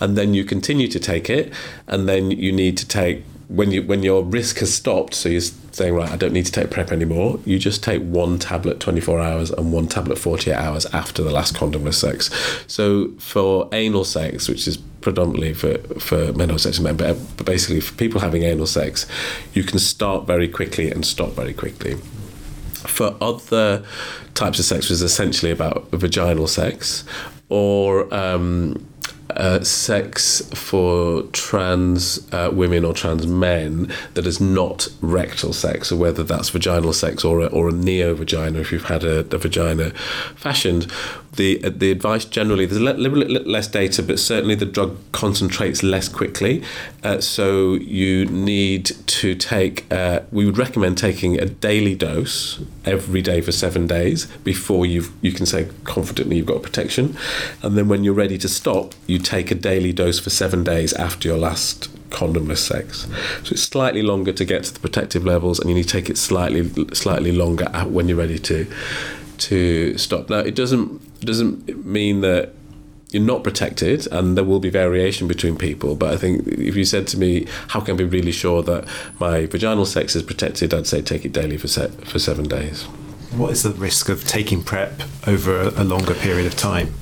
And 0.00 0.16
then 0.16 0.34
you 0.34 0.44
continue 0.44 0.88
to 0.88 1.00
take 1.00 1.28
it, 1.30 1.52
and 1.86 2.08
then 2.08 2.30
you 2.30 2.52
need 2.52 2.76
to 2.78 2.86
take 2.86 3.24
when 3.50 3.72
you 3.72 3.82
when 3.82 4.04
your 4.04 4.22
risk 4.22 4.58
has 4.58 4.72
stopped, 4.72 5.12
so 5.12 5.28
you're 5.28 5.40
saying 5.40 5.92
right, 5.92 6.08
I 6.08 6.16
don't 6.16 6.32
need 6.32 6.46
to 6.46 6.52
take 6.52 6.70
prep 6.70 6.92
anymore. 6.92 7.40
You 7.44 7.58
just 7.58 7.82
take 7.82 8.00
one 8.00 8.38
tablet 8.38 8.78
24 8.78 9.18
hours 9.20 9.50
and 9.50 9.72
one 9.72 9.88
tablet 9.88 10.18
48 10.18 10.54
hours 10.54 10.86
after 10.86 11.22
the 11.24 11.32
last 11.32 11.56
condomless 11.56 11.94
sex. 11.94 12.30
So 12.68 13.08
for 13.18 13.68
anal 13.72 14.04
sex, 14.04 14.48
which 14.48 14.68
is 14.68 14.76
predominantly 14.76 15.54
for 15.54 15.78
for 15.98 16.32
men 16.34 16.52
with 16.52 16.80
men, 16.80 16.96
but 16.96 17.44
basically 17.44 17.80
for 17.80 17.92
people 17.94 18.20
having 18.20 18.44
anal 18.44 18.66
sex, 18.66 19.06
you 19.52 19.64
can 19.64 19.80
start 19.80 20.28
very 20.28 20.46
quickly 20.46 20.88
and 20.88 21.04
stop 21.04 21.30
very 21.30 21.52
quickly. 21.52 21.96
For 22.86 23.14
other 23.20 23.84
types 24.34 24.58
of 24.58 24.64
sex, 24.64 24.90
is 24.90 25.02
essentially 25.02 25.52
about 25.52 25.90
vaginal 25.90 26.46
sex, 26.46 27.04
or 27.48 28.12
um, 28.14 28.86
uh, 29.36 29.62
sex 29.62 30.42
for 30.54 31.22
trans 31.32 32.26
uh, 32.32 32.50
women 32.52 32.84
or 32.84 32.92
trans 32.92 33.26
men 33.26 33.92
that 34.14 34.26
is 34.26 34.40
not 34.40 34.88
rectal 35.00 35.52
sex, 35.52 35.92
or 35.92 35.96
whether 35.96 36.22
that's 36.22 36.48
vaginal 36.50 36.92
sex 36.92 37.24
or 37.24 37.40
a, 37.40 37.46
or 37.46 37.68
a 37.68 37.72
neo 37.72 38.14
vagina 38.14 38.58
if 38.58 38.72
you've 38.72 38.84
had 38.84 39.04
a, 39.04 39.20
a 39.20 39.38
vagina 39.38 39.90
fashioned, 40.36 40.90
the 41.34 41.62
uh, 41.64 41.70
the 41.72 41.90
advice 41.90 42.24
generally 42.24 42.66
there's 42.66 42.80
a 42.80 42.84
little 42.84 43.18
bit 43.20 43.46
less 43.46 43.68
data, 43.68 44.02
but 44.02 44.18
certainly 44.18 44.54
the 44.54 44.66
drug 44.66 44.98
concentrates 45.12 45.82
less 45.82 46.08
quickly. 46.08 46.62
Uh, 47.04 47.20
so 47.20 47.74
you 47.74 48.26
need 48.26 48.86
to 49.06 49.34
take. 49.34 49.90
Uh, 49.92 50.20
we 50.32 50.44
would 50.44 50.58
recommend 50.58 50.98
taking 50.98 51.40
a 51.40 51.46
daily 51.46 51.94
dose 51.94 52.60
every 52.84 53.22
day 53.22 53.40
for 53.40 53.52
seven 53.52 53.86
days 53.86 54.26
before 54.44 54.86
you 54.86 55.04
you 55.20 55.32
can 55.32 55.46
say 55.46 55.68
confidently 55.84 56.36
you've 56.36 56.46
got 56.46 56.62
protection, 56.62 57.16
and 57.62 57.76
then 57.76 57.88
when 57.88 58.04
you're 58.04 58.14
ready 58.14 58.38
to 58.38 58.48
stop, 58.48 58.94
you 59.06 59.18
take 59.18 59.50
a 59.50 59.54
daily 59.54 59.92
dose 59.92 60.18
for 60.18 60.30
seven 60.30 60.64
days 60.64 60.92
after 60.94 61.28
your 61.28 61.38
last 61.38 61.88
condomless 62.10 62.58
sex. 62.58 63.06
So 63.44 63.52
it's 63.52 63.62
slightly 63.62 64.02
longer 64.02 64.32
to 64.32 64.44
get 64.44 64.64
to 64.64 64.74
the 64.74 64.80
protective 64.80 65.24
levels, 65.24 65.60
and 65.60 65.68
you 65.70 65.76
need 65.76 65.84
to 65.84 65.88
take 65.88 66.10
it 66.10 66.18
slightly 66.18 66.68
slightly 66.92 67.30
longer 67.30 67.66
when 67.86 68.08
you're 68.08 68.18
ready 68.18 68.38
to 68.40 68.66
to 69.38 69.96
stop. 69.96 70.28
Now 70.28 70.40
it 70.40 70.54
doesn't 70.54 71.09
doesn't 71.20 71.84
mean 71.84 72.20
that 72.20 72.54
you're 73.10 73.22
not 73.22 73.42
protected 73.42 74.06
and 74.12 74.36
there 74.36 74.44
will 74.44 74.60
be 74.60 74.70
variation 74.70 75.26
between 75.26 75.56
people 75.56 75.96
but 75.96 76.12
i 76.12 76.16
think 76.16 76.46
if 76.46 76.76
you 76.76 76.84
said 76.84 77.06
to 77.08 77.18
me 77.18 77.46
how 77.68 77.80
can 77.80 77.94
i 77.94 77.98
be 77.98 78.04
really 78.04 78.30
sure 78.30 78.62
that 78.62 78.86
my 79.18 79.46
vaginal 79.46 79.84
sex 79.84 80.14
is 80.14 80.22
protected? 80.22 80.72
I'd 80.72 80.86
say 80.86 81.02
take 81.02 81.24
it 81.24 81.32
daily 81.32 81.56
for 81.56 81.66
se- 81.68 81.90
for 82.04 82.18
7 82.18 82.46
days 82.46 82.86
what 83.32 83.52
is 83.52 83.62
the 83.62 83.70
risk 83.70 84.08
of 84.08 84.26
taking 84.26 84.62
PrEP 84.62 85.02
over 85.26 85.60
a, 85.60 85.84
longer 85.84 86.14
period 86.14 86.46
of 86.46 86.56
time? 86.56 86.94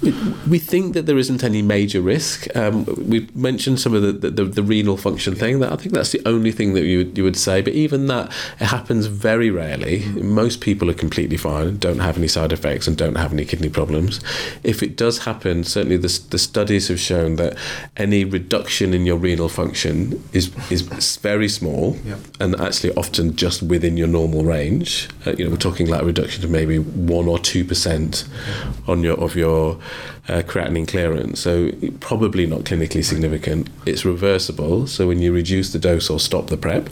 We 0.49 0.59
think 0.59 0.95
that 0.95 1.07
there 1.07 1.19
isn't 1.19 1.43
any 1.43 1.62
major 1.62 2.01
risk. 2.01 2.55
Um, 2.57 2.85
we 3.07 3.29
mentioned 3.35 3.81
some 3.81 3.95
of 3.95 4.03
the, 4.03 4.31
the, 4.31 4.45
the, 4.45 4.62
renal 4.62 4.97
function 4.97 5.35
thing. 5.35 5.61
That 5.61 5.73
I 5.73 5.77
think 5.77 5.95
that's 5.95 6.12
the 6.12 6.21
only 6.27 6.53
thing 6.53 6.75
that 6.75 6.85
you, 6.85 7.11
you 7.14 7.25
would 7.25 7.37
say. 7.37 7.62
But 7.62 7.73
even 7.73 8.07
that, 8.07 8.31
it 8.61 8.67
happens 8.67 9.07
very 9.07 9.51
rarely. 9.51 10.05
Most 10.07 10.61
people 10.61 10.91
are 10.91 10.95
completely 10.95 11.37
fine, 11.37 11.79
don't 11.79 12.01
have 12.01 12.19
any 12.19 12.29
side 12.29 12.53
effects, 12.53 12.87
and 12.87 12.97
don't 12.97 13.17
have 13.17 13.33
any 13.33 13.45
kidney 13.45 13.71
problems. 13.71 14.21
If 14.62 14.83
it 14.83 14.97
does 14.97 15.25
happen, 15.25 15.64
certainly 15.64 15.97
the, 15.97 16.21
the 16.31 16.38
studies 16.38 16.88
have 16.88 17.01
shown 17.01 17.37
that 17.37 17.57
any 17.97 18.25
reduction 18.25 18.93
in 18.93 19.07
your 19.07 19.17
renal 19.17 19.49
function 19.49 20.23
is 20.33 20.51
is 20.71 20.83
very 21.17 21.49
small, 21.49 21.97
and 22.41 22.59
actually 22.61 22.95
often 22.95 23.37
just 23.37 23.62
within 23.62 23.97
your 23.97 24.09
normal 24.09 24.45
range. 24.45 25.09
Uh, 25.27 25.33
you 25.33 25.45
know, 25.45 25.51
we're 25.51 25.57
talking 25.57 25.88
like 25.88 26.03
reduction 26.19 26.45
of 26.45 26.51
maybe 26.51 26.79
one 26.79 27.29
or 27.29 27.39
two 27.39 27.65
percent 27.65 28.25
on 28.87 29.03
your 29.03 29.19
of 29.21 29.37
your 29.37 29.79
uh, 30.29 30.43
creatinine 30.43 30.87
clearance. 30.87 31.41
So 31.41 31.71
probably 32.01 32.47
not 32.47 32.61
clinically 32.61 33.05
significant. 33.05 33.69
It's 33.87 34.05
reversible. 34.05 34.87
So 34.87 35.07
when 35.07 35.23
you 35.23 35.33
reduce 35.33 35.73
the 35.73 35.79
dose 35.79 36.11
or 36.11 36.19
stop 36.19 36.49
the 36.49 36.57
prep, 36.57 36.89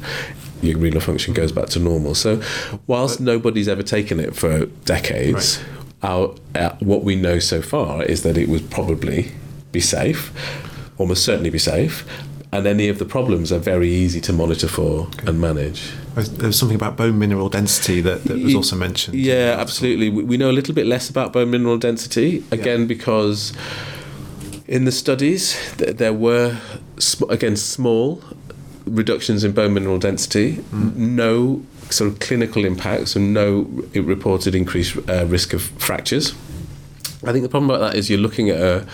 your 0.63 0.79
renal 0.79 1.01
function 1.01 1.35
goes 1.35 1.53
back 1.53 1.67
to 1.71 1.79
normal. 1.79 2.15
So 2.15 2.41
whilst 2.87 3.21
nobody's 3.21 3.69
ever 3.69 3.83
taken 3.83 4.21
it 4.21 4.35
for 4.35 4.67
decades, 4.85 5.59
right. 5.59 6.11
our, 6.11 6.35
uh, 6.55 6.77
what 6.81 7.05
we 7.05 7.17
know 7.17 7.39
so 7.39 7.61
far 7.61 8.03
is 8.05 8.23
that 8.23 8.39
it 8.39 8.49
would 8.49 8.71
probably 8.71 9.33
be 9.73 9.81
safe, 9.81 10.33
almost 10.99 11.25
certainly 11.25 11.51
be 11.51 11.59
safe, 11.59 12.07
and 12.53 12.67
any 12.67 12.89
of 12.89 12.99
the 12.99 13.05
problems 13.05 13.53
are 13.53 13.59
very 13.59 13.89
easy 13.89 14.21
to 14.21 14.33
monitor 14.33 14.69
for 14.69 15.01
okay. 15.01 15.29
and 15.29 15.41
manage. 15.41 15.93
There 16.15 16.47
was 16.47 16.59
something 16.59 16.77
about 16.77 16.97
bone 16.97 17.19
mineral 17.19 17.49
density 17.49 18.01
that, 18.01 18.25
that 18.25 18.39
was 18.39 18.55
also 18.55 18.77
mentioned. 18.77 19.17
Yeah, 19.17 19.57
absolutely. 19.59 20.09
We 20.09 20.37
know 20.37 20.51
a 20.51 20.53
little 20.53 20.75
bit 20.75 20.87
less 20.87 21.11
about 21.11 21.33
bone 21.33 21.51
mineral 21.51 21.77
density, 21.77 22.43
again, 22.51 22.81
yeah. 22.81 22.87
because 22.87 23.53
in 24.67 24.85
the 24.85 24.93
studies 24.93 25.57
there 25.77 26.13
were, 26.13 26.59
again, 27.29 27.57
small 27.57 28.23
reductions 28.87 29.45
in 29.45 29.53
bone 29.53 29.75
mineral 29.75 29.99
density, 29.99 30.55
mm. 30.57 30.97
no 30.97 31.63
sort 31.91 32.11
of 32.11 32.19
clinical 32.21 32.65
impacts, 32.65 33.15
and 33.17 33.35
no 33.35 33.63
reported 33.95 34.55
increased 34.55 34.97
uh, 35.09 35.27
risk 35.27 35.53
of 35.53 35.63
fractures. 35.63 36.35
I 37.25 37.33
think 37.33 37.43
the 37.43 37.49
problem 37.49 37.71
about 37.71 37.81
that 37.81 37.99
is 37.99 38.09
you're 38.09 38.21
looking 38.21 38.51
at 38.51 38.61
a 38.61 38.87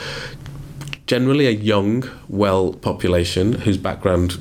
generally 1.07 1.47
a 1.47 1.51
young, 1.51 2.09
well 2.29 2.73
population 2.73 3.53
whose 3.53 3.77
background 3.77 4.39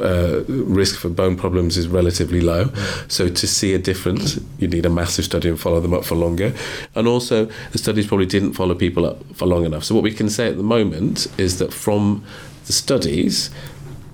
uh, 0.00 0.44
risk 0.48 0.98
for 0.98 1.08
bone 1.08 1.36
problems 1.36 1.76
is 1.76 1.88
relatively 1.88 2.40
low. 2.40 2.70
So 3.08 3.28
to 3.28 3.46
see 3.46 3.74
a 3.74 3.78
difference, 3.78 4.38
you 4.58 4.68
need 4.68 4.86
a 4.86 4.90
massive 4.90 5.24
study 5.24 5.48
and 5.48 5.58
follow 5.58 5.80
them 5.80 5.94
up 5.94 6.04
for 6.04 6.14
longer. 6.14 6.54
And 6.94 7.08
also, 7.08 7.46
the 7.72 7.78
studies 7.78 8.06
probably 8.06 8.26
didn't 8.26 8.52
follow 8.52 8.74
people 8.74 9.06
up 9.06 9.22
for 9.34 9.46
long 9.46 9.64
enough. 9.64 9.84
So 9.84 9.94
what 9.94 10.04
we 10.04 10.12
can 10.12 10.28
say 10.28 10.48
at 10.48 10.56
the 10.56 10.62
moment 10.62 11.26
is 11.38 11.58
that 11.58 11.72
from 11.72 12.24
the 12.66 12.72
studies, 12.72 13.50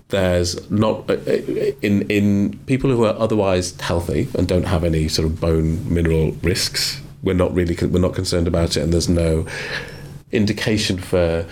there's 0.09 0.71
not 0.71 1.11
uh, 1.11 1.15
uh, 1.15 1.37
in 1.81 2.03
in 2.11 2.59
people 2.67 2.91
who 2.91 3.05
are 3.05 3.15
otherwise 3.19 3.81
healthy 3.81 4.29
and 4.37 4.47
don't 4.47 4.67
have 4.67 4.85
any 4.85 5.09
sort 5.09 5.27
of 5.27 5.41
bone 5.41 5.93
mineral 5.93 6.33
risks. 6.43 7.01
We're 7.23 7.35
not 7.35 7.55
really 7.55 7.75
we're 7.87 7.99
not 7.99 8.15
concerned 8.15 8.47
about 8.47 8.77
it, 8.77 8.83
and 8.83 8.93
there's 8.93 9.09
no 9.09 9.47
indication 10.31 10.99
for 10.99 11.47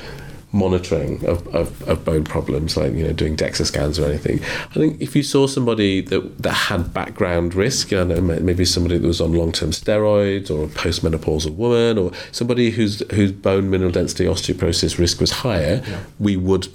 monitoring 0.53 1.25
of, 1.27 1.47
of, 1.55 1.89
of, 1.89 2.05
bone 2.05 2.25
problems, 2.25 2.77
like 2.77 2.93
you 2.93 3.05
know 3.05 3.13
doing 3.13 3.37
DEXA 3.37 3.67
scans 3.67 3.99
or 3.99 4.07
anything. 4.07 4.43
I 4.43 4.75
think 4.75 5.01
if 5.01 5.15
you 5.15 5.23
saw 5.23 5.47
somebody 5.47 6.01
that 6.01 6.43
that 6.43 6.53
had 6.53 6.93
background 6.93 7.55
risk, 7.55 7.91
you 7.93 8.05
know, 8.05 8.21
maybe 8.21 8.65
somebody 8.65 8.99
that 8.99 9.07
was 9.07 9.21
on 9.21 9.33
long 9.33 9.53
term 9.53 9.71
steroids 9.71 10.51
or 10.51 10.65
a 10.65 10.69
postmenopausal 10.69 11.55
woman 11.55 11.99
or 11.99 12.13
somebody 12.33 12.71
whose 12.71 13.01
whose 13.13 13.33
bone 13.33 13.71
mineral 13.71 13.93
density 13.93 14.25
osteoporosis 14.25 14.99
risk 14.99 15.21
was 15.21 15.31
higher, 15.31 15.83
yeah. 15.87 16.01
we 16.19 16.37
would 16.37 16.69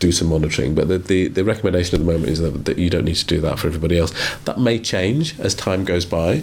do 0.00 0.10
some 0.10 0.28
monitoring. 0.28 0.74
But 0.74 0.88
the, 0.88 0.98
the, 0.98 1.28
the, 1.28 1.44
recommendation 1.44 1.94
at 1.94 2.04
the 2.04 2.12
moment 2.12 2.30
is 2.30 2.40
that, 2.40 2.64
that 2.64 2.78
you 2.78 2.90
don't 2.90 3.04
need 3.04 3.16
to 3.16 3.26
do 3.26 3.40
that 3.42 3.58
for 3.58 3.68
everybody 3.68 3.98
else. 3.98 4.12
That 4.46 4.58
may 4.58 4.78
change 4.78 5.38
as 5.38 5.54
time 5.54 5.84
goes 5.84 6.04
by. 6.04 6.42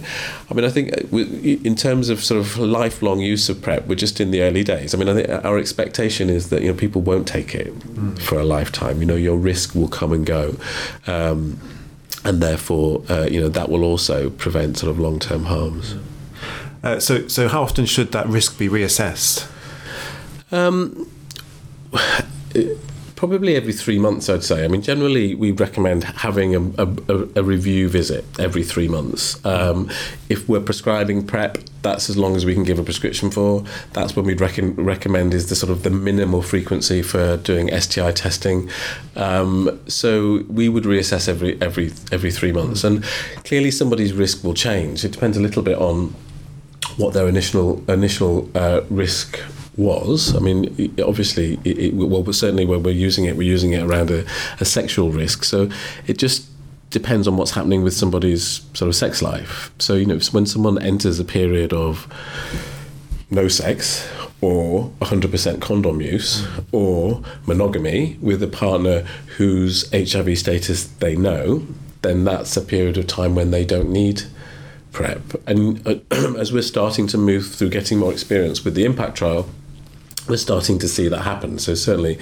I 0.49 0.53
mean, 0.53 0.63
I 0.63 0.69
think 0.69 0.93
uh, 0.93 1.17
in 1.17 1.75
terms 1.75 2.09
of 2.09 2.23
sort 2.23 2.39
of 2.39 2.57
lifelong 2.57 3.19
use 3.19 3.49
of 3.49 3.61
PrEP, 3.61 3.87
we're 3.87 3.95
just 3.95 4.21
in 4.21 4.31
the 4.31 4.41
early 4.43 4.63
days. 4.63 4.93
I 4.93 4.97
mean, 4.97 5.09
I 5.09 5.15
think 5.15 5.45
our 5.45 5.57
expectation 5.57 6.29
is 6.29 6.49
that 6.49 6.61
you 6.61 6.69
know 6.69 6.77
people 6.77 7.01
won't 7.01 7.27
take 7.27 7.53
it 7.53 7.77
mm. 7.79 8.17
for 8.21 8.39
a 8.39 8.45
lifetime. 8.45 9.01
You 9.01 9.07
know, 9.07 9.15
your 9.15 9.37
risk 9.37 9.75
will 9.75 9.89
come 9.89 10.13
and 10.13 10.25
go. 10.25 10.55
Um, 11.07 11.59
and 12.23 12.41
therefore, 12.41 13.03
uh, 13.09 13.27
you 13.29 13.41
know 13.41 13.49
that 13.49 13.69
will 13.69 13.83
also 13.83 14.29
prevent 14.29 14.77
sort 14.77 14.91
of 14.91 14.99
long-term 14.99 15.45
harms. 15.45 15.95
Uh, 16.83 16.99
so, 16.99 17.27
so 17.27 17.47
how 17.47 17.63
often 17.63 17.85
should 17.85 18.11
that 18.11 18.27
risk 18.27 18.57
be 18.57 18.69
reassessed? 18.69 19.49
Um, 20.51 21.09
it, 22.53 22.77
probably 23.17 23.55
every 23.55 23.73
three 23.73 23.97
months, 23.97 24.29
I'd 24.29 24.43
say. 24.43 24.63
I 24.63 24.67
mean, 24.69 24.83
generally, 24.83 25.33
we 25.33 25.51
recommend 25.51 26.03
having 26.05 26.55
a, 26.55 26.61
a, 26.77 27.27
a 27.35 27.43
review 27.43 27.89
visit 27.89 28.23
every 28.39 28.63
three 28.63 28.87
months. 28.87 29.43
Um, 29.43 29.89
if 30.29 30.47
we're 30.47 30.61
prescribing 30.61 31.25
PrEP, 31.25 31.57
that's 31.81 32.09
as 32.11 32.15
long 32.15 32.35
as 32.35 32.45
we 32.45 32.53
can 32.53 32.63
give 32.63 32.77
a 32.77 32.83
prescription 32.83 33.31
for. 33.31 33.65
That's 33.93 34.15
when 34.15 34.25
we'd 34.25 34.39
rec- 34.39 34.59
recommend 34.59 35.33
is 35.33 35.49
the 35.49 35.55
sort 35.55 35.71
of 35.71 35.81
the 35.81 35.89
minimal 35.89 36.43
frequency 36.43 37.01
for 37.01 37.37
doing 37.37 37.69
STI 37.77 38.11
testing. 38.11 38.69
Um, 39.15 39.79
so 39.87 40.43
we 40.47 40.69
would 40.69 40.83
reassess 40.83 41.27
every 41.27 41.59
every 41.59 41.91
every 42.11 42.31
three 42.31 42.51
months, 42.51 42.83
and 42.83 43.03
clearly 43.43 43.71
somebody's 43.71 44.13
risk 44.13 44.43
will 44.43 44.53
change. 44.53 45.03
It 45.03 45.11
depends 45.11 45.37
a 45.37 45.41
little 45.41 45.63
bit 45.63 45.77
on 45.79 46.13
what 46.97 47.15
their 47.15 47.27
initial 47.27 47.83
initial 47.89 48.49
uh, 48.53 48.81
risk 48.91 49.39
was. 49.77 50.35
I 50.35 50.39
mean, 50.39 50.93
obviously, 51.03 51.59
it, 51.63 51.77
it, 51.77 51.93
well, 51.93 52.31
certainly 52.33 52.65
when 52.65 52.83
we're 52.83 52.91
using 52.91 53.25
it, 53.25 53.37
we're 53.37 53.43
using 53.49 53.73
it 53.73 53.83
around 53.83 54.11
a, 54.11 54.25
a 54.59 54.65
sexual 54.65 55.11
risk. 55.11 55.43
So 55.43 55.69
it 56.07 56.17
just 56.17 56.49
depends 56.89 57.27
on 57.27 57.37
what's 57.37 57.51
happening 57.51 57.83
with 57.83 57.93
somebody's 57.93 58.61
sort 58.73 58.89
of 58.89 58.95
sex 58.95 59.21
life. 59.21 59.71
So, 59.79 59.93
you 59.93 60.05
know, 60.05 60.19
when 60.31 60.45
someone 60.45 60.81
enters 60.81 61.19
a 61.19 61.25
period 61.25 61.73
of 61.73 62.11
no 63.29 63.47
sex 63.47 64.09
or 64.41 64.91
100% 65.01 65.61
condom 65.61 66.01
use 66.01 66.47
or 66.71 67.21
monogamy 67.45 68.17
with 68.21 68.41
a 68.41 68.47
partner 68.47 69.01
whose 69.37 69.89
HIV 69.91 70.37
status 70.37 70.85
they 70.85 71.15
know, 71.15 71.65
then 72.03 72.23
that's 72.23 72.55
a 72.55 72.61
period 72.61 72.97
of 72.97 73.07
time 73.07 73.35
when 73.35 73.51
they 73.51 73.65
don't 73.65 73.89
need 73.89 74.23
PrEP. 74.91 75.21
And 75.45 75.85
uh, 75.87 75.95
as 76.37 76.53
we're 76.53 76.61
starting 76.61 77.07
to 77.07 77.17
move 77.17 77.47
through 77.47 77.69
getting 77.69 77.99
more 77.99 78.11
experience 78.11 78.63
with 78.63 78.75
the 78.75 78.85
impact 78.85 79.17
trial, 79.17 79.49
we're 80.27 80.37
starting 80.37 80.79
to 80.79 80.87
see 80.87 81.07
that 81.07 81.21
happen. 81.21 81.59
So 81.59 81.75
certainly, 81.75 82.19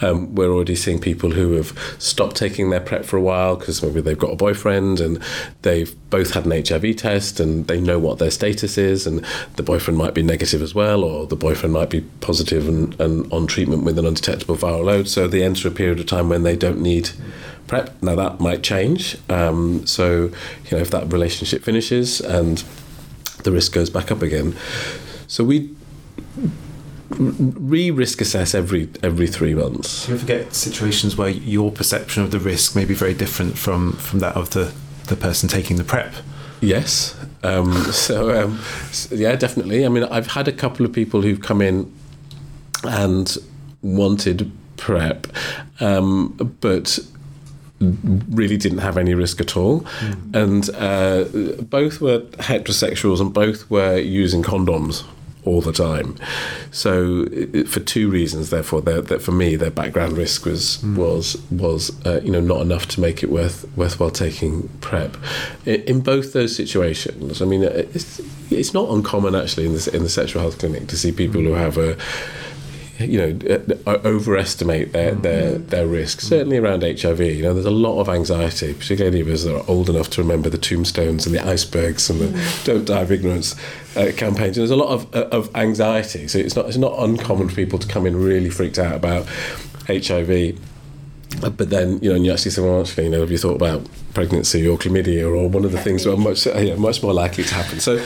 um, 0.00 0.34
we're 0.34 0.50
already 0.50 0.74
seeing 0.74 1.00
people 1.00 1.32
who 1.32 1.52
have 1.52 1.76
stopped 1.98 2.36
taking 2.36 2.70
their 2.70 2.80
prep 2.80 3.04
for 3.04 3.16
a 3.16 3.20
while 3.20 3.56
because 3.56 3.82
maybe 3.82 4.00
they've 4.00 4.18
got 4.18 4.32
a 4.32 4.36
boyfriend 4.36 5.00
and 5.00 5.22
they've 5.62 5.94
both 6.10 6.32
had 6.34 6.46
an 6.46 6.52
HIV 6.52 6.96
test 6.96 7.40
and 7.40 7.66
they 7.66 7.80
know 7.80 7.98
what 7.98 8.18
their 8.18 8.30
status 8.30 8.78
is, 8.78 9.06
and 9.06 9.24
the 9.56 9.62
boyfriend 9.62 9.98
might 9.98 10.14
be 10.14 10.22
negative 10.22 10.62
as 10.62 10.74
well, 10.74 11.04
or 11.04 11.26
the 11.26 11.36
boyfriend 11.36 11.72
might 11.72 11.90
be 11.90 12.02
positive 12.20 12.68
and, 12.68 12.98
and 13.00 13.30
on 13.32 13.46
treatment 13.46 13.84
with 13.84 13.98
an 13.98 14.06
undetectable 14.06 14.56
viral 14.56 14.84
load. 14.84 15.08
So 15.08 15.28
they 15.28 15.42
enter 15.42 15.68
a 15.68 15.72
period 15.72 16.00
of 16.00 16.06
time 16.06 16.28
when 16.28 16.42
they 16.42 16.56
don't 16.56 16.80
need 16.80 17.10
prep. 17.66 18.02
Now 18.02 18.16
that 18.16 18.40
might 18.40 18.62
change. 18.62 19.16
Um, 19.28 19.86
so 19.86 20.30
you 20.64 20.70
know 20.72 20.78
if 20.78 20.90
that 20.90 21.12
relationship 21.12 21.62
finishes 21.62 22.20
and 22.20 22.64
the 23.44 23.52
risk 23.52 23.72
goes 23.72 23.90
back 23.90 24.10
up 24.10 24.22
again. 24.22 24.56
So 25.26 25.44
we 25.44 25.74
re-risk 27.10 28.20
assess 28.20 28.54
every 28.54 28.88
every 29.02 29.26
three 29.26 29.54
months. 29.54 30.06
Do 30.06 30.12
you 30.12 30.18
ever 30.18 30.26
get 30.26 30.54
situations 30.54 31.16
where 31.16 31.30
your 31.30 31.72
perception 31.72 32.22
of 32.22 32.30
the 32.30 32.38
risk 32.38 32.76
may 32.76 32.84
be 32.84 32.94
very 32.94 33.14
different 33.14 33.56
from 33.56 33.92
from 33.92 34.18
that 34.20 34.36
of 34.36 34.50
the 34.50 34.72
the 35.06 35.16
person 35.16 35.48
taking 35.48 35.76
the 35.76 35.84
prep? 35.84 36.14
Yes. 36.60 37.16
Um, 37.42 37.72
so 37.92 38.44
um, 38.44 38.60
yeah, 39.10 39.36
definitely. 39.36 39.86
I 39.86 39.88
mean, 39.88 40.04
I've 40.04 40.28
had 40.28 40.48
a 40.48 40.52
couple 40.52 40.84
of 40.84 40.92
people 40.92 41.22
who've 41.22 41.40
come 41.40 41.62
in 41.62 41.92
and 42.84 43.36
wanted 43.82 44.52
prep, 44.76 45.26
um, 45.80 46.34
but 46.60 46.98
really 47.80 48.56
didn't 48.56 48.78
have 48.78 48.98
any 48.98 49.14
risk 49.14 49.40
at 49.40 49.56
all. 49.56 49.80
Mm. 49.80 50.34
And 50.34 50.70
uh, 50.74 51.62
both 51.62 52.00
were 52.00 52.20
heterosexuals 52.20 53.20
and 53.20 53.32
both 53.32 53.70
were 53.70 53.98
using 53.98 54.42
condoms 54.42 55.04
all 55.44 55.60
the 55.60 55.72
time. 55.72 56.16
So, 56.70 57.26
for 57.66 57.80
two 57.80 58.10
reasons, 58.10 58.50
therefore, 58.50 58.82
that 58.82 59.22
for 59.22 59.32
me, 59.32 59.56
their 59.56 59.70
background 59.70 60.16
risk 60.16 60.44
was 60.44 60.78
mm. 60.78 60.96
was 60.96 61.36
was 61.50 61.90
uh, 62.06 62.20
you 62.22 62.30
know 62.30 62.40
not 62.40 62.60
enough 62.60 62.86
to 62.88 63.00
make 63.00 63.22
it 63.22 63.30
worth 63.30 63.66
worthwhile 63.76 64.10
taking 64.10 64.68
prep. 64.80 65.16
In 65.64 66.00
both 66.00 66.32
those 66.32 66.54
situations, 66.54 67.40
I 67.40 67.44
mean, 67.44 67.62
it's 67.62 68.20
it's 68.50 68.74
not 68.74 68.90
uncommon 68.90 69.34
actually 69.34 69.66
in 69.66 69.74
the 69.74 69.90
in 69.94 70.02
the 70.02 70.08
sexual 70.08 70.42
health 70.42 70.58
clinic 70.58 70.88
to 70.88 70.96
see 70.96 71.12
people 71.12 71.40
who 71.40 71.52
have 71.52 71.78
a 71.78 71.96
you 72.98 73.18
know 73.18 73.76
uh, 73.86 73.98
overestimate 74.04 74.92
their 74.92 75.14
their 75.14 75.52
mm-hmm. 75.54 75.66
their 75.68 75.86
risk. 75.86 76.20
Certainly 76.20 76.58
around 76.58 76.82
HIV, 76.82 77.20
you 77.20 77.42
know, 77.42 77.54
there's 77.54 77.66
a 77.66 77.70
lot 77.70 78.00
of 78.00 78.08
anxiety, 78.08 78.74
particularly 78.74 79.20
of 79.20 79.28
us 79.28 79.44
that 79.44 79.56
are 79.56 79.64
old 79.68 79.88
enough 79.88 80.10
to 80.10 80.22
remember 80.22 80.48
the 80.50 80.58
tombstones 80.58 81.26
and 81.26 81.34
the 81.34 81.46
icebergs 81.46 82.10
and 82.10 82.20
the 82.20 82.26
mm-hmm. 82.26 82.64
"Don't 82.64 82.84
Die 82.84 83.00
of 83.00 83.12
Ignorance" 83.12 83.54
uh, 83.96 84.10
campaigns. 84.16 84.56
And 84.58 84.62
there's 84.62 84.70
a 84.70 84.76
lot 84.76 84.90
of 84.90 85.14
uh, 85.14 85.28
of 85.28 85.54
anxiety, 85.54 86.26
so 86.28 86.38
it's 86.38 86.56
not 86.56 86.66
it's 86.66 86.76
not 86.76 86.94
uncommon 86.98 87.48
for 87.48 87.54
people 87.54 87.78
to 87.78 87.86
come 87.86 88.06
in 88.06 88.16
really 88.16 88.50
freaked 88.50 88.78
out 88.78 88.94
about 88.94 89.26
HIV. 89.86 90.58
But 91.40 91.70
then, 91.70 91.98
you 92.00 92.10
know, 92.10 92.16
and 92.16 92.24
you 92.24 92.32
actually 92.32 92.50
say, 92.50 92.62
well, 92.62 92.80
actually, 92.80 93.04
you 93.04 93.10
know, 93.10 93.20
have 93.20 93.30
you 93.30 93.38
thought 93.38 93.54
about 93.54 93.86
pregnancy 94.14 94.66
or 94.66 94.76
chlamydia 94.78 95.24
or 95.24 95.48
one 95.48 95.64
of 95.64 95.72
the 95.72 95.80
things 95.80 96.04
that 96.04 96.12
are 96.12 96.16
much, 96.16 96.46
yeah, 96.46 96.74
much 96.76 97.02
more 97.02 97.12
likely 97.12 97.44
to 97.44 97.54
happen? 97.54 97.80
So, 97.80 97.98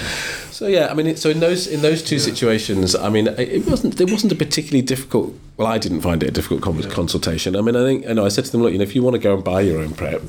so 0.51 0.67
yeah, 0.67 0.89
I 0.91 0.95
mean, 0.95 1.07
it, 1.07 1.19
so 1.19 1.31
in 1.31 1.41
those 1.41 1.67
in 1.67 1.83
those 1.83 2.03
two 2.03 2.17
yeah. 2.17 2.23
situations, 2.23 2.95
I 2.95 3.09
mean, 3.09 3.29
it 3.29 3.67
wasn't 3.67 4.01
it 4.01 4.11
wasn't 4.11 4.33
a 4.33 4.37
particularly 4.37 4.83
difficult. 4.83 5.35
Well, 5.57 5.67
I 5.67 5.79
didn't 5.79 6.03
find 6.03 6.23
it 6.23 6.29
a 6.29 6.33
difficult 6.33 6.65
yeah. 6.85 6.91
consultation. 6.91 7.57
I 7.57 7.63
mean, 7.63 7.77
I 7.77 7.81
think, 7.81 8.05
you 8.07 8.15
know, 8.15 8.25
I 8.25 8.29
said 8.29 8.45
to 8.45 8.53
them, 8.53 8.63
look, 8.63 8.73
you 8.73 8.79
know, 8.79 8.85
if 8.85 8.95
you 8.95 9.03
want 9.03 9.15
to 9.15 9.21
go 9.21 9.35
and 9.35 9.45
buy 9.45 9.61
your 9.63 9.81
own 9.81 9.95
prep, 9.95 10.23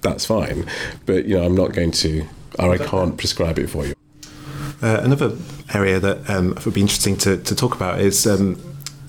that's 0.00 0.24
fine, 0.24 0.66
but 1.06 1.26
you 1.26 1.36
know, 1.36 1.44
I'm 1.44 1.54
not 1.54 1.72
going 1.72 1.90
to, 1.90 2.26
or 2.58 2.72
I 2.72 2.78
can't 2.78 3.16
prescribe 3.16 3.58
it 3.58 3.68
for 3.68 3.84
you. 3.86 3.94
Uh, 4.80 5.00
another 5.02 5.36
area 5.74 5.98
that 5.98 6.30
um, 6.30 6.56
would 6.64 6.74
be 6.74 6.80
interesting 6.80 7.16
to, 7.16 7.36
to 7.36 7.54
talk 7.54 7.74
about 7.74 8.00
is 8.00 8.26
um, 8.26 8.60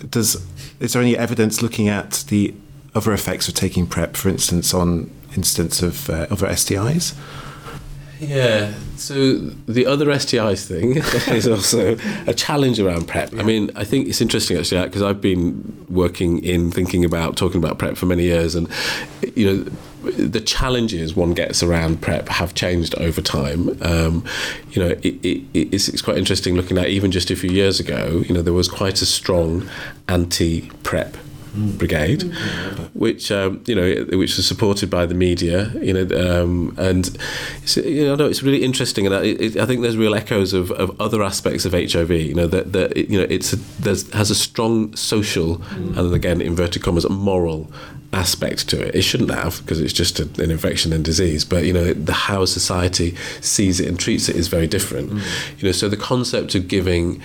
does 0.09 0.45
is 0.79 0.93
there 0.93 1.01
any 1.01 1.17
evidence 1.17 1.61
looking 1.61 1.89
at 1.89 2.23
the 2.29 2.53
other 2.95 3.13
effects 3.13 3.47
of 3.47 3.53
taking 3.53 3.85
PrEP, 3.85 4.15
for 4.15 4.29
instance, 4.29 4.73
on 4.73 5.09
instance 5.35 5.81
of 5.81 6.09
uh, 6.09 6.27
other 6.29 6.47
STIs? 6.47 7.15
Yeah. 8.19 8.73
So 8.97 9.37
the 9.37 9.85
other 9.85 10.07
STIs 10.07 10.65
thing 10.65 10.97
is 11.35 11.47
also 11.47 11.97
a 12.27 12.33
challenge 12.33 12.79
around 12.79 13.07
PrEP. 13.07 13.31
Yeah. 13.31 13.39
I 13.39 13.43
mean, 13.43 13.71
I 13.75 13.83
think 13.85 14.07
it's 14.07 14.21
interesting 14.21 14.57
actually 14.57 14.83
because 14.83 15.01
I've 15.01 15.21
been 15.21 15.85
working 15.89 16.43
in 16.43 16.71
thinking 16.71 17.05
about 17.05 17.37
talking 17.37 17.63
about 17.63 17.79
PrEP 17.79 17.95
for 17.95 18.05
many 18.05 18.23
years, 18.23 18.55
and 18.55 18.67
you 19.35 19.45
know. 19.45 19.71
The 20.01 20.39
challenges 20.39 21.13
one 21.13 21.33
gets 21.33 21.61
around 21.61 22.01
PrEP 22.01 22.29
have 22.29 22.53
changed 22.53 22.95
over 22.95 23.21
time. 23.21 23.77
Um, 23.81 24.23
you 24.71 24.81
know, 24.81 24.91
it, 25.01 25.25
it, 25.25 25.43
it's, 25.53 25.89
it's 25.89 26.01
quite 26.01 26.17
interesting 26.17 26.55
looking 26.55 26.77
at 26.77 26.87
even 26.87 27.11
just 27.11 27.29
a 27.29 27.35
few 27.35 27.51
years 27.51 27.81
ago. 27.81 28.23
You 28.25 28.33
know, 28.33 28.41
there 28.41 28.53
was 28.53 28.69
quite 28.69 29.01
a 29.01 29.05
strong 29.05 29.69
anti-PrEP 30.07 31.17
brigade, 31.77 32.23
which 32.93 33.31
um, 33.31 33.63
you 33.67 33.75
know, 33.75 34.05
which 34.17 34.37
was 34.37 34.47
supported 34.47 34.89
by 34.89 35.05
the 35.05 35.13
media. 35.13 35.71
You 35.81 35.93
know, 35.93 36.41
um, 36.41 36.75
and 36.77 37.17
it's, 37.63 37.77
you 37.77 38.15
know, 38.15 38.25
it's 38.25 38.43
really 38.43 38.63
interesting, 38.63 39.05
and 39.05 39.15
I, 39.15 39.23
it, 39.23 39.57
I 39.57 39.65
think 39.65 39.81
there's 39.81 39.97
real 39.97 40.15
echoes 40.15 40.53
of, 40.53 40.71
of 40.71 40.99
other 40.99 41.23
aspects 41.23 41.65
of 41.65 41.73
HIV. 41.73 42.11
You 42.11 42.33
know, 42.33 42.47
that 42.47 42.73
that 42.73 42.97
it, 42.97 43.09
you 43.09 43.19
know, 43.19 43.27
it's 43.29 43.53
a, 43.53 43.57
there's 43.81 44.11
has 44.13 44.31
a 44.31 44.35
strong 44.35 44.95
social 44.95 45.57
mm. 45.57 45.97
and 45.97 46.13
again 46.13 46.41
inverted 46.41 46.83
commas 46.83 47.07
moral 47.09 47.71
aspect 48.13 48.67
to 48.69 48.81
it. 48.81 48.95
It 48.95 49.01
shouldn't 49.03 49.31
have 49.31 49.59
because 49.61 49.79
it's 49.79 49.93
just 49.93 50.19
a, 50.19 50.23
an 50.41 50.51
infection 50.51 50.93
and 50.93 51.03
disease. 51.03 51.45
But 51.45 51.65
you 51.65 51.73
know, 51.73 51.93
the 51.93 52.13
how 52.13 52.45
society 52.45 53.15
sees 53.41 53.79
it 53.79 53.87
and 53.87 53.99
treats 53.99 54.29
it 54.29 54.35
is 54.35 54.47
very 54.47 54.67
different. 54.67 55.11
Mm. 55.11 55.61
You 55.61 55.67
know, 55.67 55.71
so 55.71 55.89
the 55.89 55.97
concept 55.97 56.55
of 56.55 56.67
giving 56.67 57.21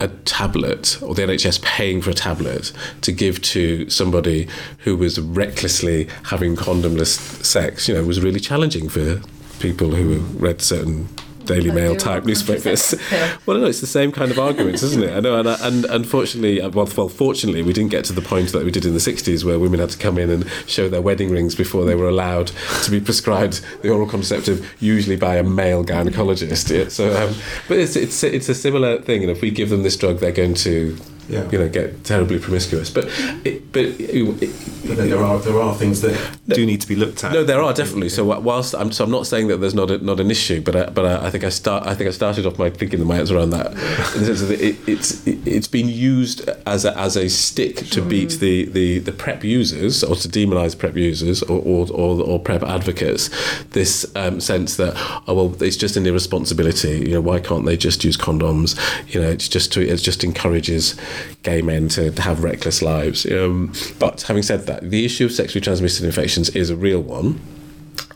a 0.00 0.08
tablet 0.08 1.00
or 1.02 1.14
the 1.14 1.22
NHS 1.22 1.62
paying 1.62 2.02
for 2.02 2.10
a 2.10 2.14
tablet 2.14 2.72
to 3.02 3.12
give 3.12 3.40
to 3.42 3.88
somebody 3.88 4.48
who 4.78 4.96
was 4.96 5.20
recklessly 5.20 6.08
having 6.24 6.56
condomless 6.56 7.44
sex, 7.44 7.88
you 7.88 7.94
know, 7.94 8.04
was 8.04 8.20
really 8.20 8.40
challenging 8.40 8.88
for 8.88 9.20
people 9.60 9.92
who 9.92 10.18
read 10.38 10.60
certain 10.60 11.08
Daily 11.46 11.70
Mail 11.70 11.96
type 11.96 12.24
newspapers. 12.24 12.94
yeah. 13.10 13.36
Well, 13.46 13.58
no, 13.58 13.66
it's 13.66 13.80
the 13.80 13.86
same 13.86 14.10
kind 14.10 14.30
of 14.30 14.38
arguments, 14.38 14.82
isn't 14.82 15.02
it? 15.02 15.14
I 15.14 15.20
know, 15.20 15.38
and, 15.38 15.48
and 15.48 15.84
unfortunately, 15.86 16.60
uh, 16.62 16.70
well, 16.70 16.88
well, 16.96 17.08
fortunately, 17.08 17.62
we 17.62 17.72
didn't 17.72 17.90
get 17.90 18.04
to 18.06 18.12
the 18.12 18.22
point 18.22 18.52
that 18.52 18.64
we 18.64 18.70
did 18.70 18.84
in 18.86 18.94
the 18.94 18.98
'60s, 18.98 19.44
where 19.44 19.58
women 19.58 19.80
had 19.80 19.90
to 19.90 19.98
come 19.98 20.18
in 20.18 20.30
and 20.30 20.48
show 20.66 20.88
their 20.88 21.02
wedding 21.02 21.30
rings 21.30 21.54
before 21.54 21.84
they 21.84 21.94
were 21.94 22.08
allowed 22.08 22.52
to 22.84 22.90
be 22.90 23.00
prescribed 23.00 23.60
the 23.82 23.90
oral 23.90 24.08
contraceptive, 24.08 24.74
usually 24.80 25.16
by 25.16 25.36
a 25.36 25.42
male 25.42 25.84
gynecologist. 25.84 26.74
Yeah, 26.74 26.88
so, 26.88 27.14
um, 27.14 27.34
but 27.68 27.78
it's 27.78 27.96
it's 27.96 28.22
it's 28.22 28.48
a 28.48 28.54
similar 28.54 29.00
thing, 29.02 29.22
and 29.22 29.30
if 29.30 29.42
we 29.42 29.50
give 29.50 29.68
them 29.70 29.82
this 29.82 29.96
drug, 29.96 30.18
they're 30.18 30.32
going 30.32 30.54
to 30.54 30.96
yeah. 31.28 31.50
you 31.50 31.58
know 31.58 31.68
get 31.68 32.04
terribly 32.04 32.38
promiscuous. 32.38 32.90
But 32.90 33.06
it, 33.44 33.72
but, 33.72 33.84
it, 33.84 34.50
but 34.86 34.96
there 34.96 35.22
are 35.22 35.38
there 35.38 35.60
are 35.60 35.74
things 35.74 36.00
that 36.02 36.38
no, 36.46 36.56
do 36.56 36.66
need 36.66 36.80
to 36.80 36.88
be 36.88 36.96
looked 36.96 37.24
at. 37.24 37.32
No, 37.32 37.44
there 37.44 37.62
are 37.62 37.72
definitely. 37.72 38.08
So 38.08 38.24
whilst 38.40 38.74
I'm 38.74 38.92
so 38.92 39.04
I'm 39.04 39.10
not 39.10 39.26
saying 39.26 39.48
that 39.48 39.58
there's 39.58 39.74
not 39.74 39.90
a, 39.90 39.98
not 39.98 40.20
an 40.20 40.30
issue, 40.30 40.60
but 40.60 40.76
I, 40.76 40.90
but 40.90 41.04
I, 41.04 41.26
I, 41.26 41.30
think 41.30 41.44
I 41.44 41.48
start 41.48 41.86
I 41.86 41.94
think 41.94 42.08
I 42.08 42.12
started 42.12 42.46
off 42.46 42.58
my 42.58 42.70
thinking 42.70 42.98
the 42.98 43.04
my 43.04 43.18
answer 43.18 43.36
around 43.36 43.50
that. 43.50 43.72
In 43.72 44.20
the 44.20 44.26
sense 44.26 44.42
that 44.42 44.60
it, 44.60 44.76
it's 44.88 45.26
it, 45.26 45.44
has 45.54 45.68
been 45.68 45.88
used 45.88 46.48
as 46.66 46.84
a, 46.84 46.96
as 46.98 47.16
a 47.16 47.28
stick 47.28 47.76
to 47.76 48.02
beat 48.02 48.32
the, 48.40 48.66
the, 48.66 48.98
the 48.98 49.12
prep 49.12 49.44
users 49.44 50.02
or 50.02 50.16
to 50.16 50.28
demonise 50.28 50.74
prep 50.74 50.96
users 50.96 51.42
or, 51.42 51.60
or, 51.60 51.86
or, 51.90 52.22
or 52.22 52.38
prep 52.38 52.62
advocates. 52.62 53.30
This 53.70 54.10
um, 54.16 54.40
sense 54.40 54.76
that 54.76 54.94
oh 55.26 55.34
well 55.34 55.62
it's 55.62 55.76
just 55.76 55.96
an 55.96 56.06
irresponsibility. 56.06 56.98
You 56.98 57.12
know 57.14 57.20
why 57.20 57.40
can't 57.40 57.64
they 57.64 57.76
just 57.76 58.04
use 58.04 58.16
condoms? 58.16 58.78
You 59.12 59.20
know 59.20 59.28
it's 59.28 59.48
just 59.48 59.72
to, 59.74 59.86
it 59.86 59.96
just 59.96 60.24
encourages 60.24 60.96
gay 61.42 61.62
men 61.62 61.88
to 61.90 62.10
have 62.20 62.42
reckless 62.42 62.82
lives. 62.82 63.26
Um, 63.26 63.72
but 63.98 64.22
having 64.22 64.42
said 64.42 64.66
that, 64.66 64.90
the 64.90 65.04
issue 65.04 65.26
of 65.26 65.32
sexually 65.32 65.60
transmitted 65.60 66.04
infections 66.04 66.50
is 66.50 66.70
a 66.70 66.76
real 66.76 67.00
one. 67.00 67.40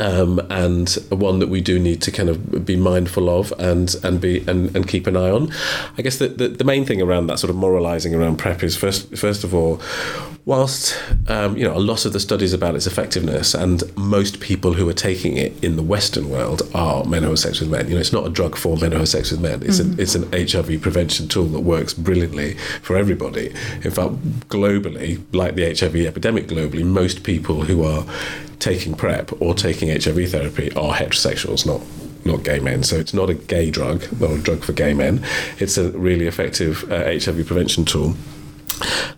Um, 0.00 0.40
and 0.48 0.88
one 1.10 1.40
that 1.40 1.48
we 1.48 1.60
do 1.60 1.78
need 1.78 2.00
to 2.02 2.12
kind 2.12 2.28
of 2.28 2.64
be 2.64 2.76
mindful 2.76 3.28
of 3.28 3.52
and 3.58 3.94
and 4.04 4.20
be 4.20 4.44
and, 4.46 4.74
and 4.76 4.86
keep 4.86 5.06
an 5.06 5.16
eye 5.16 5.30
on. 5.30 5.50
I 5.96 6.02
guess 6.02 6.18
the, 6.18 6.28
the, 6.28 6.48
the 6.48 6.64
main 6.64 6.84
thing 6.84 7.02
around 7.02 7.26
that 7.26 7.38
sort 7.40 7.50
of 7.50 7.56
moralising 7.56 8.14
around 8.14 8.36
PrEP 8.36 8.62
is 8.62 8.76
first 8.76 9.16
first 9.16 9.42
of 9.42 9.54
all, 9.54 9.80
whilst 10.44 10.96
um, 11.28 11.56
you 11.56 11.64
know 11.64 11.76
a 11.76 11.78
lot 11.78 12.06
of 12.06 12.12
the 12.12 12.20
studies 12.20 12.52
about 12.52 12.74
its 12.74 12.86
effectiveness 12.86 13.54
and 13.54 13.82
most 13.96 14.40
people 14.40 14.72
who 14.72 14.88
are 14.88 14.94
taking 14.94 15.36
it 15.36 15.52
in 15.62 15.76
the 15.76 15.82
Western 15.82 16.30
world 16.30 16.62
are 16.74 17.04
men 17.04 17.22
who 17.22 17.28
have 17.28 17.38
sex 17.38 17.60
with 17.60 17.70
men. 17.70 17.86
You 17.88 17.94
know, 17.94 18.00
it's 18.00 18.12
not 18.12 18.26
a 18.26 18.30
drug 18.30 18.56
for 18.56 18.76
men 18.76 18.92
who 18.92 18.98
have 18.98 19.08
sex 19.08 19.30
with 19.30 19.40
men. 19.40 19.62
It's 19.62 19.78
mm-hmm. 19.78 19.92
an 19.92 20.00
it's 20.00 20.14
an 20.14 20.30
HIV 20.32 20.80
prevention 20.80 21.28
tool 21.28 21.46
that 21.48 21.60
works 21.60 21.92
brilliantly 21.92 22.54
for 22.82 22.96
everybody. 22.96 23.48
In 23.84 23.90
fact, 23.90 24.14
globally, 24.48 25.22
like 25.32 25.54
the 25.54 25.74
HIV 25.74 25.96
epidemic 25.96 26.46
globally, 26.46 26.84
most 26.84 27.24
people 27.24 27.62
who 27.62 27.84
are 27.84 28.06
taking 28.58 28.94
PrEP 28.94 29.40
or 29.40 29.54
taking 29.54 29.88
HIV 29.88 30.30
therapy 30.30 30.72
are 30.74 30.94
heterosexuals, 30.94 31.66
not 31.66 31.80
not 32.24 32.44
gay 32.44 32.60
men. 32.60 32.82
So 32.82 32.96
it's 32.96 33.14
not 33.14 33.30
a 33.30 33.34
gay 33.34 33.70
drug, 33.70 34.04
not 34.20 34.30
a 34.30 34.38
drug 34.38 34.62
for 34.62 34.72
gay 34.72 34.92
men. 34.92 35.24
It's 35.58 35.78
a 35.78 35.90
really 35.92 36.26
effective 36.26 36.90
uh, 36.90 37.04
HIV 37.04 37.46
prevention 37.46 37.84
tool. 37.84 38.14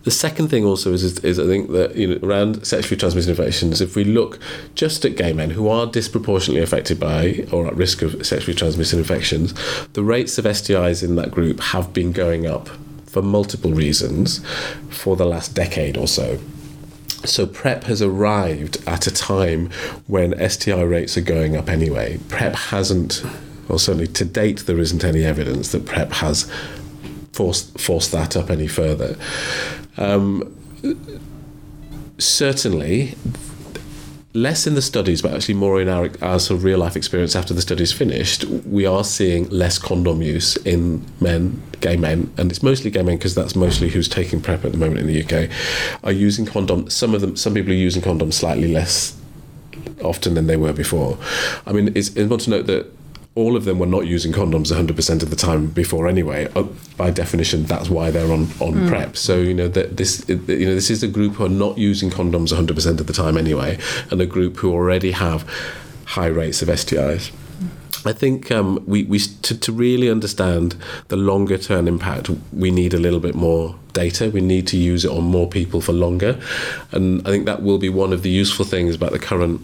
The 0.03 0.11
second 0.11 0.47
thing 0.47 0.65
also 0.65 0.93
is, 0.93 1.03
is, 1.03 1.19
is, 1.19 1.39
I 1.39 1.45
think 1.45 1.69
that 1.71 1.95
you 1.95 2.07
know 2.07 2.27
around 2.27 2.65
sexually 2.65 2.97
transmitted 2.97 3.29
infections, 3.29 3.81
if 3.81 3.95
we 3.95 4.03
look 4.03 4.39
just 4.73 5.05
at 5.05 5.15
gay 5.15 5.33
men 5.33 5.51
who 5.51 5.67
are 5.67 5.85
disproportionately 5.85 6.63
affected 6.63 6.99
by 6.99 7.45
or 7.51 7.67
at 7.67 7.75
risk 7.75 8.01
of 8.01 8.25
sexually 8.25 8.55
transmitted 8.55 8.97
infections, 8.97 9.53
the 9.93 10.03
rates 10.03 10.37
of 10.39 10.45
STIs 10.45 11.03
in 11.03 11.15
that 11.15 11.29
group 11.29 11.59
have 11.59 11.93
been 11.93 12.11
going 12.11 12.47
up 12.47 12.69
for 13.05 13.21
multiple 13.21 13.71
reasons 13.71 14.43
for 14.89 15.15
the 15.15 15.25
last 15.25 15.53
decade 15.53 15.97
or 15.97 16.07
so. 16.07 16.39
So 17.23 17.45
PrEP 17.45 17.83
has 17.83 18.01
arrived 18.01 18.77
at 18.87 19.07
a 19.07 19.11
time 19.11 19.69
when 20.07 20.37
STI 20.49 20.81
rates 20.81 21.17
are 21.17 21.21
going 21.21 21.55
up 21.55 21.69
anyway. 21.69 22.19
PrEP 22.29 22.55
hasn't, 22.55 23.23
well, 23.67 23.77
certainly 23.77 24.07
to 24.07 24.25
date, 24.25 24.65
there 24.65 24.79
isn't 24.79 25.03
any 25.03 25.23
evidence 25.23 25.71
that 25.71 25.85
PrEP 25.85 26.11
has 26.13 26.51
forced 27.31 27.79
forced 27.79 28.11
that 28.11 28.35
up 28.35 28.49
any 28.49 28.67
further. 28.67 29.17
Um, 29.97 30.55
certainly, 32.17 33.15
less 34.33 34.65
in 34.65 34.75
the 34.75 34.81
studies, 34.81 35.21
but 35.21 35.33
actually 35.33 35.55
more 35.55 35.81
in 35.81 35.89
our, 35.89 36.09
our 36.21 36.39
sort 36.39 36.57
of 36.57 36.63
real 36.63 36.79
life 36.79 36.95
experience 36.95 37.35
after 37.35 37.53
the 37.53 37.61
study's 37.61 37.91
finished, 37.91 38.45
we 38.45 38.85
are 38.85 39.03
seeing 39.03 39.49
less 39.49 39.77
condom 39.77 40.21
use 40.21 40.55
in 40.57 41.05
men, 41.19 41.61
gay 41.81 41.97
men, 41.97 42.31
and 42.37 42.49
it's 42.51 42.63
mostly 42.63 42.89
gay 42.89 43.01
men 43.01 43.17
because 43.17 43.35
that's 43.35 43.55
mostly 43.55 43.89
who's 43.89 44.07
taking 44.07 44.41
PrEP 44.41 44.63
at 44.63 44.71
the 44.71 44.77
moment 44.77 44.99
in 44.99 45.07
the 45.07 45.23
UK, 45.23 45.49
are 46.03 46.11
using 46.11 46.45
condom. 46.45 46.89
Some 46.89 47.13
of 47.13 47.21
them, 47.21 47.35
some 47.35 47.53
people 47.53 47.71
are 47.71 47.75
using 47.75 48.01
condoms 48.01 48.33
slightly 48.33 48.71
less 48.71 49.17
often 50.01 50.33
than 50.33 50.47
they 50.47 50.57
were 50.57 50.73
before. 50.73 51.17
I 51.65 51.73
mean, 51.73 51.91
it's 51.95 52.09
important 52.09 52.41
to 52.43 52.49
note 52.51 52.67
that 52.67 53.00
all 53.33 53.55
of 53.55 53.63
them 53.63 53.79
were 53.79 53.85
not 53.85 54.05
using 54.05 54.33
condoms 54.33 54.73
100% 54.73 55.23
of 55.23 55.29
the 55.29 55.35
time 55.35 55.67
before 55.67 56.07
anyway 56.07 56.49
uh, 56.55 56.63
by 56.97 57.09
definition 57.09 57.63
that's 57.63 57.89
why 57.89 58.11
they're 58.11 58.31
on 58.31 58.41
on 58.59 58.73
mm. 58.73 58.89
prep 58.89 59.15
so 59.15 59.37
you 59.37 59.53
know 59.53 59.69
that 59.69 59.97
this 59.97 60.25
you 60.27 60.35
know 60.35 60.75
this 60.75 60.89
is 60.89 61.01
a 61.01 61.07
group 61.07 61.35
who 61.35 61.45
are 61.45 61.49
not 61.49 61.77
using 61.77 62.09
condoms 62.09 62.53
100% 62.53 62.99
of 62.99 63.07
the 63.07 63.13
time 63.13 63.37
anyway 63.37 63.77
and 64.09 64.19
a 64.19 64.25
group 64.25 64.57
who 64.57 64.73
already 64.73 65.11
have 65.11 65.47
high 66.05 66.27
rates 66.27 66.61
of 66.61 66.67
STIs 66.67 67.31
I 68.03 68.13
think 68.13 68.51
um, 68.51 68.83
we, 68.87 69.03
we 69.03 69.19
to, 69.19 69.57
to 69.59 69.71
really 69.71 70.09
understand 70.09 70.75
the 71.09 71.17
longer 71.17 71.57
term 71.57 71.87
impact, 71.87 72.29
we 72.51 72.71
need 72.71 72.93
a 72.95 72.97
little 72.97 73.19
bit 73.19 73.35
more 73.35 73.75
data. 73.93 74.31
We 74.31 74.41
need 74.41 74.65
to 74.67 74.77
use 74.77 75.05
it 75.05 75.11
on 75.11 75.23
more 75.23 75.47
people 75.47 75.81
for 75.81 75.91
longer, 75.93 76.39
and 76.91 77.21
I 77.27 77.29
think 77.31 77.45
that 77.45 77.61
will 77.61 77.77
be 77.77 77.89
one 77.89 78.11
of 78.11 78.23
the 78.23 78.29
useful 78.29 78.65
things 78.65 78.95
about 78.95 79.11
the 79.11 79.19
current 79.19 79.61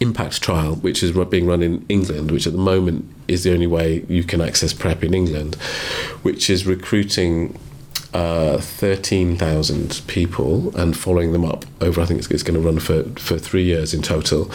impact 0.00 0.42
trial, 0.42 0.76
which 0.76 1.02
is 1.02 1.12
being 1.26 1.46
run 1.46 1.62
in 1.62 1.84
England, 1.88 2.30
which 2.30 2.46
at 2.46 2.52
the 2.52 2.58
moment 2.58 3.08
is 3.26 3.44
the 3.44 3.52
only 3.52 3.66
way 3.66 4.04
you 4.08 4.24
can 4.24 4.40
access 4.40 4.72
PrEP 4.72 5.04
in 5.04 5.14
England, 5.14 5.54
which 6.22 6.48
is 6.48 6.66
recruiting 6.66 7.58
uh, 8.14 8.58
13,000 8.58 10.02
people 10.06 10.74
and 10.76 10.96
following 10.96 11.32
them 11.32 11.44
up 11.44 11.64
over, 11.80 12.00
I 12.00 12.06
think 12.06 12.18
it's, 12.18 12.30
it's 12.30 12.42
going 12.42 12.60
to 12.60 12.66
run 12.66 12.78
for, 12.78 13.04
for 13.20 13.38
three 13.38 13.64
years 13.64 13.92
in 13.92 14.02
total. 14.02 14.50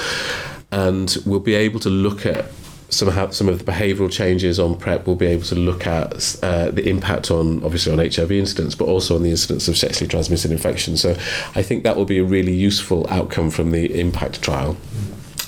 And 0.72 1.16
we'll 1.26 1.40
be 1.40 1.54
able 1.54 1.80
to 1.82 1.90
look 1.90 2.26
at 2.26 2.46
some 2.90 3.08
of, 3.08 3.34
some 3.36 3.50
of 3.50 3.64
the 3.64 3.72
behavioural 3.72 4.12
changes 4.12 4.60
on 4.60 4.78
PrEP. 4.78 5.06
We'll 5.06 5.16
be 5.16 5.28
able 5.28 5.44
to 5.46 5.56
look 5.56 5.86
at 5.86 6.36
uh, 6.44 6.72
the 6.72 6.88
impact 6.88 7.32
on, 7.32 7.64
obviously, 7.64 7.92
on 7.92 8.00
HIV 8.00 8.32
incidence, 8.32 8.76
but 8.76 8.86
also 8.86 9.16
on 9.16 9.24
the 9.24 9.32
incidence 9.32 9.68
of 9.68 9.78
sexually 9.78 10.08
transmitted 10.08 10.52
infections. 10.52 11.02
So 11.02 11.12
I 11.56 11.62
think 11.62 11.84
that 11.84 11.96
will 11.96 12.06
be 12.06 12.20
a 12.20 12.24
really 12.24 12.54
useful 12.54 13.06
outcome 13.10 13.50
from 13.50 13.72
the 13.72 14.00
impact 14.00 14.42
trial 14.42 14.78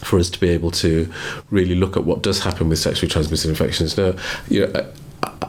for 0.06 0.20
us 0.20 0.30
to 0.30 0.40
be 0.40 0.50
able 0.50 0.72
to 0.72 1.12
really 1.50 1.76
look 1.76 1.98
at 1.98 2.04
what 2.04 2.22
does 2.22 2.40
happen 2.40 2.70
with 2.70 2.80
sexually 2.80 3.10
transmitted 3.10 3.50
infections. 3.50 3.98
Now, 3.98 4.14
you 4.50 4.68
know, 4.68 4.94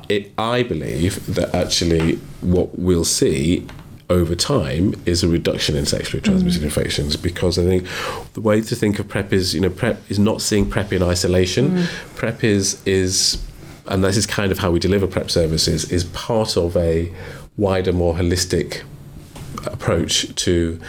it, 0.09 0.33
I 0.39 0.63
believe 0.63 1.35
that 1.35 1.55
actually 1.55 2.17
what 2.41 2.79
we'll 2.79 3.05
see 3.05 3.67
over 4.09 4.37
time 4.37 4.95
is 5.05 5.25
a 5.25 5.29
reduction 5.29 5.77
in 5.77 5.85
sexually 5.85 6.21
transmitted 6.21 6.61
mm. 6.61 6.65
infections 6.65 7.17
because 7.17 7.59
I 7.59 7.65
think 7.65 7.89
the 8.35 8.41
way 8.41 8.61
to 8.61 8.77
think 8.77 9.01
of 9.01 9.09
PrEP 9.09 9.33
is 9.33 9.53
you 9.53 9.61
know 9.61 9.71
PrEP 9.71 9.99
is 10.09 10.19
not 10.19 10.41
seeing 10.41 10.71
PrEP 10.71 10.93
in 10.93 11.03
isolation. 11.03 11.71
Mm. 11.71 12.15
PrEP 12.15 12.45
is 12.45 12.81
is 12.87 13.45
and 13.89 14.05
this 14.05 14.17
is 14.17 14.27
kind 14.27 14.53
of 14.53 14.59
how 14.59 14.71
we 14.71 14.79
deliver 14.79 15.07
PrEP 15.07 15.31
services 15.31 15.91
is 15.91 16.05
part 16.05 16.57
of 16.57 16.77
a 16.77 17.13
wider, 17.57 17.93
more 17.93 18.15
holistic 18.15 18.83
approach 19.65 20.35
to 20.37 20.81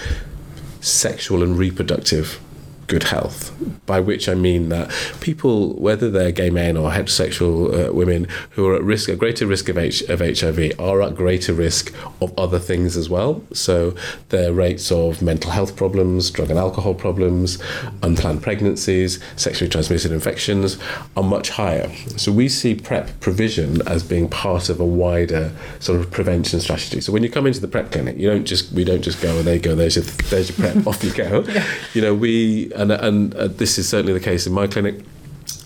sexual 0.82 1.42
and 1.42 1.58
reproductive 1.58 2.40
good 2.88 3.04
health, 3.04 3.54
by 3.86 4.00
which 4.00 4.28
I 4.30 4.34
mean 4.34 4.70
that 4.70 4.90
people, 5.20 5.74
whether 5.74 6.10
they're 6.10 6.32
gay 6.32 6.50
men 6.50 6.78
or 6.78 6.92
heterosexual 6.92 7.90
uh, 7.90 7.94
women 7.94 8.28
who 8.52 8.66
are 8.68 8.76
at 8.76 8.84
risk, 8.84 9.10
a 9.10 9.16
greater 9.16 9.46
risk 9.46 9.68
of, 9.70 9.78
H- 9.78 10.02
of 10.04 10.20
HIV, 10.20 10.80
are 10.80 11.02
at 11.02 11.16
greater 11.16 11.54
risk 11.54 11.94
of 12.22 12.38
other 12.40 12.60
things 12.60 12.96
as 12.96 13.10
well. 13.10 13.44
So 13.54 13.94
their 14.30 14.54
rates 14.54 14.92
of 14.92 15.22
mental 15.22 15.52
health 15.52 15.76
problems, 15.76 16.32
drug 16.32 16.50
and 16.50 16.58
alcohol 16.58 16.94
problems, 16.96 17.62
unplanned 18.02 18.42
pregnancies, 18.42 19.20
sexually 19.36 19.70
transmitted 19.70 20.12
infections 20.12 20.78
are 21.16 21.24
much 21.24 21.50
higher. 21.50 21.92
So 22.16 22.32
we 22.32 22.48
see 22.48 22.74
PrEP 22.74 23.20
provision 23.20 23.86
as 23.88 24.02
being 24.04 24.30
part 24.30 24.70
of 24.70 24.80
a 24.80 24.86
wider 24.86 25.52
sort 25.80 26.00
of 26.00 26.10
prevention 26.10 26.62
strategy. 26.62 27.02
So 27.02 27.12
when 27.12 27.24
you 27.24 27.30
come 27.30 27.46
into 27.46 27.60
the 27.60 27.68
PrEP 27.68 27.92
clinic, 27.92 28.18
you 28.18 28.30
don't 28.30 28.46
just 28.46 28.72
we 28.72 28.86
don't 28.86 29.02
just 29.02 29.22
go 29.22 29.38
and 29.38 29.46
there 29.46 29.56
you 29.56 29.62
go, 29.62 29.76
there's 29.76 29.98
your 29.98 30.06
there's 30.30 30.58
your 30.58 30.72
PrEP, 30.72 30.88
off 30.92 31.04
you 31.04 31.14
go. 31.14 31.44
Yeah. 31.48 31.66
You 31.94 32.02
know 32.02 32.16
we 32.16 32.72
and 32.78 32.92
and 32.92 33.36
uh, 33.36 33.48
this 33.48 33.78
is 33.78 33.90
certainly 33.90 34.14
the 34.14 34.20
case 34.20 34.48
in 34.48 34.54
my 34.54 34.68
clinic 34.68 35.04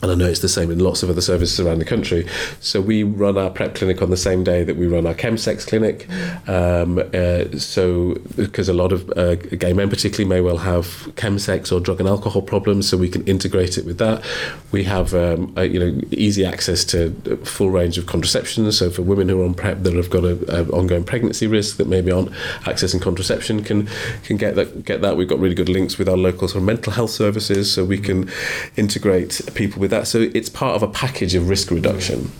and 0.01 0.11
I 0.11 0.15
know 0.15 0.25
it's 0.25 0.39
the 0.39 0.49
same 0.49 0.71
in 0.71 0.79
lots 0.79 1.03
of 1.03 1.09
other 1.09 1.21
services 1.21 1.59
around 1.59 1.79
the 1.79 1.85
country. 1.85 2.27
So 2.59 2.81
we 2.81 3.03
run 3.03 3.37
our 3.37 3.49
PrEP 3.49 3.75
clinic 3.75 4.01
on 4.01 4.09
the 4.09 4.17
same 4.17 4.43
day 4.43 4.63
that 4.63 4.75
we 4.75 4.87
run 4.87 5.05
our 5.05 5.13
chemsex 5.13 5.67
clinic. 5.67 6.09
Um, 6.49 6.97
uh, 7.13 7.57
so 7.57 8.15
because 8.35 8.67
a 8.67 8.73
lot 8.73 8.91
of 8.91 9.09
uh, 9.15 9.35
gay 9.35 9.73
men 9.73 9.89
particularly 9.89 10.27
may 10.27 10.41
well 10.41 10.57
have 10.57 10.85
chemsex 11.15 11.71
or 11.71 11.79
drug 11.79 11.99
and 11.99 12.09
alcohol 12.09 12.41
problems, 12.41 12.89
so 12.89 12.97
we 12.97 13.09
can 13.09 13.23
integrate 13.27 13.77
it 13.77 13.85
with 13.85 13.99
that. 13.99 14.23
We 14.71 14.83
have 14.85 15.13
um, 15.13 15.53
a, 15.55 15.65
you 15.65 15.79
know 15.79 16.01
easy 16.11 16.45
access 16.45 16.83
to 16.85 17.15
a 17.29 17.37
full 17.45 17.69
range 17.69 17.97
of 17.97 18.07
contraception. 18.07 18.71
So 18.71 18.89
for 18.89 19.03
women 19.03 19.29
who 19.29 19.41
are 19.41 19.45
on 19.45 19.53
PrEP 19.53 19.83
that 19.83 19.93
have 19.93 20.09
got 20.09 20.23
an 20.23 20.69
ongoing 20.71 21.03
pregnancy 21.03 21.45
risk 21.45 21.77
that 21.77 21.87
maybe 21.87 22.11
aren't 22.11 22.31
accessing 22.63 23.01
contraception 23.01 23.63
can 23.63 23.87
can 24.23 24.37
get 24.37 24.55
that 24.55 24.83
get 24.83 25.01
that. 25.01 25.15
We've 25.15 25.27
got 25.27 25.39
really 25.39 25.55
good 25.55 25.69
links 25.69 25.99
with 25.99 26.09
our 26.09 26.17
local 26.17 26.47
sort 26.47 26.61
of 26.61 26.63
mental 26.63 26.93
health 26.93 27.11
services, 27.11 27.71
so 27.71 27.85
we 27.85 27.99
can 27.99 28.29
integrate 28.75 29.41
people 29.53 29.79
with 29.79 29.90
that. 29.91 30.07
So 30.07 30.29
it's 30.33 30.49
part 30.49 30.75
of 30.75 30.83
a 30.83 30.87
package 30.87 31.35
of 31.35 31.47
risk 31.47 31.71
reduction. 31.71 32.31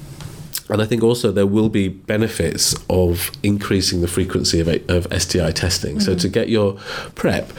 And 0.70 0.82
I 0.82 0.86
think 0.86 1.04
also 1.04 1.32
there 1.32 1.46
will 1.46 1.68
be 1.68 1.90
benefits 1.90 2.76
of 2.90 3.30
increasing 3.44 4.00
the 4.00 4.08
frequency 4.08 4.62
of, 4.62 4.68
of 4.90 5.22
STI 5.22 5.52
testing. 5.52 5.98
Mm-hmm. 5.98 6.06
So 6.06 6.16
to 6.16 6.30
get 6.30 6.48
your 6.48 6.80
PrEP, 7.16 7.52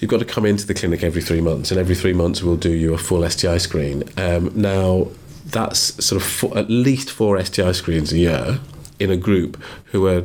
you've 0.00 0.10
got 0.10 0.20
to 0.20 0.24
come 0.24 0.46
into 0.46 0.66
the 0.66 0.72
clinic 0.72 1.02
every 1.02 1.20
three 1.20 1.42
months, 1.42 1.70
and 1.70 1.78
every 1.78 1.94
three 1.94 2.14
months 2.14 2.42
we'll 2.42 2.56
do 2.56 2.72
you 2.72 2.94
a 2.94 2.98
full 2.98 3.28
STI 3.28 3.58
screen. 3.58 4.04
Um, 4.16 4.50
now, 4.54 5.08
that's 5.44 6.02
sort 6.04 6.20
of 6.20 6.26
four, 6.26 6.56
at 6.56 6.70
least 6.70 7.10
four 7.10 7.42
STI 7.44 7.72
screens 7.72 8.12
a 8.12 8.18
year 8.18 8.58
in 8.98 9.10
a 9.10 9.16
group 9.16 9.62
who 9.92 10.06
are 10.06 10.24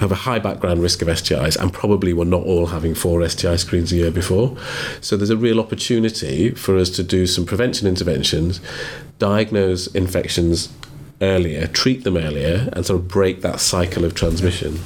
have 0.00 0.12
a 0.12 0.16
high 0.16 0.38
background 0.38 0.82
risk 0.82 1.02
of 1.02 1.08
STIs 1.08 1.56
and 1.56 1.72
probably 1.72 2.12
were 2.12 2.24
not 2.24 2.42
all 2.42 2.66
having 2.66 2.94
four 2.94 3.26
STI 3.28 3.56
screens 3.56 3.92
a 3.92 3.96
year 3.96 4.10
before. 4.10 4.56
So 5.00 5.16
there's 5.16 5.30
a 5.30 5.36
real 5.36 5.60
opportunity 5.60 6.50
for 6.50 6.76
us 6.76 6.90
to 6.90 7.02
do 7.02 7.26
some 7.26 7.46
prevention 7.46 7.88
interventions, 7.88 8.60
diagnose 9.18 9.86
infections 9.88 10.72
earlier, 11.20 11.66
treat 11.66 12.04
them 12.04 12.16
earlier, 12.16 12.68
and 12.72 12.84
sort 12.84 13.00
of 13.00 13.08
break 13.08 13.40
that 13.42 13.60
cycle 13.60 14.04
of 14.04 14.14
transmission. 14.14 14.80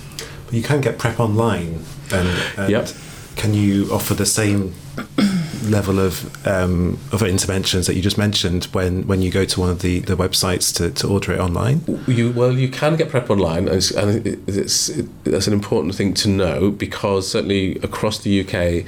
You 0.51 0.63
can 0.63 0.81
get 0.81 0.99
PrEP 0.99 1.21
online, 1.21 1.85
and, 2.13 2.29
and 2.57 2.71
yep. 2.71 2.91
can 3.37 3.55
you 3.55 3.93
offer 3.93 4.15
the 4.15 4.27
same 4.27 4.75
level 5.63 5.99
of 5.99 6.47
um, 6.47 6.99
of 7.13 7.23
interventions 7.23 7.87
that 7.87 7.95
you 7.95 8.03
just 8.03 8.19
mentioned 8.19 8.65
when, 8.67 9.07
when 9.07 9.23
you 9.23 9.31
go 9.31 9.45
to 9.45 9.61
one 9.61 9.71
of 9.71 9.83
the, 9.83 10.01
the 10.01 10.17
websites 10.17 10.75
to, 10.77 10.91
to 10.91 11.09
order 11.09 11.33
it 11.33 11.41
online? 11.41 11.83
You 12.07 12.33
well, 12.33 12.53
you 12.53 12.69
can 12.69 12.97
get 12.97 13.11
PrEP 13.11 13.31
online, 13.31 13.69
and, 13.69 13.77
it's, 13.77 13.91
and 13.91 14.27
it's, 14.49 14.89
an 15.47 15.53
important 15.53 15.95
thing 15.95 16.15
to 16.15 16.29
know 16.29 16.71
because 16.71 17.31
certainly 17.31 17.77
across 17.77 18.19
the 18.19 18.41
UK, 18.41 18.87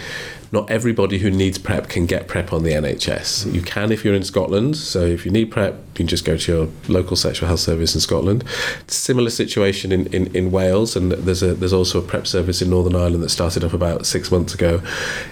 not 0.52 0.70
everybody 0.70 1.18
who 1.18 1.30
needs 1.30 1.56
PrEP 1.56 1.88
can 1.88 2.04
get 2.04 2.28
PrEP 2.28 2.52
on 2.52 2.62
the 2.62 2.72
NHS. 2.72 3.50
You 3.54 3.62
can 3.62 3.90
if 3.90 4.04
you're 4.04 4.14
in 4.14 4.22
Scotland. 4.22 4.76
So 4.76 5.00
if 5.00 5.24
you 5.24 5.32
need 5.32 5.46
PrEP, 5.46 5.72
you 5.72 5.94
can 5.94 6.06
just 6.06 6.26
go 6.26 6.36
to 6.36 6.52
your 6.52 6.68
local 6.88 7.16
sexual 7.16 7.48
health 7.48 7.60
service 7.60 7.94
in 7.94 8.02
Scotland. 8.02 8.44
Similar 8.86 9.30
situation 9.30 9.92
in, 9.92 10.08
in, 10.08 10.36
in 10.36 10.50
Wales, 10.50 10.94
and 10.94 11.10
there's 11.12 11.42
a 11.42 11.54
there's 11.54 11.72
also 11.72 11.98
a 11.98 12.02
PrEP 12.02 12.26
service 12.26 12.60
in 12.60 12.68
Northern 12.68 12.94
Ireland 12.94 13.22
that 13.22 13.30
started 13.30 13.64
up 13.64 13.72
about 13.72 14.04
six 14.04 14.30
months 14.30 14.52
ago. 14.52 14.82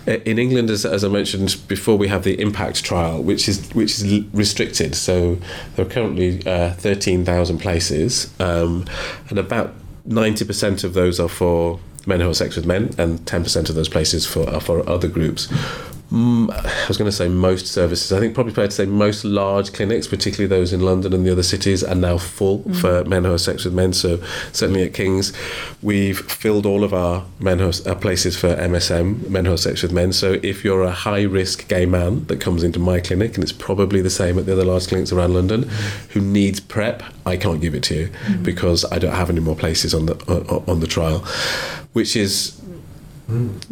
In 0.06 0.38
England, 0.38 0.70
as, 0.70 0.86
as 0.86 1.04
I 1.04 1.08
mentioned 1.08 1.54
before, 1.68 1.98
we 1.98 2.08
have 2.08 2.24
the 2.24 2.40
Impact 2.40 2.82
trial, 2.82 3.22
which 3.22 3.46
is 3.46 3.68
which 3.74 4.00
is 4.00 4.24
restricted. 4.32 4.94
So 4.94 5.36
there 5.76 5.84
are 5.84 5.88
currently 5.88 6.44
uh, 6.46 6.72
thirteen 6.72 7.26
thousand 7.26 7.58
places, 7.58 8.32
um, 8.40 8.86
and 9.28 9.38
about 9.38 9.74
ninety 10.06 10.46
percent 10.46 10.82
of 10.82 10.94
those 10.94 11.20
are 11.20 11.28
for 11.28 11.78
men 12.06 12.20
who 12.20 12.26
have 12.26 12.36
sex 12.36 12.56
with 12.56 12.66
men, 12.66 12.94
and 12.98 13.20
10% 13.20 13.68
of 13.68 13.74
those 13.74 13.88
places 13.88 14.26
for, 14.26 14.48
are 14.48 14.60
for 14.60 14.88
other 14.88 15.08
groups. 15.08 15.48
I 16.12 16.84
was 16.88 16.98
going 16.98 17.08
to 17.08 17.16
say 17.16 17.28
most 17.28 17.68
services. 17.68 18.12
I 18.12 18.18
think 18.18 18.34
probably 18.34 18.52
fair 18.52 18.66
to 18.66 18.72
say 18.72 18.84
most 18.84 19.24
large 19.24 19.72
clinics, 19.72 20.08
particularly 20.08 20.48
those 20.48 20.72
in 20.72 20.80
London 20.80 21.12
and 21.12 21.24
the 21.24 21.30
other 21.30 21.44
cities, 21.44 21.84
are 21.84 21.94
now 21.94 22.18
full 22.18 22.60
mm. 22.60 22.80
for 22.80 23.04
men 23.04 23.24
who 23.24 23.30
have 23.30 23.40
sex 23.40 23.64
with 23.64 23.74
men. 23.74 23.92
So 23.92 24.20
certainly 24.52 24.82
at 24.82 24.92
King's, 24.92 25.32
we've 25.82 26.18
filled 26.18 26.66
all 26.66 26.82
of 26.82 26.92
our 26.92 27.24
men 27.38 27.60
who 27.60 27.66
have, 27.66 27.86
our 27.86 27.94
places 27.94 28.36
for 28.36 28.56
MSM, 28.56 29.28
men 29.28 29.44
who 29.44 29.52
have 29.52 29.60
sex 29.60 29.82
with 29.82 29.92
men. 29.92 30.12
So 30.12 30.40
if 30.42 30.64
you're 30.64 30.82
a 30.82 30.90
high 30.90 31.22
risk 31.22 31.68
gay 31.68 31.86
man 31.86 32.24
that 32.24 32.40
comes 32.40 32.64
into 32.64 32.80
my 32.80 32.98
clinic, 32.98 33.36
and 33.36 33.44
it's 33.44 33.52
probably 33.52 34.02
the 34.02 34.10
same 34.10 34.36
at 34.36 34.46
the 34.46 34.52
other 34.52 34.64
large 34.64 34.88
clinics 34.88 35.12
around 35.12 35.34
London, 35.34 35.68
who 36.10 36.20
needs 36.20 36.58
PrEP, 36.58 37.04
I 37.24 37.36
can't 37.36 37.60
give 37.60 37.74
it 37.74 37.84
to 37.84 37.94
you 37.94 38.08
mm. 38.08 38.42
because 38.42 38.84
I 38.90 38.98
don't 38.98 39.14
have 39.14 39.30
any 39.30 39.40
more 39.40 39.54
places 39.54 39.94
on 39.94 40.06
the 40.06 40.16
on 40.66 40.80
the 40.80 40.86
trial, 40.88 41.20
which 41.92 42.16
is 42.16 42.59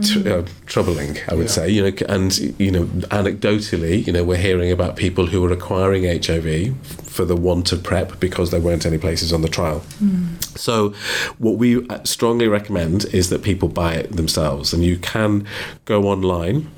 Tr- 0.03 0.29
uh, 0.29 0.47
troubling, 0.67 1.19
I 1.29 1.35
would 1.35 1.47
yeah. 1.47 1.53
say. 1.53 1.69
You 1.71 1.91
know, 1.91 1.97
and 2.09 2.37
you 2.59 2.71
know, 2.71 2.85
anecdotally, 3.11 4.07
you 4.07 4.13
know, 4.13 4.25
we're 4.25 4.37
hearing 4.37 4.71
about 4.71 4.97
people 4.97 5.27
who 5.27 5.45
are 5.45 5.53
acquiring 5.53 6.05
HIV 6.05 6.77
for 7.03 7.25
the 7.25 7.37
want 7.37 7.73
of 7.73 7.83
PrEP 7.83 8.21
because 8.21 8.51
there 8.51 8.61
weren't 8.61 8.87
any 8.87 8.99
places 8.99 9.33
on 9.33 9.43
the 9.43 9.49
trial. 9.49 9.81
Mm. 10.01 10.43
So, 10.59 10.95
what 11.39 11.57
we 11.57 11.87
strongly 12.05 12.49
recommend 12.49 13.07
is 13.07 13.31
that 13.31 13.43
people 13.43 13.69
buy 13.69 13.95
it 13.95 14.13
themselves, 14.13 14.73
and 14.73 14.85
you 14.85 14.97
can 14.99 15.47
go 15.85 16.05
online 16.05 16.71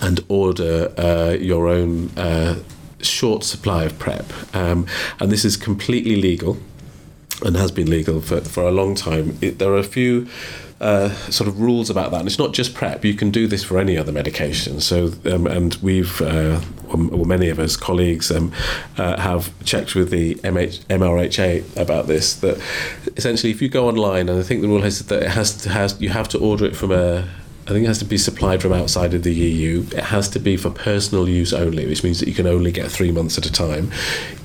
and 0.00 0.20
order 0.28 0.92
uh, 0.98 1.36
your 1.38 1.68
own. 1.68 2.10
Uh, 2.16 2.58
short 3.00 3.42
supply 3.42 3.82
of 3.82 3.98
PrEP, 3.98 4.32
um, 4.54 4.86
and 5.18 5.32
this 5.32 5.44
is 5.44 5.56
completely 5.56 6.14
legal 6.14 6.56
and 7.44 7.56
has 7.56 7.70
been 7.70 7.90
legal 7.90 8.20
for, 8.20 8.40
for 8.40 8.64
a 8.64 8.70
long 8.70 8.94
time. 8.94 9.38
It, 9.40 9.58
there 9.58 9.72
are 9.72 9.78
a 9.78 9.84
few 9.84 10.28
uh, 10.82 11.10
sort 11.30 11.46
of 11.46 11.60
rules 11.60 11.88
about 11.88 12.10
that. 12.10 12.18
And 12.18 12.28
it's 12.28 12.40
not 12.40 12.52
just 12.52 12.74
PrEP. 12.74 13.04
You 13.04 13.14
can 13.14 13.30
do 13.30 13.46
this 13.46 13.62
for 13.62 13.78
any 13.78 13.96
other 13.96 14.10
medication. 14.10 14.80
So, 14.80 15.12
um, 15.26 15.46
and 15.46 15.76
we've, 15.76 16.20
uh, 16.20 16.60
well, 16.92 17.24
many 17.24 17.48
of 17.48 17.60
us 17.60 17.76
colleagues 17.76 18.32
um, 18.32 18.52
uh, 18.98 19.20
have 19.20 19.52
checked 19.64 19.94
with 19.94 20.10
the 20.10 20.34
MH, 20.36 20.84
MHRA 20.86 21.76
about 21.80 22.08
this. 22.08 22.34
That 22.34 22.60
essentially, 23.16 23.52
if 23.52 23.62
you 23.62 23.68
go 23.68 23.88
online, 23.88 24.28
and 24.28 24.40
I 24.40 24.42
think 24.42 24.60
the 24.60 24.68
rule 24.68 24.82
is 24.82 25.06
that 25.06 25.22
it 25.22 25.30
has 25.30 25.56
to, 25.62 25.68
has 25.68 26.00
you 26.00 26.08
have 26.08 26.28
to 26.30 26.38
order 26.38 26.64
it 26.64 26.74
from 26.74 26.90
a 26.90 27.28
I 27.64 27.70
think 27.70 27.84
it 27.84 27.88
has 27.88 28.00
to 28.00 28.04
be 28.04 28.18
supplied 28.18 28.60
from 28.60 28.72
outside 28.72 29.14
of 29.14 29.22
the 29.22 29.32
EU. 29.32 29.86
It 29.92 30.04
has 30.04 30.28
to 30.30 30.40
be 30.40 30.56
for 30.56 30.70
personal 30.70 31.28
use 31.28 31.52
only, 31.52 31.86
which 31.86 32.02
means 32.02 32.18
that 32.18 32.28
you 32.28 32.34
can 32.34 32.46
only 32.46 32.72
get 32.72 32.90
three 32.90 33.12
months 33.12 33.38
at 33.38 33.46
a 33.46 33.52
time. 33.52 33.92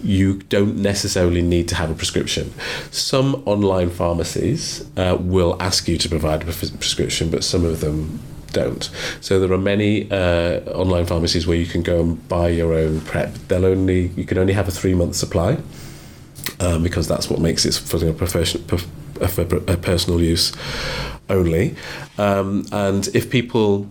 You 0.04 0.36
don't 0.50 0.78
necessarily 0.78 1.42
need 1.42 1.68
to 1.70 1.76
have 1.76 1.90
a 1.90 1.96
prescription. 1.96 2.54
Some 2.92 3.42
online 3.48 3.90
pharmacies 3.90 4.88
uh, 4.98 5.18
will 5.20 5.58
ask 5.60 5.88
you 5.88 5.98
to 5.98 6.08
provide 6.08 6.44
a 6.44 6.46
prescription, 6.46 7.32
but 7.32 7.44
some 7.44 7.66
of 7.66 7.82
them 7.82 8.20
don't. 8.52 8.90
So 9.20 9.40
there 9.40 9.52
are 9.52 9.58
many 9.58 10.10
uh, 10.12 10.60
online 10.72 11.08
pharmacies 11.08 11.48
where 11.48 11.58
you 11.58 11.66
can 11.66 11.82
go 11.82 12.02
and 12.02 12.28
buy 12.28 12.50
your 12.50 12.74
own 12.74 13.02
prep. 13.02 13.34
They'll 13.48 13.66
only 13.66 14.08
you 14.16 14.26
can 14.26 14.38
only 14.38 14.54
have 14.54 14.68
a 14.68 14.72
three 14.72 14.94
month 14.94 15.16
supply 15.16 15.58
um, 16.60 16.84
because 16.84 17.08
that's 17.08 17.30
what 17.30 17.40
makes 17.40 17.66
it 17.66 17.74
for 17.74 17.98
a 18.08 18.14
professional 18.14 18.64
for 19.28 19.46
personal 19.46 20.22
use 20.22 20.54
only. 21.30 21.76
Um, 22.18 22.66
and 22.72 23.08
if 23.14 23.30
people 23.30 23.88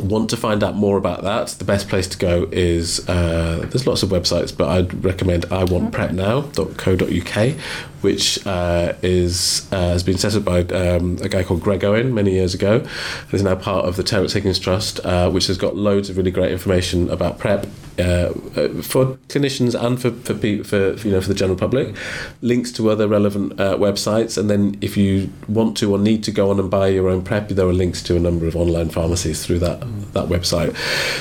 want 0.00 0.30
to 0.30 0.36
find 0.36 0.62
out 0.62 0.74
more 0.74 0.96
about 0.96 1.22
that, 1.22 1.48
the 1.48 1.64
best 1.64 1.88
place 1.88 2.06
to 2.08 2.18
go 2.18 2.48
is 2.50 3.08
uh, 3.08 3.66
there's 3.70 3.86
lots 3.86 4.02
of 4.02 4.10
websites, 4.10 4.56
but 4.56 4.68
I'd 4.68 5.04
recommend 5.04 5.44
iwantprepnow.co.uk, 5.44 7.54
which 8.00 8.44
uh, 8.46 8.94
is 9.02 9.66
uh, 9.72 9.90
has 9.90 10.02
been 10.02 10.18
set 10.18 10.34
up 10.34 10.44
by 10.44 10.60
um, 10.60 11.18
a 11.22 11.28
guy 11.28 11.42
called 11.42 11.62
Greg 11.62 11.84
Owen 11.84 12.14
many 12.14 12.32
years 12.32 12.54
ago, 12.54 12.76
and 12.76 13.34
is 13.34 13.42
now 13.42 13.54
part 13.54 13.86
of 13.86 13.96
the 13.96 14.02
Terrence 14.02 14.32
Higgins 14.32 14.58
Trust, 14.58 15.00
uh, 15.04 15.30
which 15.30 15.46
has 15.46 15.58
got 15.58 15.76
loads 15.76 16.10
of 16.10 16.16
really 16.16 16.30
great 16.30 16.52
information 16.52 17.10
about 17.10 17.38
PrEP 17.38 17.66
uh, 17.98 18.02
uh, 18.02 18.68
for 18.82 19.18
clinicians 19.28 19.74
and 19.78 20.00
for 20.00 20.10
for, 20.10 20.34
for, 20.64 20.96
for, 20.96 21.06
you 21.06 21.12
know 21.12 21.20
for 21.20 21.28
the 21.28 21.34
general 21.34 21.58
public. 21.58 21.94
Links 22.40 22.72
to 22.72 22.90
other 22.90 23.06
relevant 23.06 23.60
uh, 23.60 23.76
websites, 23.76 24.38
and 24.38 24.48
then 24.48 24.76
if 24.80 24.96
you 24.96 25.30
want 25.48 25.76
to 25.78 25.92
or 25.92 25.98
need 25.98 26.24
to 26.24 26.32
go 26.32 26.50
on 26.50 26.58
and 26.58 26.70
buy 26.70 26.88
your 26.88 27.08
own 27.08 27.22
prep, 27.22 27.48
there 27.48 27.66
are 27.66 27.72
links 27.72 28.02
to 28.04 28.16
a 28.16 28.20
number 28.20 28.46
of 28.46 28.56
online 28.56 28.88
pharmacies 28.88 29.44
through 29.44 29.58
that 29.58 29.80
that 30.12 30.28
website. 30.28 30.74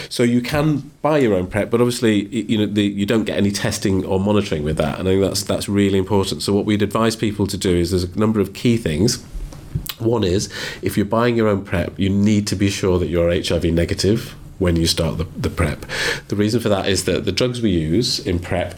So 0.10 0.24
you 0.24 0.42
can 0.42 0.90
buy 1.02 1.18
your 1.18 1.34
own 1.34 1.48
prep, 1.48 1.70
but 1.70 1.80
obviously 1.80 2.26
you 2.28 2.58
know 2.58 2.66
the, 2.66 2.84
you 2.84 3.06
don't 3.06 3.24
get 3.24 3.38
any 3.38 3.52
testing 3.52 4.06
or 4.06 4.20
monitoring 4.20 4.64
with 4.64 4.78
that, 4.78 5.00
and 5.00 5.08
I 5.08 5.12
think 5.12 5.24
that's 5.24 5.44
that's 5.44 5.70
really 5.70 5.98
important. 5.98 6.44
So 6.44 6.54
what 6.54 6.66
we'd 6.66 6.82
advise 6.82 7.16
people 7.16 7.48
to 7.48 7.58
do 7.58 7.76
is 7.76 7.92
there's 7.92 8.04
a 8.04 8.20
number 8.20 8.40
of 8.40 8.54
key 8.54 8.78
things. 8.78 9.24
One 10.00 10.24
is 10.24 10.52
if 10.82 10.98
you're 10.98 11.06
buying 11.06 11.36
your 11.36 11.48
own 11.48 11.64
prep, 11.64 11.98
you 12.00 12.10
need 12.10 12.48
to 12.48 12.56
be 12.56 12.70
sure 12.70 13.00
that 13.00 13.08
you're 13.08 13.32
HIV 13.32 13.66
negative 13.66 14.36
when 14.58 14.76
you 14.76 14.88
start 14.88 15.18
the, 15.18 15.26
the 15.38 15.50
prep. 15.50 15.86
The 16.28 16.36
reason 16.36 16.60
for 16.60 16.70
that 16.70 16.88
is 16.88 17.06
that 17.06 17.26
the 17.26 17.32
drugs 17.32 17.62
we 17.62 17.72
use 17.72 18.20
in 18.20 18.40
prep 18.40 18.76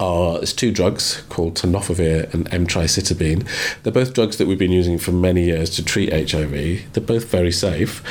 are 0.00 0.40
it's 0.40 0.52
two 0.52 0.70
drugs 0.70 1.22
called 1.28 1.54
tenofovir 1.54 2.32
and 2.32 2.48
emtricitabine. 2.50 3.46
They're 3.82 3.92
both 3.92 4.14
drugs 4.14 4.36
that 4.38 4.46
we've 4.46 4.58
been 4.58 4.72
using 4.72 4.98
for 4.98 5.12
many 5.12 5.44
years 5.44 5.70
to 5.70 5.84
treat 5.84 6.12
HIV. 6.12 6.92
They're 6.92 7.02
both 7.04 7.26
very 7.26 7.52
safe, 7.52 8.02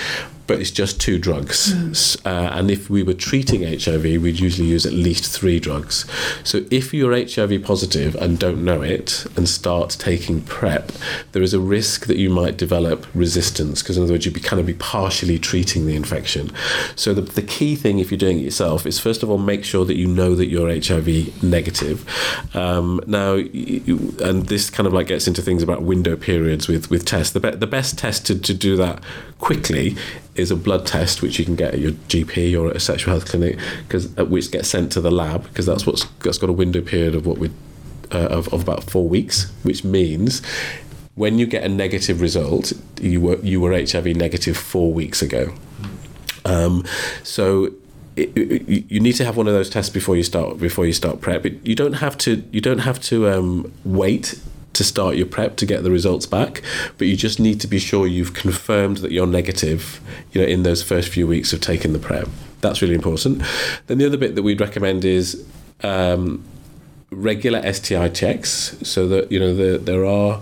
but 0.47 0.59
it's 0.59 0.71
just 0.71 0.99
two 0.99 1.19
drugs. 1.19 1.73
Mm. 1.73 2.25
Uh, 2.25 2.49
and 2.53 2.71
if 2.71 2.89
we 2.89 3.03
were 3.03 3.13
treating 3.13 3.63
HIV, 3.63 4.03
we'd 4.03 4.39
usually 4.39 4.67
use 4.67 4.85
at 4.85 4.93
least 4.93 5.29
three 5.29 5.59
drugs. 5.59 6.05
So 6.43 6.65
if 6.71 6.93
you're 6.93 7.13
HIV 7.13 7.63
positive 7.63 8.15
and 8.15 8.39
don't 8.39 8.63
know 8.63 8.81
it 8.81 9.25
and 9.35 9.47
start 9.47 9.91
taking 9.99 10.41
PrEP, 10.41 10.91
there 11.33 11.43
is 11.43 11.53
a 11.53 11.59
risk 11.59 12.05
that 12.07 12.17
you 12.17 12.29
might 12.29 12.57
develop 12.57 13.05
resistance, 13.13 13.83
because 13.83 13.97
in 13.97 14.03
other 14.03 14.13
words, 14.13 14.25
you'd 14.25 14.33
be 14.33 14.39
kind 14.39 14.59
of 14.59 14.65
be 14.65 14.73
partially 14.73 15.37
treating 15.37 15.85
the 15.85 15.95
infection. 15.95 16.51
So 16.95 17.13
the, 17.13 17.21
the 17.21 17.41
key 17.41 17.75
thing, 17.75 17.99
if 17.99 18.09
you're 18.09 18.17
doing 18.17 18.39
it 18.39 18.43
yourself, 18.43 18.85
is 18.85 18.99
first 18.99 19.23
of 19.23 19.29
all, 19.29 19.37
make 19.37 19.65
sure 19.65 19.85
that 19.85 19.97
you 19.97 20.07
know 20.07 20.33
that 20.35 20.47
you're 20.47 20.69
HIV 20.69 21.43
negative. 21.43 22.07
Um, 22.55 23.01
now, 23.05 23.33
you, 23.33 24.15
and 24.23 24.45
this 24.47 24.69
kind 24.69 24.87
of 24.87 24.93
like 24.93 25.07
gets 25.07 25.27
into 25.27 25.41
things 25.41 25.61
about 25.61 25.81
window 25.81 26.15
periods 26.15 26.67
with, 26.67 26.89
with 26.89 27.05
tests. 27.05 27.33
The, 27.33 27.41
be, 27.41 27.51
the 27.51 27.67
best 27.67 27.97
test 27.97 28.25
to, 28.27 28.39
to 28.39 28.53
do 28.53 28.77
that 28.77 29.03
quickly 29.39 29.97
is 30.37 30.51
a 30.51 30.55
blood 30.55 30.85
test 30.85 31.21
which 31.21 31.39
you 31.39 31.45
can 31.45 31.55
get 31.55 31.73
at 31.73 31.79
your 31.79 31.91
GP 31.91 32.59
or 32.59 32.69
at 32.69 32.75
a 32.75 32.79
sexual 32.79 33.13
health 33.13 33.29
clinic, 33.29 33.57
because 33.87 34.09
which 34.15 34.51
gets 34.51 34.67
sent 34.69 34.91
to 34.93 35.01
the 35.01 35.11
lab 35.11 35.43
because 35.43 35.65
that's 35.65 35.85
what's 35.85 36.05
that's 36.23 36.37
got 36.37 36.49
a 36.49 36.53
window 36.53 36.81
period 36.81 37.15
of 37.15 37.25
what 37.25 37.37
we 37.37 37.49
uh, 38.11 38.27
of, 38.27 38.53
of 38.53 38.61
about 38.61 38.83
four 38.83 39.07
weeks, 39.07 39.51
which 39.63 39.83
means 39.83 40.41
when 41.15 41.39
you 41.39 41.45
get 41.45 41.63
a 41.63 41.69
negative 41.69 42.21
result, 42.21 42.71
you 43.01 43.19
were 43.19 43.37
you 43.37 43.59
were 43.59 43.73
HIV 43.73 44.15
negative 44.15 44.55
four 44.55 44.93
weeks 44.93 45.21
ago. 45.21 45.53
Um, 46.45 46.85
so 47.23 47.73
it, 48.15 48.31
it, 48.35 48.85
you 48.89 48.99
need 48.99 49.13
to 49.13 49.25
have 49.25 49.35
one 49.35 49.47
of 49.47 49.53
those 49.53 49.69
tests 49.69 49.91
before 49.91 50.15
you 50.15 50.23
start 50.23 50.59
before 50.59 50.85
you 50.85 50.93
start 50.93 51.21
prep. 51.21 51.45
you 51.63 51.75
don't 51.75 51.93
have 51.93 52.17
to 52.19 52.43
you 52.51 52.61
don't 52.61 52.79
have 52.79 53.01
to 53.01 53.29
um, 53.29 53.71
wait 53.83 54.39
to 54.73 54.83
start 54.83 55.15
your 55.15 55.25
prep 55.25 55.55
to 55.57 55.65
get 55.65 55.83
the 55.83 55.91
results 55.91 56.25
back, 56.25 56.61
but 56.97 57.07
you 57.07 57.15
just 57.15 57.39
need 57.39 57.59
to 57.61 57.67
be 57.67 57.79
sure 57.79 58.05
you've 58.05 58.33
confirmed 58.33 58.97
that 58.97 59.11
you're 59.11 59.27
negative, 59.27 59.99
you 60.31 60.41
know, 60.41 60.47
in 60.47 60.63
those 60.63 60.83
first 60.83 61.09
few 61.09 61.25
weeks 61.25 61.51
of 61.53 61.61
taking 61.61 61.93
the 61.93 61.99
prep. 61.99 62.27
That's 62.61 62.81
really 62.81 62.95
important. 62.95 63.41
Then 63.87 63.97
the 63.97 64.05
other 64.05 64.17
bit 64.17 64.35
that 64.35 64.43
we'd 64.43 64.61
recommend 64.61 65.05
is 65.05 65.45
um, 65.83 66.43
regular 67.11 67.61
STI 67.71 68.09
checks, 68.09 68.77
so 68.83 69.07
that 69.07 69.31
you 69.31 69.39
know 69.39 69.55
the, 69.55 69.77
there 69.77 70.05
are 70.05 70.41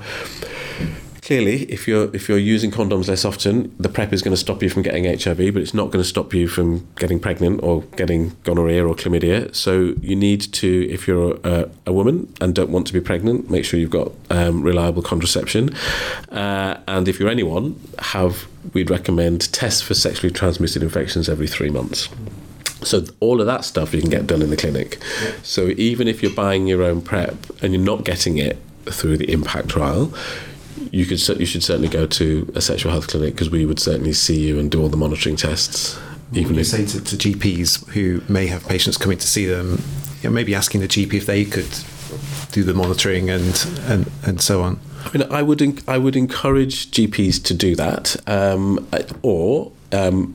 clearly, 1.26 1.63
if 1.63 1.88
you're 1.88 2.15
if 2.15 2.30
you're 2.30 2.38
using 2.38 2.71
condoms 2.71 3.07
less 3.07 3.26
often, 3.26 3.76
the 3.80 3.89
PrEP 3.89 4.13
is 4.13 4.21
going 4.21 4.34
to 4.34 4.39
stop 4.39 4.61
you 4.61 4.69
from 4.69 4.84
getting 4.84 5.05
HIV, 5.05 5.53
but 5.53 5.61
it's 5.61 5.73
not 5.73 5.86
going 5.86 6.01
to 6.01 6.07
stop 6.07 6.34
you 6.34 6.47
from 6.47 6.88
getting 6.97 7.19
pregnant 7.19 7.63
or 7.63 7.82
getting 7.97 8.38
gonorrhea 8.43 8.86
or 8.86 8.95
chlamydia. 8.95 9.53
So 9.53 9.95
you 10.01 10.15
need 10.15 10.41
to, 10.53 10.88
if 10.88 11.07
you're 11.07 11.39
a, 11.43 11.69
a 11.88 11.91
woman 11.91 12.32
and 12.39 12.53
don't 12.53 12.69
want 12.69 12.86
to 12.88 12.93
be 12.93 13.01
pregnant, 13.01 13.49
make 13.49 13.65
sure 13.65 13.80
you've 13.80 13.89
got 13.89 14.11
um, 14.30 14.61
reliable 14.61 15.01
contraception. 15.01 15.73
Uh, 16.32 16.80
and 16.88 17.07
if 17.07 17.19
you're 17.19 17.30
anyone, 17.30 17.80
have 17.99 18.47
we'd 18.73 18.91
recommend 18.91 19.51
tests 19.51 19.82
for 19.82 19.95
sexually 19.95 20.32
transmitted 20.32 20.84
infections 20.84 21.28
every 21.28 21.47
three 21.47 21.71
months. 21.71 22.07
So 22.84 23.03
all 23.19 23.41
of 23.41 23.47
that 23.47 23.65
stuff 23.65 23.95
you 23.95 24.01
can 24.01 24.11
get 24.11 24.28
done 24.28 24.43
in 24.43 24.51
the 24.51 24.57
clinic. 24.57 24.99
So 25.41 25.69
even 25.69 26.07
if 26.07 26.21
you're 26.21 26.36
buying 26.36 26.67
your 26.67 26.84
own 26.84 27.01
prep 27.01 27.36
and 27.63 27.73
you're 27.73 27.82
not 27.82 28.03
getting 28.03 28.38
it 28.38 28.59
through 28.86 29.17
the 29.17 29.32
impact 29.32 29.69
trial, 29.69 30.13
you 30.96 31.06
could 31.06 31.28
you 31.39 31.46
should 31.46 31.62
certainly 31.62 31.89
go 31.89 32.06
to 32.06 32.50
a 32.56 32.62
sexual 32.62 32.89
health 32.89 33.10
clinic 33.10 33.34
because 33.34 33.50
we 33.50 33.66
would 33.66 33.80
certainly 33.80 34.14
see 34.14 34.39
you 34.39 34.58
and 34.58 34.72
do 34.72 34.82
all 34.82 34.88
the 34.88 34.96
monitoring 34.96 35.36
tests. 35.36 36.00
Even 36.32 36.56
you 36.56 36.62
if 36.62 36.68
say 36.68 36.86
to, 36.86 37.04
to, 37.04 37.18
GPs 37.18 37.86
who 37.89 38.22
may 38.30 38.48
have 38.48 38.66
patients 38.66 38.98
coming 38.98 39.18
to 39.18 39.28
see 39.28 39.46
them, 39.46 39.84
you 40.22 40.30
know, 40.30 40.34
maybe 40.34 40.56
asking 40.56 40.80
the 40.80 40.88
GP 40.88 41.14
if 41.16 41.26
they 41.26 41.43
could 41.43 41.70
do 42.54 42.64
the 42.64 42.74
monitoring 42.74 43.30
and 43.30 43.68
and, 43.82 44.10
and 44.24 44.39
so 44.39 44.64
on. 44.64 44.80
I 45.04 45.18
mean, 45.18 45.28
I 45.30 45.41
would 45.41 45.84
I 45.86 45.98
would 45.98 46.16
encourage 46.16 46.91
GPs 46.91 47.43
to 47.43 47.54
do 47.54 47.76
that, 47.76 48.16
um, 48.26 48.88
or 49.22 49.74
um, 49.91 50.34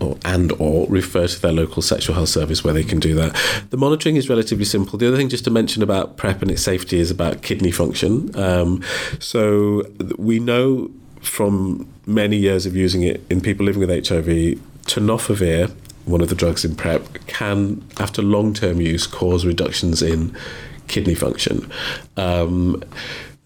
or 0.00 0.18
and 0.24 0.52
or 0.58 0.86
refer 0.88 1.26
to 1.26 1.40
their 1.40 1.52
local 1.52 1.82
sexual 1.82 2.14
health 2.14 2.28
service 2.28 2.64
where 2.64 2.74
they 2.74 2.84
can 2.84 2.98
do 2.98 3.14
that. 3.14 3.36
The 3.70 3.76
monitoring 3.76 4.16
is 4.16 4.28
relatively 4.28 4.64
simple. 4.64 4.98
The 4.98 5.08
other 5.08 5.16
thing 5.16 5.28
just 5.28 5.44
to 5.44 5.50
mention 5.50 5.82
about 5.82 6.16
PrEP 6.16 6.42
and 6.42 6.50
its 6.50 6.62
safety 6.62 6.98
is 6.98 7.10
about 7.10 7.42
kidney 7.42 7.70
function. 7.70 8.34
Um, 8.36 8.82
so 9.18 9.84
we 10.18 10.38
know 10.40 10.90
from 11.20 11.86
many 12.06 12.36
years 12.36 12.66
of 12.66 12.74
using 12.74 13.02
it 13.02 13.24
in 13.30 13.40
people 13.40 13.66
living 13.66 13.80
with 13.80 13.90
HIV 13.90 14.58
tenofovir, 14.86 15.70
one 16.06 16.20
of 16.20 16.28
the 16.28 16.34
drugs 16.34 16.64
in 16.64 16.74
PrEP, 16.74 17.26
can, 17.26 17.84
after 17.98 18.22
long 18.22 18.54
term 18.54 18.80
use, 18.80 19.06
cause 19.06 19.44
reductions 19.44 20.02
in 20.02 20.36
kidney 20.88 21.14
function. 21.14 21.70
Um, 22.16 22.82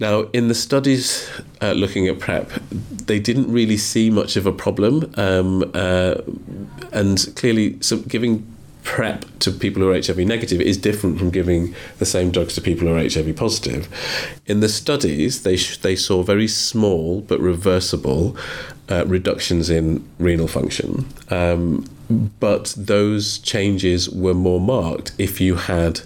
now, 0.05 0.29
in 0.35 0.49
the 0.49 0.55
studies 0.55 1.31
uh, 1.63 1.73
looking 1.73 2.09
at 2.09 2.19
PrEP, 2.19 2.51
they 3.07 3.19
didn't 3.19 3.51
really 3.51 3.79
see 3.79 4.11
much 4.11 4.37
of 4.37 4.45
a 4.45 4.53
problem, 4.53 5.11
um, 5.17 5.71
uh, 5.73 6.17
and 6.93 7.27
clearly, 7.37 7.81
so 7.81 7.97
giving 7.97 8.47
PrEP 8.83 9.25
to 9.39 9.51
people 9.51 9.81
who 9.81 9.89
are 9.89 9.95
HIV 9.95 10.19
negative 10.19 10.61
is 10.61 10.77
different 10.77 11.19
from 11.19 11.31
giving 11.31 11.75
the 12.01 12.05
same 12.05 12.31
drugs 12.31 12.55
to 12.57 12.61
people 12.61 12.87
who 12.87 12.95
are 12.95 13.09
HIV 13.09 13.35
positive. 13.35 13.89
In 14.45 14.61
the 14.61 14.69
studies, 14.69 15.43
they 15.43 15.57
sh- 15.57 15.79
they 15.79 15.97
saw 15.97 16.23
very 16.23 16.49
small 16.49 17.23
but 17.23 17.41
reversible 17.41 18.37
uh, 18.91 19.07
reductions 19.07 19.71
in 19.71 20.07
renal 20.19 20.49
function. 20.49 21.07
Um, 21.31 21.89
but 22.39 22.75
those 22.77 23.39
changes 23.39 24.11
were 24.11 24.35
more 24.35 24.61
marked 24.61 25.13
if 25.17 25.41
you 25.41 25.55
had 25.55 26.03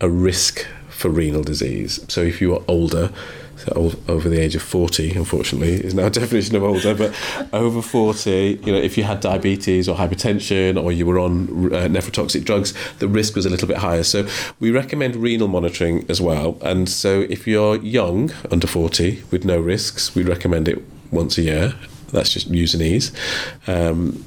a 0.00 0.10
risk 0.10 0.66
for 0.96 1.08
renal 1.10 1.42
disease. 1.42 2.04
So 2.08 2.22
if 2.22 2.40
you 2.40 2.54
are 2.54 2.62
older, 2.66 3.12
so 3.56 3.92
over 4.06 4.28
the 4.28 4.38
age 4.38 4.54
of 4.54 4.62
40, 4.62 5.12
unfortunately, 5.12 5.74
is 5.74 5.94
now 5.94 6.06
a 6.06 6.10
definition 6.22 6.56
of 6.56 6.62
older, 6.62 6.94
but 6.94 7.14
over 7.52 7.80
40, 7.80 8.60
you 8.64 8.72
know, 8.72 8.78
if 8.78 8.98
you 8.98 9.04
had 9.04 9.20
diabetes 9.20 9.88
or 9.88 9.96
hypertension 9.96 10.82
or 10.82 10.92
you 10.92 11.06
were 11.06 11.18
on 11.18 11.72
uh, 11.72 11.86
nephrotoxic 11.88 12.44
drugs, 12.44 12.74
the 12.98 13.08
risk 13.08 13.34
was 13.34 13.46
a 13.46 13.50
little 13.50 13.68
bit 13.68 13.78
higher. 13.78 14.02
So 14.02 14.28
we 14.60 14.70
recommend 14.70 15.16
renal 15.16 15.48
monitoring 15.48 16.04
as 16.08 16.20
well. 16.20 16.58
And 16.62 16.88
so 16.88 17.22
if 17.30 17.46
you're 17.46 17.76
young, 17.76 18.30
under 18.50 18.66
40, 18.66 19.22
with 19.30 19.44
no 19.44 19.58
risks, 19.58 20.14
we 20.14 20.22
recommend 20.22 20.68
it 20.68 20.82
once 21.10 21.38
a 21.38 21.42
year. 21.42 21.74
That's 22.12 22.30
just 22.30 22.48
U 22.48 22.66
and 22.72 22.82
Es. 22.82 23.12
Um, 23.66 24.24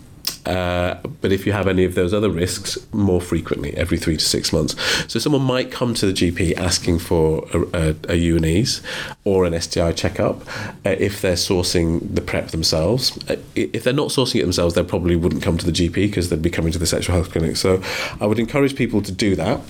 uh, 0.49 0.99
but 1.21 1.31
if 1.31 1.45
you 1.45 1.51
have 1.51 1.67
any 1.67 1.85
of 1.85 1.93
those 1.93 2.11
other 2.11 2.29
risks, 2.29 2.75
more 2.91 3.21
frequently, 3.21 3.77
every 3.77 3.99
three 3.99 4.17
to 4.17 4.25
six 4.25 4.51
months. 4.51 4.75
So 5.07 5.19
someone 5.19 5.43
might 5.43 5.69
come 5.69 5.93
to 5.93 6.07
the 6.07 6.11
GP 6.11 6.57
asking 6.57 6.97
for 6.97 7.47
a, 7.53 7.59
a, 7.73 7.95
a 8.09 8.31
UNEs 8.31 8.81
or 9.25 9.45
an 9.45 9.59
STI 9.61 9.91
checkup 9.91 10.41
uh, 10.87 10.95
if 10.97 11.21
they're 11.21 11.33
sourcing 11.33 12.15
the 12.15 12.21
PrEP 12.21 12.47
themselves. 12.47 13.15
Uh, 13.29 13.35
if 13.53 13.83
they're 13.83 13.93
not 13.93 14.09
sourcing 14.09 14.39
it 14.39 14.43
themselves, 14.43 14.73
they 14.73 14.83
probably 14.83 15.15
wouldn't 15.15 15.43
come 15.43 15.59
to 15.59 15.65
the 15.67 15.71
GP 15.71 15.93
because 15.93 16.29
they'd 16.29 16.41
be 16.41 16.49
coming 16.49 16.71
to 16.71 16.79
the 16.79 16.87
sexual 16.87 17.13
health 17.13 17.31
clinic. 17.31 17.55
So 17.55 17.83
I 18.19 18.25
would 18.25 18.39
encourage 18.39 18.75
people 18.75 19.03
to 19.03 19.11
do 19.11 19.35
that 19.35 19.61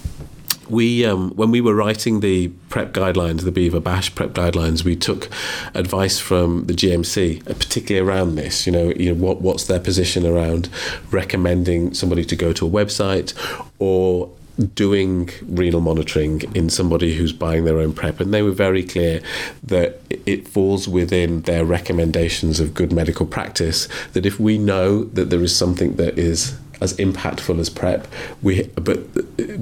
we 0.69 1.05
um, 1.05 1.31
when 1.31 1.51
we 1.51 1.61
were 1.61 1.73
writing 1.73 2.19
the 2.19 2.49
prep 2.69 2.93
guidelines, 2.93 3.41
the 3.41 3.51
BHIVA 3.51 3.81
BASHH 3.81 4.15
prep 4.15 4.31
guidelines, 4.31 4.83
we 4.83 4.95
took 4.95 5.29
advice 5.73 6.19
from 6.19 6.65
the 6.65 6.73
GMC, 6.73 7.41
uh, 7.49 7.53
particularly 7.53 8.07
around 8.07 8.35
this. 8.35 8.65
You 8.65 8.73
know, 8.73 8.91
you 8.91 9.13
know 9.13 9.19
what 9.19 9.41
what's 9.41 9.65
their 9.65 9.79
position 9.79 10.25
around 10.25 10.69
recommending 11.11 11.93
somebody 11.93 12.25
to 12.25 12.35
go 12.35 12.53
to 12.53 12.67
a 12.67 12.69
website 12.69 13.33
or 13.79 14.29
doing 14.75 15.29
renal 15.43 15.79
monitoring 15.79 16.41
in 16.53 16.69
somebody 16.69 17.15
who's 17.15 17.31
buying 17.31 17.63
their 17.63 17.79
own 17.79 17.93
prep 17.93 18.19
and 18.19 18.33
they 18.33 18.41
were 18.41 18.51
very 18.51 18.83
clear 18.83 19.21
that 19.63 20.01
it 20.09 20.47
falls 20.47 20.85
within 20.85 21.41
their 21.43 21.63
recommendations 21.63 22.59
of 22.59 22.73
good 22.73 22.91
medical 22.91 23.25
practice 23.25 23.87
that 24.11 24.25
if 24.25 24.37
we 24.37 24.57
know 24.57 25.05
that 25.05 25.29
there 25.29 25.41
is 25.41 25.55
something 25.55 25.95
that 25.95 26.19
is 26.19 26.57
as 26.81 26.93
impactful 26.97 27.59
as 27.59 27.69
prep. 27.69 28.07
We 28.41 28.63
but 28.75 29.13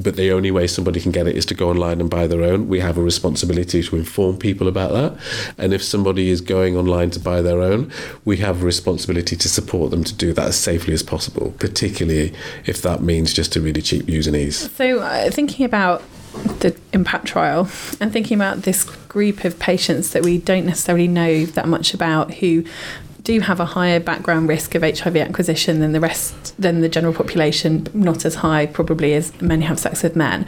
but 0.03 0.15
the 0.15 0.31
only 0.31 0.51
way 0.51 0.67
somebody 0.67 0.99
can 0.99 1.11
get 1.11 1.27
it 1.27 1.35
is 1.35 1.45
to 1.47 1.53
go 1.53 1.69
online 1.69 2.01
and 2.01 2.09
buy 2.09 2.27
their 2.27 2.43
own. 2.43 2.67
We 2.67 2.79
have 2.79 2.97
a 2.97 3.01
responsibility 3.01 3.83
to 3.83 3.95
inform 3.95 4.37
people 4.37 4.67
about 4.67 4.91
that. 4.91 5.17
And 5.57 5.73
if 5.73 5.83
somebody 5.83 6.29
is 6.29 6.41
going 6.41 6.75
online 6.75 7.09
to 7.11 7.19
buy 7.19 7.41
their 7.41 7.61
own 7.61 7.91
we 8.25 8.37
have 8.37 8.61
a 8.61 8.65
responsibility 8.65 9.35
to 9.35 9.49
support 9.49 9.91
them 9.91 10.03
to 10.03 10.13
do 10.13 10.33
that 10.33 10.47
as 10.47 10.57
safely 10.57 10.93
as 10.93 11.03
possible 11.03 11.53
particularly 11.59 12.33
if 12.65 12.81
that 12.81 13.01
means 13.01 13.33
just 13.33 13.55
a 13.55 13.61
really 13.61 13.81
cheap 13.81 14.07
U 14.09 14.21
and 14.27 14.35
Es 14.35 14.71
so 14.71 14.99
uh, 14.99 15.29
thinking 15.31 15.65
about 15.65 16.03
the 16.59 16.77
impact 16.93 17.25
trial 17.25 17.61
and 17.99 18.13
thinking 18.13 18.35
about 18.35 18.63
this 18.63 18.83
group 19.07 19.43
of 19.43 19.57
patients 19.57 20.11
that 20.11 20.23
we 20.23 20.37
don't 20.37 20.65
necessarily 20.65 21.07
know 21.07 21.45
that 21.45 21.67
much 21.67 21.93
about 21.93 22.35
who 22.35 22.63
do 23.27 23.41
have 23.41 23.59
a 23.59 23.65
higher 23.65 23.99
background 23.99 24.47
risk 24.47 24.73
of 24.73 24.83
HIV 24.83 25.17
acquisition 25.17 25.81
than 25.81 25.91
the 25.91 25.99
rest 25.99 26.55
than 26.59 26.79
the 26.79 26.87
general 26.87 27.13
population, 27.13 27.85
not 27.93 28.23
as 28.23 28.35
high 28.35 28.65
probably 28.65 29.13
as 29.15 29.31
who 29.41 29.59
have 29.59 29.77
sex 29.77 30.01
with 30.01 30.15
men. 30.15 30.45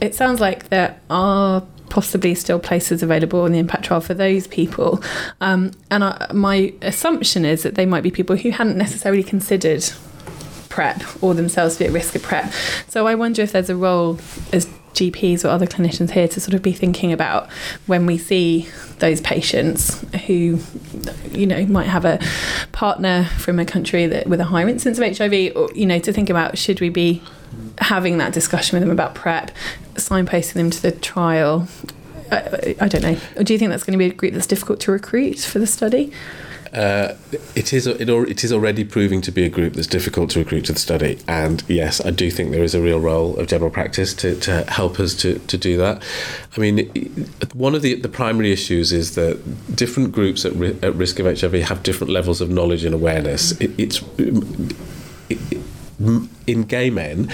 It 0.00 0.14
sounds 0.14 0.40
like 0.40 0.68
there 0.68 1.00
are 1.10 1.66
possibly 1.90 2.36
still 2.36 2.60
places 2.60 3.02
available 3.02 3.44
in 3.44 3.50
the 3.50 3.58
impact 3.58 3.86
trial 3.86 4.00
for 4.00 4.14
those 4.14 4.46
people. 4.46 5.02
Um, 5.40 5.72
and 5.90 6.04
I, 6.04 6.30
my 6.32 6.72
assumption 6.80 7.44
is 7.44 7.64
that 7.64 7.74
they 7.74 7.86
might 7.86 8.04
be 8.04 8.12
people 8.12 8.36
who 8.36 8.50
hadn't 8.50 8.78
necessarily 8.78 9.24
considered 9.24 9.84
PrEP 10.68 11.02
or 11.24 11.34
themselves 11.34 11.76
be 11.76 11.86
at 11.86 11.90
risk 11.90 12.14
of 12.14 12.22
PrEP. 12.22 12.52
So 12.86 13.08
I 13.08 13.16
wonder 13.16 13.42
if 13.42 13.50
there's 13.50 13.68
a 13.68 13.76
role 13.76 14.20
as 14.52 14.68
GPs 14.94 15.44
or 15.44 15.48
other 15.48 15.66
clinicians 15.66 16.10
here 16.10 16.28
to 16.28 16.40
sort 16.40 16.54
of 16.54 16.62
be 16.62 16.72
thinking 16.72 17.12
about 17.12 17.50
when 17.86 18.06
we 18.06 18.18
see 18.18 18.68
those 18.98 19.20
patients 19.20 20.04
who, 20.26 20.58
you 21.30 21.46
know, 21.46 21.64
might 21.66 21.86
have 21.86 22.04
a 22.04 22.18
partner 22.72 23.24
from 23.38 23.58
a 23.58 23.64
country 23.64 24.06
that 24.06 24.26
with 24.26 24.40
a 24.40 24.44
higher 24.44 24.68
incidence 24.68 24.98
of 24.98 25.16
HIV, 25.16 25.56
or 25.56 25.70
you 25.74 25.86
know, 25.86 25.98
to 25.98 26.12
think 26.12 26.30
about 26.30 26.58
should 26.58 26.80
we 26.80 26.88
be 26.88 27.22
having 27.78 28.18
that 28.18 28.32
discussion 28.32 28.76
with 28.76 28.82
them 28.82 28.92
about 28.92 29.14
PrEP, 29.14 29.50
signposting 29.94 30.54
them 30.54 30.70
to 30.70 30.82
the 30.82 30.92
trial. 30.92 31.68
I, 32.30 32.76
I 32.80 32.88
don't 32.88 33.02
know. 33.02 33.16
Do 33.42 33.52
you 33.52 33.58
think 33.58 33.70
that's 33.70 33.84
going 33.84 33.92
to 33.92 33.98
be 33.98 34.06
a 34.06 34.14
group 34.14 34.32
that's 34.32 34.46
difficult 34.46 34.80
to 34.80 34.92
recruit 34.92 35.38
for 35.38 35.58
the 35.58 35.66
study? 35.66 36.12
Uh, 36.72 37.16
it 37.54 37.74
is 37.74 37.86
it, 37.86 38.08
it 38.08 38.44
is 38.44 38.52
already 38.52 38.82
proving 38.82 39.20
to 39.20 39.30
be 39.30 39.44
a 39.44 39.48
group 39.50 39.74
that's 39.74 39.86
difficult 39.86 40.30
to 40.30 40.38
recruit 40.38 40.64
to 40.64 40.72
the 40.72 40.78
study, 40.78 41.18
and 41.28 41.62
yes, 41.68 42.00
I 42.00 42.10
do 42.10 42.30
think 42.30 42.50
there 42.50 42.64
is 42.64 42.74
a 42.74 42.80
real 42.80 42.98
role 42.98 43.36
of 43.36 43.46
general 43.46 43.70
practice 43.70 44.14
to, 44.14 44.34
to 44.40 44.64
help 44.70 44.98
us 44.98 45.14
to, 45.16 45.38
to 45.38 45.58
do 45.58 45.76
that. 45.76 46.02
I 46.56 46.60
mean, 46.60 46.88
one 47.52 47.74
of 47.74 47.82
the 47.82 47.96
the 47.96 48.08
primary 48.08 48.52
issues 48.52 48.90
is 48.90 49.14
that 49.16 49.76
different 49.76 50.12
groups 50.12 50.46
at, 50.46 50.54
ri- 50.54 50.78
at 50.82 50.94
risk 50.94 51.18
of 51.18 51.26
HIV 51.26 51.52
have 51.64 51.82
different 51.82 52.10
levels 52.10 52.40
of 52.40 52.48
knowledge 52.48 52.84
and 52.84 52.94
awareness. 52.94 53.52
It, 53.60 53.72
it's 53.78 54.02
it, 55.28 55.62
in 56.46 56.62
gay 56.64 56.90
men, 56.90 57.30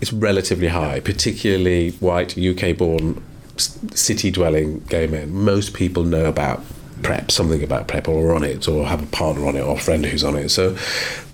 it's 0.00 0.12
relatively 0.12 0.68
high, 0.68 1.00
particularly 1.00 1.92
white 1.92 2.36
UK 2.36 2.76
born 2.76 3.22
city 3.56 4.30
dwelling 4.30 4.80
gay 4.88 5.06
men. 5.06 5.32
Most 5.32 5.72
people 5.72 6.04
know 6.04 6.26
about 6.26 6.62
prep, 7.02 7.30
something 7.30 7.62
about 7.62 7.88
prep, 7.88 8.08
or 8.08 8.34
on 8.34 8.44
it, 8.44 8.68
or 8.68 8.86
have 8.86 9.02
a 9.02 9.06
partner 9.06 9.46
on 9.46 9.56
it, 9.56 9.60
or 9.60 9.76
a 9.76 9.80
friend 9.80 10.04
who's 10.04 10.24
on 10.24 10.36
it. 10.36 10.50
So 10.50 10.76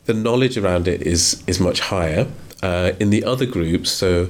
the 0.06 0.14
knowledge 0.14 0.56
around 0.56 0.88
it 0.88 1.02
is 1.02 1.42
is 1.46 1.60
much 1.60 1.80
higher. 1.80 2.26
Uh, 2.62 2.92
in 2.98 3.10
the 3.10 3.24
other 3.24 3.46
groups, 3.46 3.90
so 3.90 4.28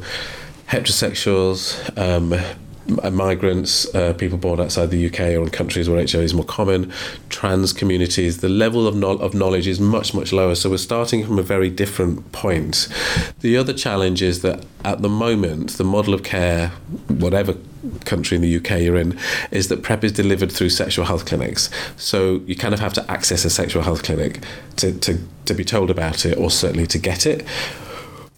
heterosexuals, 0.68 1.96
um, 1.96 2.34
migrants, 3.12 3.92
uh, 3.94 4.12
people 4.14 4.38
born 4.38 4.60
outside 4.60 4.90
the 4.90 5.06
UK 5.06 5.20
or 5.20 5.42
in 5.42 5.50
countries 5.50 5.88
where 5.88 5.98
HIV 5.98 6.22
is 6.22 6.34
more 6.34 6.44
common, 6.44 6.92
trans 7.28 7.72
communities, 7.72 8.38
the 8.38 8.48
level 8.48 8.86
of, 8.86 8.94
no- 8.96 9.18
of 9.18 9.34
knowledge 9.34 9.66
is 9.66 9.78
much, 9.78 10.14
much 10.14 10.32
lower. 10.32 10.54
So 10.54 10.70
we're 10.70 10.78
starting 10.78 11.24
from 11.24 11.38
a 11.38 11.42
very 11.42 11.70
different 11.70 12.32
point. 12.32 12.88
The 13.40 13.56
other 13.56 13.72
challenge 13.72 14.22
is 14.22 14.42
that 14.42 14.64
at 14.84 15.02
the 15.02 15.08
moment, 15.08 15.72
the 15.72 15.84
model 15.84 16.14
of 16.14 16.22
care, 16.22 16.68
whatever 17.08 17.54
country 18.04 18.36
in 18.36 18.42
the 18.42 18.56
UK 18.56 18.80
you're 18.80 18.96
in 18.96 19.18
is 19.50 19.68
that 19.68 19.82
PrEP 19.82 20.04
is 20.04 20.12
delivered 20.12 20.52
through 20.52 20.70
sexual 20.70 21.04
health 21.04 21.26
clinics. 21.26 21.70
So 21.96 22.42
you 22.46 22.56
kind 22.56 22.74
of 22.74 22.80
have 22.80 22.92
to 22.94 23.10
access 23.10 23.44
a 23.44 23.50
sexual 23.50 23.82
health 23.82 24.02
clinic 24.02 24.42
to, 24.76 24.92
to, 25.00 25.18
to 25.46 25.54
be 25.54 25.64
told 25.64 25.90
about 25.90 26.24
it 26.24 26.36
or 26.38 26.50
certainly 26.50 26.86
to 26.88 26.98
get 26.98 27.26
it, 27.26 27.46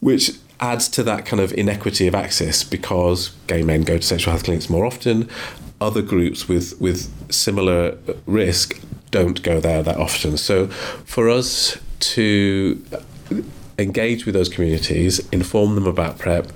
which 0.01 0.33
adds 0.61 0.89
to 0.89 1.03
that 1.03 1.25
kind 1.25 1.41
of 1.41 1.53
inequity 1.55 2.07
of 2.07 2.15
access 2.15 2.63
because 2.63 3.31
gay 3.47 3.63
men 3.63 3.83
go 3.83 3.97
to 3.97 4.03
sexual 4.03 4.33
health 4.33 4.45
clinics 4.45 4.69
more 4.69 4.85
often. 4.85 5.29
Other 5.81 6.03
groups 6.03 6.47
with, 6.49 6.79
with 6.81 7.11
similar 7.33 7.97
risk 8.27 8.81
don't 9.11 9.43
go 9.43 9.61
there 9.61 9.83
that 9.83 9.97
often. 9.97 10.37
So 10.37 10.69
for 10.69 11.29
us 11.29 11.79
to 12.01 12.85
engage 13.79 14.27
with 14.27 14.35
those 14.35 14.49
communities, 14.49 15.27
inform 15.31 15.75
them 15.75 15.87
about 15.87 16.19
PrEP, 16.19 16.53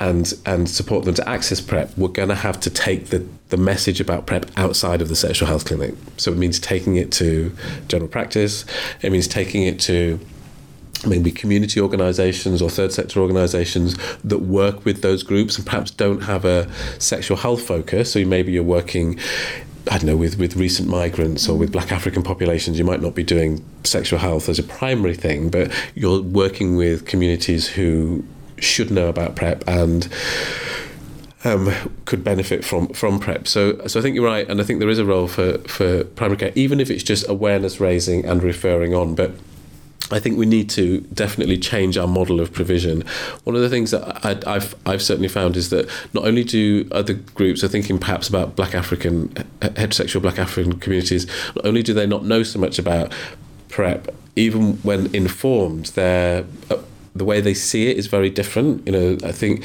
and 0.00 0.32
and 0.46 0.68
support 0.68 1.04
them 1.04 1.14
to 1.14 1.28
access 1.28 1.60
PrEP, 1.60 1.96
we're 1.96 2.08
going 2.08 2.28
to 2.28 2.34
have 2.34 2.60
to 2.60 2.70
take 2.70 3.06
the, 3.06 3.26
the 3.48 3.56
message 3.56 4.00
about 4.00 4.26
PrEP 4.26 4.46
outside 4.56 5.00
of 5.02 5.08
the 5.08 5.16
sexual 5.16 5.48
health 5.48 5.64
clinic. 5.64 5.94
So 6.16 6.32
it 6.32 6.38
means 6.38 6.58
taking 6.60 6.96
it 6.96 7.10
to 7.12 7.54
general 7.88 8.08
practice. 8.08 8.64
It 9.02 9.10
means 9.10 9.26
taking 9.26 9.64
it 9.64 9.80
to 9.80 10.20
maybe 11.06 11.30
community 11.30 11.80
organisations 11.80 12.60
or 12.60 12.68
third 12.68 12.92
sector 12.92 13.20
organisations 13.20 13.96
that 14.24 14.38
work 14.38 14.84
with 14.84 15.02
those 15.02 15.22
groups 15.22 15.56
and 15.56 15.64
perhaps 15.64 15.90
don't 15.92 16.22
have 16.22 16.44
a 16.44 16.68
sexual 16.98 17.36
health 17.36 17.62
focus. 17.62 18.12
So 18.12 18.24
maybe 18.24 18.52
you're 18.52 18.62
working 18.62 19.18
I 19.90 19.96
don't 19.96 20.06
know, 20.06 20.16
with, 20.18 20.38
with 20.38 20.54
recent 20.54 20.86
migrants 20.86 21.48
or 21.48 21.56
with 21.56 21.72
black 21.72 21.92
African 21.92 22.22
populations, 22.22 22.78
you 22.78 22.84
might 22.84 23.00
not 23.00 23.14
be 23.14 23.22
doing 23.22 23.64
sexual 23.84 24.18
health 24.18 24.50
as 24.50 24.58
a 24.58 24.62
primary 24.62 25.14
thing, 25.14 25.48
but 25.48 25.72
you're 25.94 26.20
working 26.20 26.76
with 26.76 27.06
communities 27.06 27.68
who 27.68 28.22
should 28.62 28.90
know 28.90 29.08
about 29.08 29.36
PrEP 29.36 29.64
and 29.66 30.08
um, 31.44 31.72
could 32.04 32.24
benefit 32.24 32.64
from 32.64 32.88
from 32.88 33.20
PrEP. 33.20 33.46
So, 33.46 33.86
so 33.86 34.00
I 34.00 34.02
think 34.02 34.14
you're 34.14 34.24
right, 34.24 34.48
and 34.48 34.60
I 34.60 34.64
think 34.64 34.80
there 34.80 34.88
is 34.88 34.98
a 34.98 35.04
role 35.04 35.28
for 35.28 35.58
for 35.58 36.04
primary 36.04 36.38
care, 36.38 36.52
even 36.54 36.80
if 36.80 36.90
it's 36.90 37.02
just 37.02 37.28
awareness 37.28 37.80
raising 37.80 38.24
and 38.24 38.42
referring 38.42 38.94
on. 38.94 39.14
But 39.14 39.32
I 40.10 40.18
think 40.18 40.38
we 40.38 40.46
need 40.46 40.70
to 40.70 41.00
definitely 41.12 41.58
change 41.58 41.98
our 41.98 42.06
model 42.06 42.40
of 42.40 42.52
provision. 42.52 43.04
One 43.44 43.54
of 43.54 43.62
the 43.62 43.68
things 43.68 43.90
that 43.90 44.24
I, 44.24 44.54
have 44.54 44.74
I've 44.86 45.02
certainly 45.02 45.28
found 45.28 45.56
is 45.56 45.70
that 45.70 45.88
not 46.14 46.24
only 46.24 46.44
do 46.44 46.88
other 46.92 47.14
groups 47.14 47.62
are 47.62 47.68
thinking 47.68 47.98
perhaps 47.98 48.28
about 48.28 48.56
Black 48.56 48.74
African 48.74 49.28
heterosexual 49.60 50.22
Black 50.22 50.38
African 50.38 50.78
communities, 50.80 51.26
not 51.54 51.66
only 51.66 51.82
do 51.82 51.92
they 51.92 52.06
not 52.06 52.24
know 52.24 52.42
so 52.42 52.58
much 52.58 52.78
about 52.78 53.12
PrEP, 53.68 54.14
even 54.34 54.74
when 54.78 55.14
informed, 55.14 55.86
they're 55.86 56.44
the 57.18 57.24
way 57.24 57.40
they 57.40 57.54
see 57.54 57.90
it 57.90 57.96
is 57.96 58.06
very 58.06 58.30
different. 58.30 58.86
You 58.86 58.92
know, 58.92 59.18
I 59.24 59.32
think 59.32 59.64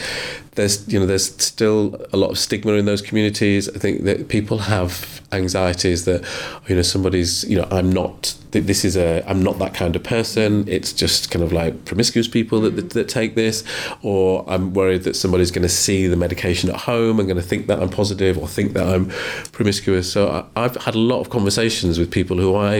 there's 0.55 0.87
you 0.91 0.99
know 0.99 1.05
there's 1.05 1.35
still 1.43 2.05
a 2.11 2.17
lot 2.17 2.31
of 2.31 2.37
stigma 2.37 2.73
in 2.73 2.85
those 2.85 3.01
communities. 3.01 3.69
I 3.69 3.79
think 3.79 4.03
that 4.03 4.27
people 4.27 4.57
have 4.59 5.21
anxieties 5.31 6.05
that 6.05 6.23
you 6.67 6.75
know 6.75 6.81
somebody's 6.81 7.43
you 7.45 7.57
know 7.57 7.67
I'm 7.71 7.91
not 7.91 8.35
this 8.59 8.85
is 8.85 8.95
a 8.95 9.23
I'm 9.27 9.41
not 9.41 9.59
that 9.59 9.73
kind 9.73 9.95
of 9.95 10.03
person. 10.03 10.67
It's 10.67 10.93
just 10.93 11.31
kind 11.31 11.43
of 11.43 11.51
like 11.51 11.85
promiscuous 11.85 12.27
people 12.27 12.61
that, 12.61 12.71
that, 12.71 12.89
that 12.91 13.09
take 13.09 13.35
this, 13.35 13.63
or 14.01 14.45
I'm 14.47 14.73
worried 14.73 15.03
that 15.03 15.15
somebody's 15.15 15.51
going 15.51 15.63
to 15.63 15.69
see 15.69 16.07
the 16.07 16.15
medication 16.15 16.69
at 16.69 16.81
home 16.81 17.19
and 17.19 17.27
going 17.27 17.41
to 17.41 17.47
think 17.47 17.67
that 17.67 17.81
I'm 17.81 17.89
positive 17.89 18.37
or 18.37 18.47
think 18.47 18.73
that 18.73 18.87
I'm 18.87 19.09
promiscuous. 19.51 20.11
So 20.11 20.47
I, 20.55 20.61
have 20.61 20.75
had 20.77 20.95
a 20.95 20.99
lot 20.99 21.19
of 21.19 21.29
conversations 21.29 21.99
with 21.99 22.11
people 22.11 22.37
who 22.37 22.55
I 22.55 22.73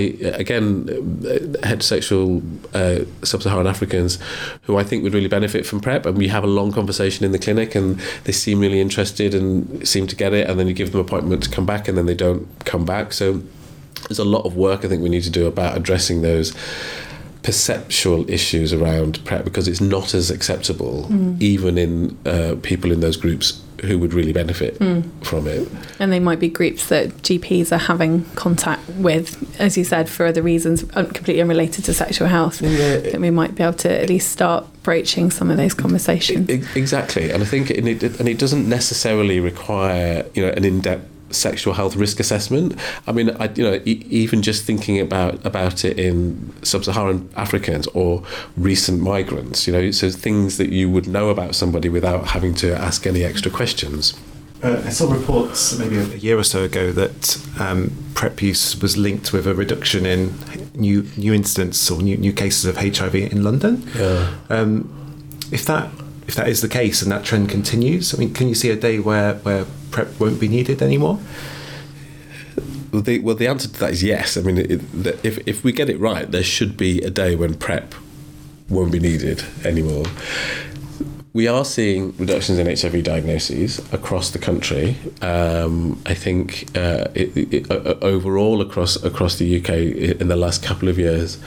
again 0.44 0.86
heterosexual 1.64 2.42
uh, 2.74 3.06
sub-Saharan 3.26 3.68
Africans 3.68 4.20
who 4.64 4.78
I 4.78 4.84
think 4.84 5.04
would 5.04 5.14
really 5.14 5.28
benefit 5.28 5.66
from 5.66 5.80
PrEP, 5.80 6.06
and 6.06 6.18
we 6.18 6.28
have 6.30 6.44
a 6.44 6.48
long 6.48 6.72
conversation 6.72 7.26
in 7.26 7.32
the 7.32 7.40
clinic, 7.40 7.76
and 7.76 8.00
they 8.24 8.32
seem 8.32 8.60
really 8.60 8.82
interested 8.82 9.34
and 9.34 9.88
seem 9.88 10.08
to 10.08 10.16
get 10.16 10.34
it, 10.34 10.50
and 10.50 10.60
then 10.60 10.68
you 10.68 10.74
give 10.74 10.92
them 10.92 11.02
appointment 11.02 11.44
to 11.44 11.50
come 11.50 11.66
back, 11.66 11.88
and 11.88 11.98
then 11.98 12.06
they 12.06 12.16
don't 12.16 12.48
come 12.66 12.86
back. 12.86 13.14
So 13.14 13.42
there's 14.08 14.20
a 14.20 14.26
lot 14.26 14.46
of 14.46 14.56
work 14.56 14.86
I 14.86 14.88
think 14.88 15.02
we 15.02 15.10
need 15.10 15.24
to 15.24 15.30
do 15.30 15.48
about 15.48 15.78
addressing 15.78 16.22
those 16.22 16.54
perceptual 17.44 18.30
issues 18.30 18.72
around 18.72 19.24
PrEP 19.26 19.44
because 19.44 19.68
it's 19.68 19.82
not 19.82 20.14
as 20.14 20.32
acceptable 20.32 21.08
mm. 21.10 21.40
even 21.42 21.78
in 21.78 22.18
uh, 22.26 22.56
people 22.64 22.92
in 22.92 23.02
those 23.02 23.18
groups 23.18 23.62
who 23.84 24.00
would 24.00 24.14
really 24.14 24.32
benefit 24.32 24.80
mm. 24.80 25.04
from 25.26 25.46
it. 25.48 25.68
And 26.00 26.12
they 26.12 26.20
might 26.20 26.40
be 26.40 26.48
groups 26.48 26.88
that 26.88 27.10
GPs 27.18 27.72
are 27.72 27.78
having 27.78 28.24
contact 28.36 28.88
with, 28.92 29.60
as 29.60 29.78
you 29.78 29.84
said, 29.84 30.10
for 30.10 30.26
other 30.26 30.42
reasons 30.42 30.84
completely 30.84 31.42
unrelated 31.42 31.86
to 31.86 31.94
sexual 31.94 32.30
health. 32.30 32.62
Yeah. 32.62 32.98
That 32.98 33.20
we 33.20 33.30
might 33.30 33.56
be 33.56 33.64
able 33.64 33.74
to 33.80 34.02
at 34.02 34.08
least 34.08 34.32
start 34.32 34.66
broaching 34.84 35.32
some 35.32 35.52
of 35.52 35.58
those 35.58 35.74
conversations. 35.74 36.50
Exactly, 36.50 37.30
and 37.32 37.44
I 37.44 37.46
think 37.46 37.70
it, 37.70 37.78
and 38.20 38.30
it 38.30 38.38
doesn't 38.38 38.68
necessarily 38.68 39.40
require 39.40 40.26
you 40.34 40.46
know 40.46 40.52
an 40.52 40.64
in-depth 40.64 41.10
sexual 41.34 41.74
health 41.74 41.96
risk 41.96 42.20
assessment. 42.20 42.76
I 43.08 43.12
mean, 43.12 43.32
I, 43.32 43.50
you 43.56 43.64
know, 43.64 43.82
e- 43.86 44.06
even 44.10 44.42
just 44.42 44.66
thinking 44.66 45.00
about 45.00 45.46
about 45.46 45.84
it 45.86 46.00
in 46.00 46.54
sub-Saharan 46.64 47.30
Africans 47.36 47.88
or 47.88 48.24
recent 48.58 49.02
migrants, 49.02 49.68
you 49.68 49.74
know, 49.74 49.92
so 49.92 50.10
things 50.10 50.58
that 50.58 50.70
you 50.70 50.90
would 50.90 51.08
know 51.08 51.30
about 51.30 51.56
somebody 51.56 51.90
without 51.90 52.28
having 52.28 52.54
to 52.56 52.76
ask 52.76 53.06
any 53.06 53.24
extra 53.24 53.52
questions. 53.52 54.14
Uh, 54.64 54.82
I 54.86 54.90
saw 54.92 55.12
reports 55.12 55.78
maybe 55.78 55.98
a 55.98 56.06
year 56.16 56.38
or 56.38 56.44
so 56.44 56.64
ago 56.64 56.94
that 56.94 57.46
um, 57.60 57.92
PrEP 58.14 58.42
use 58.42 58.82
was 58.82 58.96
linked 58.96 59.34
with 59.34 59.46
a 59.46 59.54
reduction 59.54 60.06
in 60.06 60.34
new 60.74 61.06
new 61.18 61.34
incidents 61.34 61.92
or 61.92 62.02
new, 62.02 62.16
new 62.16 62.32
cases 62.32 62.64
of 62.66 62.78
HIV 62.78 63.16
in 63.16 63.44
London. 63.44 63.86
Yeah. 63.94 64.34
Um, 64.50 64.90
if 65.52 65.66
that 65.66 65.92
if 66.28 66.36
that 66.36 66.48
is 66.48 66.62
the 66.62 66.70
case 66.70 67.02
and 67.02 67.12
that 67.12 67.26
trend 67.26 67.50
continues, 67.50 68.14
I 68.14 68.18
mean, 68.18 68.34
can 68.34 68.48
you 68.48 68.56
see 68.56 68.70
a 68.70 68.78
day 68.78 69.00
where 69.00 69.36
where 69.36 69.66
PrEP 69.94 70.20
won't 70.20 70.40
be 70.40 70.48
needed 70.48 70.82
anymore? 70.82 71.20
The, 72.92 73.20
well, 73.20 73.36
the 73.36 73.48
answer 73.48 73.68
to 73.68 73.80
that 73.80 73.92
is 73.92 74.04
yes. 74.04 74.38
I 74.38 74.42
mean, 74.42 74.58
it, 74.58 74.82
if 75.24 75.48
if 75.48 75.64
we 75.64 75.72
get 75.72 75.90
it 75.90 76.00
right, 76.00 76.30
there 76.30 76.44
should 76.44 76.78
be 76.78 77.02
a 77.02 77.10
day 77.10 77.36
when 77.36 77.56
PrEP 77.56 77.96
won't 78.70 78.92
be 78.92 79.00
needed 79.00 79.44
anymore. 79.64 80.06
We 81.34 81.48
are 81.48 81.66
seeing 81.66 82.16
reductions 82.18 82.60
in 82.60 82.68
HIV 82.68 83.04
diagnoses 83.04 83.80
across 83.92 84.30
the 84.30 84.38
country. 84.38 84.96
Um, 85.20 86.00
I 86.06 86.14
think 86.14 86.70
uh, 86.78 87.08
it, 87.16 87.36
it, 87.52 87.72
uh, 87.72 87.96
overall 88.04 88.62
across 88.62 89.04
across 89.04 89.38
the 89.38 89.60
UK 89.60 89.70
in 90.22 90.28
the 90.28 90.36
last 90.36 90.62
couple 90.62 90.90
of 90.90 91.00
years, 91.00 91.40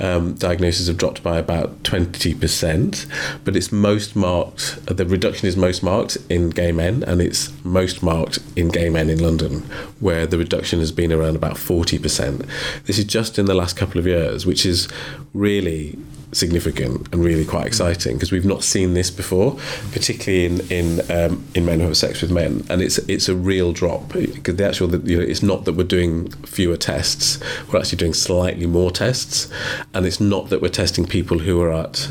um, 0.00 0.32
diagnoses 0.34 0.86
have 0.86 0.96
dropped 0.96 1.22
by 1.22 1.36
about 1.36 1.82
20%, 1.82 3.06
but 3.44 3.54
it's 3.54 3.70
most 3.70 4.16
marked, 4.16 4.86
the 4.86 5.04
reduction 5.04 5.46
is 5.46 5.58
most 5.58 5.82
marked 5.82 6.16
in 6.30 6.48
gay 6.48 6.72
men 6.72 7.02
and 7.02 7.20
it's 7.20 7.52
most 7.64 8.02
marked 8.02 8.38
in 8.56 8.68
gay 8.68 8.88
men 8.88 9.10
in 9.10 9.18
London, 9.18 9.60
where 10.00 10.26
the 10.26 10.38
reduction 10.38 10.78
has 10.78 10.92
been 10.92 11.12
around 11.12 11.36
about 11.36 11.56
40%. 11.56 12.46
This 12.84 12.98
is 12.98 13.04
just 13.04 13.38
in 13.38 13.46
the 13.46 13.54
last 13.54 13.76
couple 13.76 13.98
of 13.98 14.06
years, 14.06 14.46
which 14.46 14.64
is 14.64 14.88
really 15.34 15.98
significant 16.32 17.08
and 17.12 17.24
really 17.24 17.44
quite 17.44 17.66
exciting 17.66 18.16
because 18.16 18.30
we've 18.30 18.44
not 18.44 18.62
seen 18.62 18.94
this 18.94 19.10
before, 19.10 19.58
particularly 19.92 20.44
in 20.44 20.60
in 20.70 21.10
um, 21.10 21.44
in 21.54 21.64
men 21.64 21.80
who 21.80 21.86
have 21.86 21.96
sex 21.96 22.22
with 22.22 22.30
men, 22.30 22.64
and 22.68 22.82
it's 22.82 22.98
it's 22.98 23.28
a 23.28 23.34
real 23.34 23.72
drop. 23.72 24.12
Because 24.12 24.56
the 24.56 24.66
actual, 24.66 24.94
you 25.06 25.18
know, 25.18 25.22
it's 25.22 25.42
not 25.42 25.64
that 25.64 25.74
we're 25.74 25.84
doing 25.84 26.30
fewer 26.44 26.76
tests; 26.76 27.40
we're 27.68 27.78
actually 27.78 27.98
doing 27.98 28.14
slightly 28.14 28.66
more 28.66 28.90
tests, 28.90 29.48
and 29.94 30.06
it's 30.06 30.20
not 30.20 30.50
that 30.50 30.60
we're 30.60 30.68
testing 30.68 31.06
people 31.06 31.40
who 31.40 31.60
are 31.60 31.72
at 31.72 32.08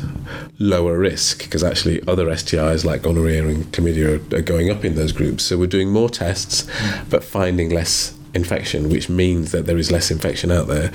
lower 0.58 0.98
risk 0.98 1.44
because 1.44 1.62
actually 1.62 2.02
other 2.08 2.26
STIs 2.26 2.84
like 2.84 3.02
gonorrhea 3.02 3.46
and 3.46 3.66
chlamydia 3.72 4.32
are, 4.32 4.36
are 4.38 4.42
going 4.42 4.70
up 4.70 4.84
in 4.84 4.94
those 4.96 5.12
groups. 5.12 5.44
So 5.44 5.56
we're 5.56 5.66
doing 5.66 5.90
more 5.90 6.10
tests, 6.10 6.64
mm. 6.64 7.10
but 7.10 7.22
finding 7.22 7.70
less 7.70 8.17
infection, 8.34 8.88
which 8.88 9.08
means 9.08 9.52
that 9.52 9.66
there 9.66 9.78
is 9.78 9.90
less 9.90 10.10
infection 10.10 10.50
out 10.50 10.68
there. 10.68 10.92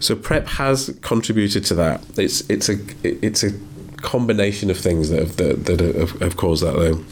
So 0.00 0.14
PrEP 0.14 0.46
has 0.46 0.96
contributed 1.02 1.64
to 1.66 1.74
that. 1.74 2.02
It's 2.16 2.48
it's 2.50 2.68
a 2.68 2.78
it's 3.02 3.42
a 3.42 3.50
combination 3.96 4.70
of 4.70 4.78
things 4.78 5.10
that 5.10 5.18
have, 5.18 5.36
that, 5.36 5.66
that 5.66 5.80
have, 5.80 6.12
have 6.20 6.36
caused 6.36 6.62
that 6.62 6.74
though 6.74 7.04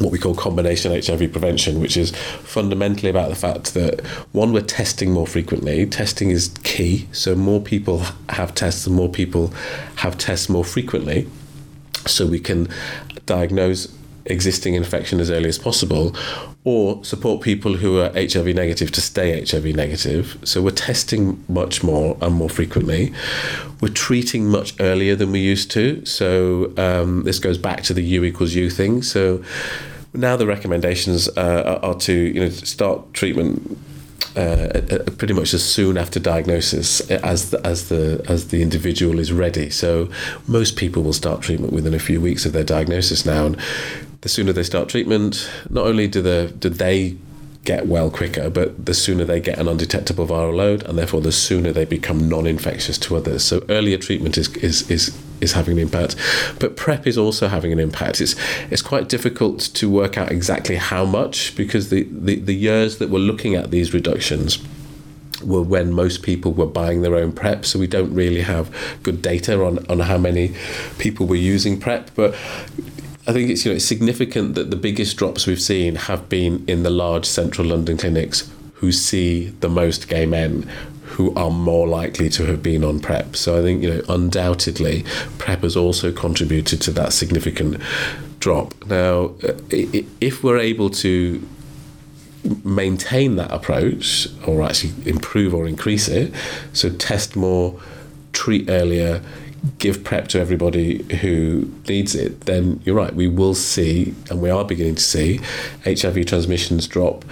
what 0.00 0.12
we 0.12 0.18
call 0.18 0.34
combination 0.34 0.92
HIV 0.92 1.30
prevention, 1.30 1.78
which 1.78 1.96
is 1.96 2.10
fundamentally 2.42 3.10
about 3.10 3.28
the 3.28 3.36
fact 3.36 3.74
that 3.74 4.00
one, 4.32 4.52
we're 4.52 4.62
testing 4.62 5.12
more 5.12 5.26
frequently. 5.26 5.84
Testing 5.86 6.30
is 6.30 6.48
key. 6.62 7.06
So 7.12 7.34
more 7.34 7.60
people 7.60 8.04
have 8.30 8.54
tests 8.54 8.86
and 8.86 8.96
more 8.96 9.10
people 9.10 9.48
have 9.96 10.16
tests 10.16 10.48
more 10.48 10.64
frequently. 10.64 11.28
So 12.06 12.26
we 12.26 12.40
can 12.40 12.68
diagnose 13.26 13.94
existing 14.30 14.74
infection 14.74 15.20
as 15.20 15.30
early 15.30 15.48
as 15.48 15.58
possible 15.58 16.14
or 16.64 17.02
support 17.04 17.42
people 17.42 17.74
who 17.74 18.00
are 18.00 18.10
HIV 18.14 18.54
negative 18.54 18.92
to 18.92 19.00
stay 19.00 19.40
HIV 19.44 19.76
negative. 19.76 20.38
So 20.44 20.62
we're 20.62 20.70
testing 20.72 21.42
much 21.48 21.82
more 21.82 22.16
and 22.20 22.34
more 22.34 22.50
frequently. 22.50 23.12
We're 23.80 23.88
treating 23.88 24.46
much 24.46 24.74
earlier 24.78 25.16
than 25.16 25.32
we 25.32 25.40
used 25.40 25.70
to. 25.72 26.04
So 26.04 26.72
um, 26.76 27.24
this 27.24 27.38
goes 27.38 27.58
back 27.58 27.82
to 27.84 27.94
the 27.94 28.02
U 28.02 28.24
equals 28.24 28.54
U 28.54 28.68
thing. 28.68 29.02
So 29.02 29.42
now 30.12 30.36
the 30.36 30.46
recommendations 30.46 31.28
uh, 31.36 31.80
are 31.82 31.94
to 31.94 32.12
you 32.12 32.40
know 32.40 32.50
start 32.50 33.14
treatment 33.14 33.78
uh, 34.36 34.80
pretty 35.18 35.34
much 35.34 35.54
as 35.54 35.64
soon 35.64 35.98
after 35.98 36.20
diagnosis 36.20 37.00
as 37.10 37.50
the, 37.50 37.66
as 37.66 37.88
the 37.88 38.24
as 38.28 38.48
the 38.48 38.62
individual 38.62 39.18
is 39.18 39.32
ready. 39.32 39.70
So 39.70 40.10
most 40.46 40.76
people 40.76 41.02
will 41.02 41.12
start 41.12 41.42
treatment 41.42 41.72
within 41.72 41.94
a 41.94 41.98
few 41.98 42.20
weeks 42.20 42.46
of 42.46 42.52
their 42.52 42.64
diagnosis 42.64 43.26
now, 43.26 43.46
and 43.46 43.56
the 44.20 44.28
sooner 44.28 44.52
they 44.52 44.62
start 44.62 44.88
treatment, 44.88 45.50
not 45.70 45.86
only 45.86 46.06
do 46.06 46.22
the 46.22 46.52
do 46.58 46.68
they 46.68 47.16
get 47.64 47.86
well 47.86 48.10
quicker, 48.10 48.48
but 48.48 48.86
the 48.86 48.94
sooner 48.94 49.24
they 49.24 49.38
get 49.38 49.58
an 49.58 49.68
undetectable 49.68 50.26
viral 50.26 50.54
load, 50.54 50.82
and 50.84 50.98
therefore 50.98 51.20
the 51.20 51.32
sooner 51.32 51.72
they 51.72 51.84
become 51.84 52.28
non-infectious 52.28 52.96
to 52.98 53.16
others. 53.16 53.44
So 53.44 53.64
earlier 53.68 53.98
treatment 53.98 54.38
is 54.38 54.48
is 54.56 54.90
is 54.90 55.18
is 55.40 55.52
having 55.52 55.78
an 55.78 55.82
impact, 55.82 56.16
but 56.58 56.76
PrEP 56.76 57.06
is 57.06 57.16
also 57.18 57.48
having 57.48 57.72
an 57.72 57.78
impact. 57.78 58.20
It's 58.20 58.34
it's 58.70 58.82
quite 58.82 59.08
difficult 59.08 59.60
to 59.60 59.90
work 59.90 60.16
out 60.18 60.30
exactly 60.30 60.76
how 60.76 61.04
much 61.04 61.54
because 61.56 61.90
the 61.90 62.06
the, 62.10 62.36
the 62.36 62.54
years 62.54 62.98
that 62.98 63.10
we're 63.10 63.18
looking 63.18 63.54
at 63.54 63.70
these 63.70 63.92
reductions 63.94 64.58
were 65.42 65.62
when 65.62 65.90
most 65.90 66.22
people 66.22 66.52
were 66.52 66.66
buying 66.66 67.00
their 67.00 67.16
own 67.16 67.32
PrEP, 67.32 67.64
so 67.64 67.78
we 67.78 67.86
don't 67.86 68.12
really 68.14 68.42
have 68.42 68.70
good 69.02 69.22
data 69.22 69.64
on, 69.64 69.78
on 69.88 70.00
how 70.00 70.18
many 70.18 70.54
people 70.98 71.26
were 71.26 71.34
using 71.34 71.80
PrEP. 71.80 72.10
But 72.14 72.34
I 73.30 73.32
think 73.32 73.48
it's 73.48 73.64
you 73.64 73.70
know 73.70 73.76
it's 73.76 73.84
significant 73.84 74.56
that 74.56 74.72
the 74.72 74.76
biggest 74.76 75.16
drops 75.16 75.46
we've 75.46 75.62
seen 75.62 75.94
have 75.94 76.28
been 76.28 76.64
in 76.66 76.82
the 76.82 76.90
large 76.90 77.24
central 77.24 77.68
London 77.68 77.96
clinics 77.96 78.50
who 78.74 78.90
see 78.90 79.50
the 79.60 79.68
most 79.68 80.08
gay 80.08 80.26
men 80.26 80.68
who 81.02 81.32
are 81.36 81.52
more 81.52 81.86
likely 81.86 82.28
to 82.30 82.46
have 82.46 82.60
been 82.60 82.82
on 82.82 82.98
PrEP. 82.98 83.36
So 83.36 83.56
I 83.56 83.62
think 83.62 83.84
you 83.84 83.94
know 83.94 84.02
undoubtedly 84.08 85.04
PrEP 85.38 85.60
has 85.60 85.76
also 85.76 86.10
contributed 86.10 86.80
to 86.82 86.90
that 86.90 87.12
significant 87.12 87.80
drop. 88.40 88.74
Now, 88.86 89.36
uh, 89.44 89.52
if 89.70 90.42
we're 90.42 90.58
able 90.58 90.90
to 90.90 91.40
maintain 92.64 93.36
that 93.36 93.52
approach 93.52 94.26
or 94.44 94.60
actually 94.64 95.08
improve 95.08 95.54
or 95.54 95.68
increase 95.68 96.08
it, 96.08 96.34
so 96.72 96.90
test 96.90 97.36
more, 97.36 97.80
treat 98.32 98.68
earlier, 98.68 99.22
give 99.78 100.04
PrEP 100.04 100.28
to 100.28 100.40
everybody 100.40 101.02
who 101.16 101.70
needs 101.88 102.14
it, 102.14 102.42
then 102.42 102.80
you're 102.84 102.94
right, 102.94 103.14
we 103.14 103.28
will 103.28 103.54
see, 103.54 104.14
and 104.30 104.40
we 104.40 104.50
are 104.50 104.64
beginning 104.64 104.94
to 104.96 105.02
see, 105.02 105.40
HIV 105.84 106.26
transmissions 106.26 106.86
drop. 106.86 107.24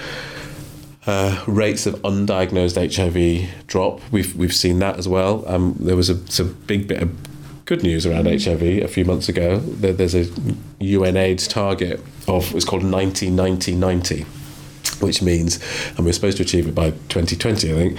uh, 1.09 1.43
rates 1.47 1.87
of 1.87 1.95
undiagnosed 2.03 2.77
HIV 2.77 3.67
drop. 3.67 4.01
We've 4.13 4.35
we've 4.37 4.55
seen 4.55 4.79
that 4.81 4.99
as 4.99 5.09
well. 5.09 5.43
Um, 5.49 5.75
there 5.81 5.97
was 5.97 6.11
a, 6.11 6.31
some 6.31 6.53
big 6.67 6.87
bit 6.87 7.03
of 7.03 7.11
good 7.65 7.83
news 7.83 8.05
around 8.07 8.27
HIV 8.27 8.63
a 8.63 8.89
few 8.89 9.05
months 9.07 9.29
ago. 9.29 9.59
There, 9.59 9.93
there's 9.95 10.15
a 10.15 10.25
UNAIDS 10.81 11.49
target 11.49 12.01
of 12.27 12.55
it's 12.55 12.65
called 12.65 12.85
90 12.85 13.31
90 13.31 13.75
90 13.75 14.27
which 15.01 15.23
means, 15.23 15.59
and 15.97 16.05
we're 16.05 16.13
supposed 16.13 16.37
to 16.39 16.43
achieve 16.43 16.67
it 16.69 16.75
by 16.75 16.91
2020, 16.91 17.73
I 17.73 17.75
think, 17.75 17.99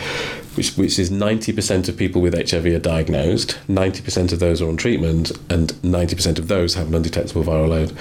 which, 0.55 0.75
which 0.75 0.99
is 0.99 1.09
90% 1.09 1.89
of 1.89 1.97
people 1.97 2.21
with 2.21 2.33
HIV 2.33 2.65
are 2.65 2.79
diagnosed, 2.79 3.57
90% 3.67 4.31
of 4.31 4.39
those 4.39 4.61
are 4.61 4.67
on 4.67 4.77
treatment, 4.77 5.31
and 5.49 5.69
90% 5.83 6.39
of 6.39 6.47
those 6.47 6.75
have 6.75 6.87
an 6.87 6.95
undetectable 6.95 7.43
viral 7.43 7.69
load. 7.69 7.97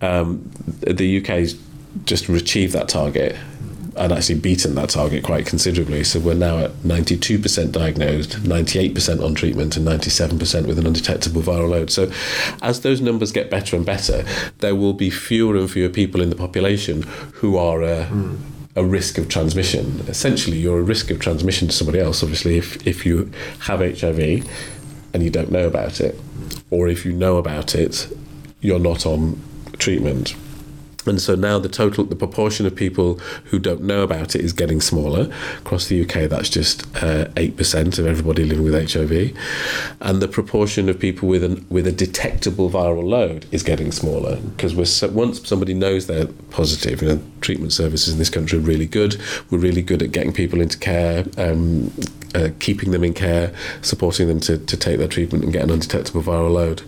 Um, 0.00 0.50
the 0.80 1.20
UK's 1.20 1.58
just 2.04 2.28
achieved 2.28 2.72
that 2.74 2.88
target 2.88 3.36
and 3.96 4.12
actually 4.12 4.38
beaten 4.38 4.74
that 4.74 4.90
target 4.90 5.24
quite 5.24 5.46
considerably. 5.46 6.04
So 6.04 6.20
we're 6.20 6.34
now 6.34 6.58
at 6.58 6.72
92% 6.82 7.72
diagnosed, 7.72 8.42
98% 8.42 9.24
on 9.24 9.34
treatment, 9.34 9.76
and 9.76 9.86
97% 9.86 10.66
with 10.66 10.78
an 10.78 10.86
undetectable 10.86 11.42
viral 11.42 11.70
load. 11.70 11.90
So 11.90 12.10
as 12.62 12.82
those 12.82 13.00
numbers 13.00 13.32
get 13.32 13.50
better 13.50 13.76
and 13.76 13.84
better, 13.84 14.24
there 14.58 14.74
will 14.74 14.92
be 14.92 15.10
fewer 15.10 15.56
and 15.56 15.70
fewer 15.70 15.88
people 15.88 16.20
in 16.20 16.30
the 16.30 16.36
population 16.36 17.02
who 17.34 17.56
are. 17.56 17.82
Uh, 17.82 18.06
mm. 18.06 18.38
A 18.78 18.84
risk 18.84 19.16
of 19.16 19.30
transmission. 19.30 20.04
Essentially, 20.06 20.58
you're 20.58 20.80
a 20.80 20.82
risk 20.82 21.10
of 21.10 21.18
transmission 21.18 21.66
to 21.68 21.72
somebody 21.72 21.98
else. 21.98 22.22
Obviously, 22.22 22.58
if, 22.58 22.86
if 22.86 23.06
you 23.06 23.32
have 23.60 23.80
HIV 23.80 24.46
and 25.14 25.22
you 25.22 25.30
don't 25.30 25.50
know 25.50 25.66
about 25.66 25.98
it, 25.98 26.20
or 26.68 26.86
if 26.86 27.06
you 27.06 27.12
know 27.12 27.38
about 27.38 27.74
it, 27.74 28.06
you're 28.60 28.78
not 28.78 29.06
on 29.06 29.40
treatment 29.78 30.36
and 31.06 31.20
so 31.20 31.34
now 31.34 31.58
the 31.58 31.68
total, 31.68 32.04
the 32.04 32.16
proportion 32.16 32.66
of 32.66 32.74
people 32.74 33.14
who 33.46 33.58
don't 33.58 33.82
know 33.82 34.02
about 34.02 34.34
it 34.34 34.40
is 34.40 34.52
getting 34.52 34.80
smaller. 34.80 35.30
Across 35.58 35.88
the 35.88 36.02
UK, 36.02 36.28
that's 36.28 36.48
just 36.48 36.86
uh, 37.02 37.28
eight 37.36 37.54
uh, 37.54 37.56
percent 37.56 37.98
of 37.98 38.06
everybody 38.06 38.44
living 38.44 38.64
with 38.64 38.92
HIV, 38.92 39.36
and 40.00 40.20
the 40.20 40.28
proportion 40.28 40.88
of 40.88 40.98
people 40.98 41.28
with 41.28 41.44
an 41.44 41.66
with 41.70 41.86
a 41.86 41.92
detectable 41.92 42.70
viral 42.70 43.04
load 43.04 43.46
is 43.52 43.62
getting 43.62 43.92
smaller 43.92 44.36
because 44.36 44.74
we're 44.74 45.10
once 45.10 45.46
somebody 45.46 45.74
knows 45.74 46.06
they're 46.06 46.26
positive, 46.50 47.02
you 47.02 47.08
know, 47.08 47.22
treatment 47.40 47.72
services 47.72 48.12
in 48.12 48.18
this 48.18 48.30
country 48.30 48.58
are 48.58 48.62
really 48.62 48.86
good. 48.86 49.20
We're 49.50 49.58
really 49.58 49.82
good 49.82 50.02
at 50.02 50.12
getting 50.12 50.32
people 50.32 50.60
into 50.60 50.78
care. 50.78 51.24
Um, 51.36 51.92
uh, 52.34 52.50
keeping 52.58 52.90
them 52.90 53.02
in 53.02 53.14
care, 53.14 53.54
supporting 53.80 54.28
them 54.28 54.40
to, 54.40 54.58
to 54.58 54.76
take 54.76 54.98
their 54.98 55.08
treatment 55.08 55.42
and 55.42 55.54
get 55.54 55.62
an 55.62 55.70
undetectable 55.70 56.22
viral 56.22 56.52
load. 56.52 56.82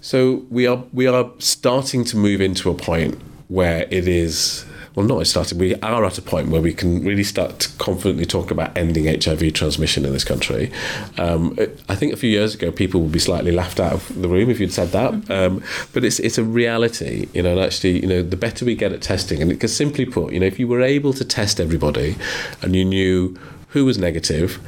So 0.00 0.46
we 0.48 0.66
are 0.66 0.84
we 0.92 1.06
are 1.06 1.30
starting 1.38 2.04
to 2.04 2.16
move 2.16 2.40
into 2.40 2.70
a 2.70 2.74
point 2.74 3.20
where 3.50 3.86
it 3.90 4.08
is 4.08 4.64
well, 4.94 5.06
not 5.06 5.24
starting. 5.26 5.58
We 5.58 5.76
are 5.76 6.04
at 6.04 6.18
a 6.18 6.22
point 6.22 6.48
where 6.48 6.60
we 6.60 6.72
can 6.72 7.04
really 7.04 7.22
start 7.22 7.60
to 7.60 7.68
confidently 7.78 8.26
talk 8.26 8.50
about 8.50 8.76
ending 8.76 9.06
HIV 9.06 9.52
transmission 9.52 10.04
in 10.04 10.12
this 10.12 10.24
country. 10.24 10.72
Um, 11.16 11.56
I 11.88 11.94
think 11.94 12.12
a 12.12 12.16
few 12.16 12.28
years 12.28 12.54
ago, 12.56 12.72
people 12.72 13.00
would 13.02 13.12
be 13.12 13.20
slightly 13.20 13.52
laughed 13.52 13.78
out 13.78 13.92
of 13.92 14.20
the 14.20 14.28
room 14.28 14.50
if 14.50 14.58
you'd 14.58 14.72
said 14.72 14.88
that. 14.88 15.12
Mm-hmm. 15.12 15.32
Um, 15.32 15.64
but 15.92 16.04
it's 16.04 16.18
it's 16.18 16.38
a 16.38 16.44
reality, 16.44 17.28
you 17.32 17.42
know. 17.42 17.52
And 17.52 17.60
actually, 17.60 18.00
you 18.00 18.08
know, 18.08 18.22
the 18.22 18.36
better 18.36 18.64
we 18.64 18.74
get 18.74 18.92
at 18.92 19.00
testing, 19.00 19.40
and 19.40 19.48
because 19.48 19.74
simply 19.74 20.06
put, 20.06 20.32
you 20.32 20.40
know, 20.40 20.46
if 20.46 20.58
you 20.58 20.66
were 20.66 20.82
able 20.82 21.12
to 21.12 21.24
test 21.24 21.60
everybody, 21.60 22.16
and 22.60 22.74
you 22.74 22.84
knew 22.84 23.38
who 23.68 23.84
was 23.84 23.96
negative 23.96 24.58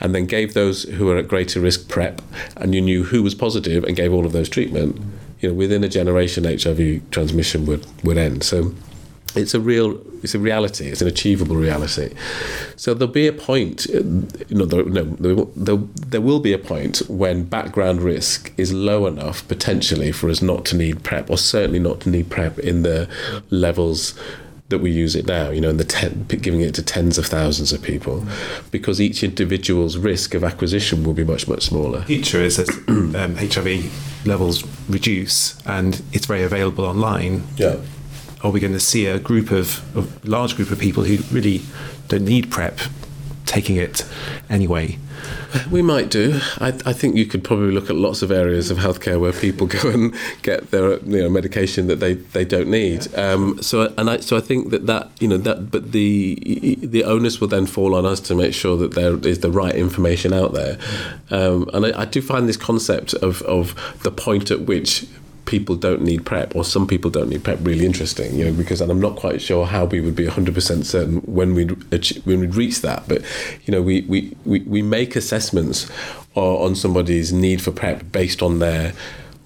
and 0.00 0.14
then 0.14 0.26
gave 0.26 0.54
those 0.54 0.82
who 0.84 1.06
were 1.06 1.16
at 1.16 1.28
greater 1.28 1.60
risk 1.60 1.88
PrEP, 1.88 2.20
and 2.56 2.74
you 2.74 2.80
knew 2.80 3.04
who 3.04 3.22
was 3.22 3.34
positive 3.34 3.84
and 3.84 3.96
gave 3.96 4.12
all 4.12 4.26
of 4.26 4.32
those 4.32 4.48
treatment, 4.48 5.00
you 5.44 5.50
know, 5.50 5.54
within 5.54 5.84
a 5.84 5.88
generation, 5.90 6.44
HIV 6.44 7.10
transmission 7.10 7.66
would, 7.66 7.86
would 8.02 8.16
end. 8.16 8.42
So 8.42 8.74
it's 9.36 9.52
a 9.52 9.60
real 9.60 10.00
it's 10.22 10.34
a 10.34 10.38
reality 10.38 10.86
it's 10.86 11.02
an 11.02 11.08
achievable 11.08 11.56
reality 11.56 12.14
so 12.76 12.94
there'll 12.94 13.12
be 13.12 13.26
a 13.26 13.32
point 13.32 13.84
uh, 13.92 13.98
know 14.50 14.64
there, 14.64 14.84
no, 14.84 15.02
there, 15.56 15.76
there 16.06 16.20
will 16.20 16.38
be 16.38 16.52
a 16.52 16.58
point 16.58 16.98
when 17.08 17.42
background 17.42 18.00
risk 18.00 18.52
is 18.56 18.72
low 18.72 19.08
enough 19.08 19.46
potentially 19.48 20.12
for 20.12 20.30
us 20.30 20.40
not 20.40 20.64
to 20.64 20.76
need 20.76 21.02
prep 21.02 21.28
or 21.28 21.36
certainly 21.36 21.80
not 21.80 21.98
to 21.98 22.10
need 22.10 22.30
prep 22.30 22.60
in 22.60 22.82
the 22.82 23.08
levels 23.50 24.14
that 24.68 24.78
we 24.78 24.90
use 24.90 25.14
it 25.14 25.26
now, 25.26 25.50
you 25.50 25.60
know, 25.60 25.68
in 25.68 25.76
the 25.76 25.84
ten, 25.84 26.24
giving 26.24 26.60
it 26.60 26.74
to 26.74 26.82
tens 26.82 27.18
of 27.18 27.26
thousands 27.26 27.72
of 27.72 27.82
people, 27.82 28.26
because 28.70 29.00
each 29.00 29.22
individual's 29.22 29.98
risk 29.98 30.34
of 30.34 30.42
acquisition 30.42 31.04
will 31.04 31.12
be 31.12 31.22
much 31.22 31.46
much 31.46 31.62
smaller. 31.62 32.02
Future 32.02 32.40
is 32.40 32.58
as 32.58 32.70
um, 32.88 33.36
HIV 33.36 34.13
levels 34.26 34.64
reduce 34.88 35.60
and 35.66 36.02
it's 36.12 36.26
very 36.26 36.42
available 36.42 36.84
online. 36.84 37.44
Yeah, 37.56 37.76
are 38.42 38.50
we 38.50 38.60
going 38.60 38.72
to 38.74 38.80
see 38.80 39.06
a 39.06 39.18
group 39.18 39.50
of 39.50 39.82
a 39.96 40.28
large 40.28 40.56
group 40.56 40.70
of 40.70 40.78
people 40.78 41.04
who 41.04 41.18
really 41.34 41.62
don't 42.08 42.24
need 42.24 42.50
prep 42.50 42.78
taking 43.46 43.76
it 43.76 44.06
anyway? 44.50 44.98
We 45.70 45.82
might 45.82 46.10
do. 46.10 46.40
I, 46.58 46.68
I, 46.84 46.92
think 46.92 47.14
you 47.16 47.26
could 47.26 47.44
probably 47.44 47.70
look 47.70 47.88
at 47.88 47.96
lots 47.96 48.22
of 48.22 48.32
areas 48.32 48.70
of 48.70 48.78
healthcare 48.78 49.20
where 49.20 49.32
people 49.32 49.66
go 49.78 49.88
and 49.88 50.14
get 50.42 50.70
their 50.70 50.98
you 50.98 51.22
know 51.22 51.28
medication 51.28 51.86
that 51.86 52.00
they, 52.00 52.14
they 52.14 52.44
don't 52.44 52.68
need. 52.68 53.12
Um, 53.16 53.62
so 53.62 53.92
and 53.96 54.10
I 54.10 54.18
so 54.18 54.36
I 54.36 54.40
think 54.40 54.70
that 54.70 54.86
that 54.86 55.10
you 55.20 55.28
know 55.28 55.38
that 55.38 55.70
but 55.70 55.92
the 55.92 56.76
the 56.82 57.04
onus 57.04 57.40
will 57.40 57.48
then 57.48 57.66
fall 57.66 57.94
on 57.94 58.04
us 58.04 58.20
to 58.20 58.34
make 58.34 58.54
sure 58.54 58.76
that 58.76 58.94
there 58.94 59.16
is 59.26 59.40
the 59.40 59.50
right 59.50 59.74
information 59.74 60.32
out 60.32 60.52
there. 60.54 60.78
Um, 61.30 61.70
and 61.72 61.86
I, 61.86 62.02
I 62.02 62.04
do 62.04 62.20
find 62.20 62.48
this 62.48 62.56
concept 62.56 63.14
of 63.14 63.42
of 63.42 63.74
the 64.02 64.10
point 64.10 64.50
at 64.50 64.62
which 64.62 65.06
people 65.46 65.76
don't 65.76 66.02
need 66.02 66.24
prep 66.24 66.54
or 66.56 66.64
some 66.64 66.86
people 66.86 67.10
don't 67.10 67.28
need 67.28 67.44
prep 67.44 67.58
really 67.62 67.84
interesting 67.84 68.34
you 68.34 68.44
know 68.44 68.52
because 68.52 68.80
and 68.80 68.90
I'm 68.90 69.00
not 69.00 69.16
quite 69.16 69.42
sure 69.42 69.66
how 69.66 69.84
we 69.84 70.00
would 70.00 70.16
be 70.16 70.26
100% 70.26 70.84
certain 70.84 71.18
when 71.20 71.54
we'd 71.54 71.70
when 72.24 72.40
we'd 72.40 72.54
reach 72.54 72.80
that 72.80 73.06
but 73.08 73.22
you 73.64 73.72
know 73.72 73.82
we 73.82 74.02
we, 74.02 74.36
we, 74.44 74.60
we 74.60 74.82
make 74.82 75.16
assessments 75.16 75.90
on 76.34 76.74
somebody's 76.74 77.32
need 77.32 77.62
for 77.62 77.70
prep 77.70 78.10
based 78.10 78.42
on 78.42 78.58
their 78.58 78.92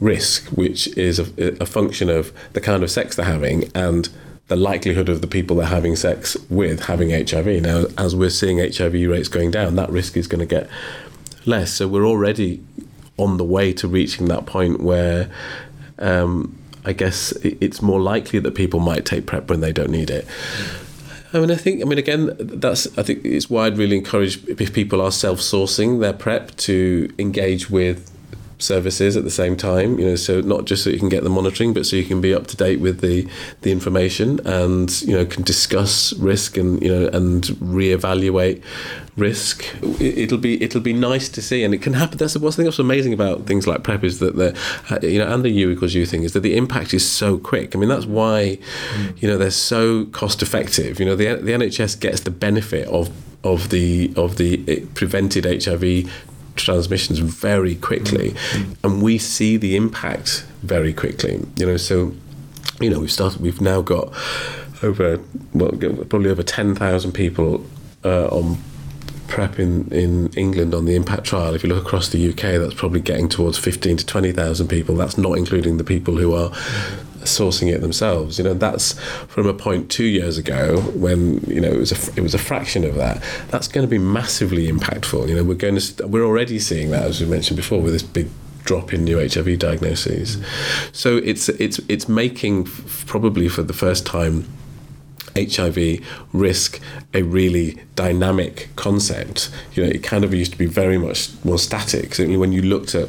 risk 0.01 0.47
which 0.49 0.87
is 0.97 1.19
a, 1.19 1.63
a 1.63 1.67
function 1.67 2.09
of 2.09 2.33
the 2.53 2.61
kind 2.61 2.83
of 2.83 2.91
sex 2.91 3.17
they're 3.17 3.27
having 3.27 3.71
and 3.75 4.09
the 4.49 4.57
likelihood 4.57 5.09
of 5.09 5.21
the 5.21 5.27
people 5.27 5.57
they're 5.57 5.67
having 5.67 5.95
sex 5.95 6.37
with 6.49 6.85
having 6.85 7.11
HIV 7.11 7.63
now 7.63 7.85
as 7.99 8.17
we're 8.17 8.31
seeing 8.31 8.59
HIV 8.59 8.95
rates 8.95 9.29
going 9.29 9.51
down 9.51 9.77
that 9.77 9.91
risk 9.91 10.17
is 10.17 10.27
going 10.27 10.41
to 10.41 10.47
get 10.47 10.69
less. 11.45 11.73
So 11.73 11.87
we're 11.87 12.07
already 12.07 12.63
on 13.17 13.37
the 13.37 13.45
way 13.45 13.73
to 13.75 13.89
reaching 13.89 14.27
that 14.27 14.47
point 14.47 14.81
where 14.81 15.31
um, 15.99 16.57
I 16.85 16.93
guess 16.93 17.33
it's 17.43 17.83
more 17.83 18.01
likely 18.01 18.39
that 18.39 18.55
people 18.55 18.81
might 18.81 19.05
take 19.05 19.27
prep 19.27 19.51
when 19.51 19.61
they 19.61 19.73
don't 19.73 19.91
need 19.91 20.11
it. 20.11 20.27
I 21.33 21.41
mean, 21.41 21.51
I 21.51 21.57
think, 21.57 21.83
I 21.83 21.85
mean, 21.85 21.99
again, 21.99 22.35
that's, 22.39 22.87
I 22.99 23.03
think 23.03 23.25
it's 23.25 23.51
why 23.51 23.67
I'd 23.67 23.77
really 23.77 23.97
encourage 23.97 24.43
if 24.49 24.73
people 24.73 25.03
are 25.03 25.11
self 25.11 25.41
sourcing 25.41 26.01
their 26.01 26.15
prep 26.15 26.57
to 26.57 27.13
engage 27.19 27.69
with 27.69 28.11
services 28.59 29.17
at 29.17 29.25
the 29.25 29.31
same 29.31 29.57
time 29.57 29.99
you 29.99 30.05
know 30.05 30.17
so 30.17 30.41
not 30.41 30.65
just 30.65 30.85
so 30.85 30.91
you 30.91 30.99
can 30.99 31.09
get 31.09 31.23
the 31.23 31.31
monitoring 31.31 31.73
but 31.73 31.87
so 31.87 31.97
you 31.97 32.05
can 32.05 32.21
be 32.21 32.35
up 32.35 32.47
to 32.47 32.57
date 32.57 32.81
with 32.81 33.01
the 33.01 33.27
the 33.63 33.71
information 33.71 34.41
and 34.47 35.03
you 35.03 35.15
know 35.15 35.25
can 35.25 35.43
discuss 35.43 36.13
risk 36.15 36.57
and 36.57 36.83
you 36.83 36.89
know 36.89 37.09
and 37.09 37.45
reevaluate 37.61 38.63
risk. 39.19 39.65
It'll 40.01 40.39
be 40.39 40.63
it'll 40.63 40.81
be 40.81 40.93
nice 40.93 41.29
to 41.31 41.43
see 41.43 41.65
and 41.65 41.75
it 41.75 41.83
can 41.83 41.93
happen. 41.93 42.19
That's 42.19 42.37
what's, 42.37 42.57
what's 42.57 42.79
amazing 42.79 43.13
about 43.13 43.47
things 43.47 43.67
like 43.67 43.83
prep 43.83 44.05
is 44.05 44.21
that 44.21 44.37
the 44.37 44.57
you 45.03 45.19
know 45.19 45.33
and 45.33 45.45
the 45.45 45.51
u 45.51 45.71
equals 45.71 45.95
u 45.95 46.07
thing 46.07 46.23
is 46.23 46.33
that 46.33 46.41
the 46.41 46.57
impact 46.57 46.95
is 46.95 47.09
so 47.09 47.39
quick. 47.39 47.75
I 47.75 47.79
mean 47.79 47.89
that's 47.89 48.07
why 48.07 48.59
mm. 48.95 49.23
you 49.23 49.29
know 49.29 49.37
they're 49.37 49.51
so 49.51 50.07
cost 50.07 50.41
effective. 50.43 51.01
You 51.01 51.07
know 51.07 51.17
the, 51.17 51.35
the 51.35 51.53
nhs 51.53 51.99
gets 51.99 52.21
the 52.21 52.31
benefit 52.31 52.87
of 52.89 53.11
of 53.45 53.71
the 53.71 54.13
of 54.17 54.37
the 54.37 54.87
prevented 54.95 55.45
hiv 55.45 56.11
transmissions 56.59 57.19
very 57.19 57.75
quickly, 57.75 58.31
mm-hmm. 58.31 58.73
and 58.85 59.03
we 59.03 59.19
see 59.19 59.57
the 59.57 59.77
impact 59.77 60.45
very 60.63 60.93
quickly. 60.93 61.41
You 61.57 61.67
know, 61.67 61.77
so 61.77 62.13
you 62.81 62.91
know 62.91 63.01
we've 63.01 63.13
started. 63.13 63.41
We've 63.41 63.61
now 63.61 63.83
got 63.83 64.13
over 64.83 65.21
well, 65.53 65.71
probably 65.71 66.31
over 66.31 66.43
ten 66.43 66.75
thousand 66.75 67.13
people 67.13 67.65
uh, 68.05 68.27
on 68.29 68.59
prep 69.29 69.59
in, 69.59 69.93
in 69.93 70.29
England 70.35 70.75
on 70.75 70.87
the 70.87 70.97
impact 70.97 71.25
trial. 71.25 71.55
If 71.55 71.63
you 71.63 71.69
look 71.69 71.85
across 71.85 72.09
the 72.09 72.31
UK, 72.31 72.59
that's 72.61 72.75
probably 72.75 73.01
getting 73.01 73.29
towards 73.29 73.59
fifteen 73.59 73.97
to 73.97 74.07
twenty 74.07 74.33
thousand 74.33 74.69
people. 74.69 74.95
That's 74.97 75.19
not 75.19 75.39
including 75.39 75.77
the 75.77 75.85
people 75.85 76.17
who 76.17 76.35
are 76.35 76.51
sourcing 77.29 77.73
it 77.73 77.81
themselves. 77.81 78.39
You 78.39 78.45
know, 78.45 78.55
that's 78.55 78.99
from 79.27 79.47
a 79.47 79.55
point 79.55 79.91
two 79.91 80.05
years 80.05 80.39
ago 80.39 80.81
when 80.95 81.41
you 81.43 81.61
know 81.61 81.71
it 81.71 81.79
was 81.79 81.93
a 81.93 82.13
it 82.17 82.23
was 82.23 82.35
a 82.35 82.39
fraction 82.39 82.85
of 82.85 82.95
that. 82.97 83.23
That's 83.49 83.69
going 83.69 83.87
to 83.87 83.91
be 83.91 83.99
massively 83.99 84.69
impactful. 84.69 85.29
You 85.29 85.37
know, 85.37 85.45
we're 85.45 85.55
going 85.55 85.79
to 85.79 86.07
we're 86.07 86.25
already 86.25 86.59
seeing 86.59 86.91
that 86.91 87.05
as 87.05 87.21
we 87.21 87.27
mentioned 87.27 87.57
before 87.57 87.81
with 87.81 87.93
this 87.93 88.03
big 88.03 88.29
drop 88.65 88.93
in 88.93 89.03
new 89.05 89.19
HIV 89.19 89.59
diagnoses. 89.59 90.37
Mm. 90.37 90.95
So 90.95 91.17
it's 91.19 91.49
it's 91.49 91.79
it's 91.89 92.09
making 92.09 92.67
f- 92.67 93.05
probably 93.07 93.49
for 93.49 93.63
the 93.63 93.73
first 93.73 94.05
time 94.05 94.47
HIV 95.35 96.05
risk 96.33 96.81
a 97.15 97.23
really 97.23 97.81
dynamic 97.95 98.69
concept. 98.77 99.51
You 99.73 99.85
know, 99.85 99.89
it 99.89 100.03
kind 100.03 100.25
of 100.25 100.35
used 100.35 100.53
to 100.53 100.59
be 100.59 100.67
very 100.67 100.99
much 100.99 101.31
more 101.45 101.59
static. 101.59 102.15
Certainly, 102.15 102.39
when 102.39 102.53
you 102.53 102.63
looked 102.63 102.95
at 102.95 103.09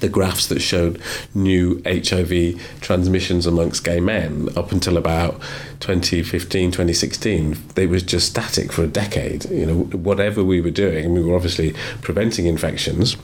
the 0.00 0.08
graphs 0.08 0.46
that 0.48 0.60
showed 0.60 1.00
new 1.34 1.82
HIV 1.86 2.80
transmissions 2.80 3.46
amongst 3.46 3.84
gay 3.84 4.00
men 4.00 4.48
up 4.56 4.72
until 4.72 4.96
about 4.96 5.40
2015, 5.80 6.70
2016, 6.70 7.56
they 7.74 7.86
was 7.86 8.02
just 8.02 8.28
static 8.30 8.72
for 8.72 8.84
a 8.84 8.88
decade. 8.88 9.44
You 9.50 9.66
know, 9.66 9.74
whatever 9.96 10.42
we 10.42 10.60
were 10.60 10.70
doing, 10.70 11.14
we 11.14 11.22
were 11.22 11.34
obviously 11.34 11.74
preventing 12.02 12.46
infections 12.46 13.16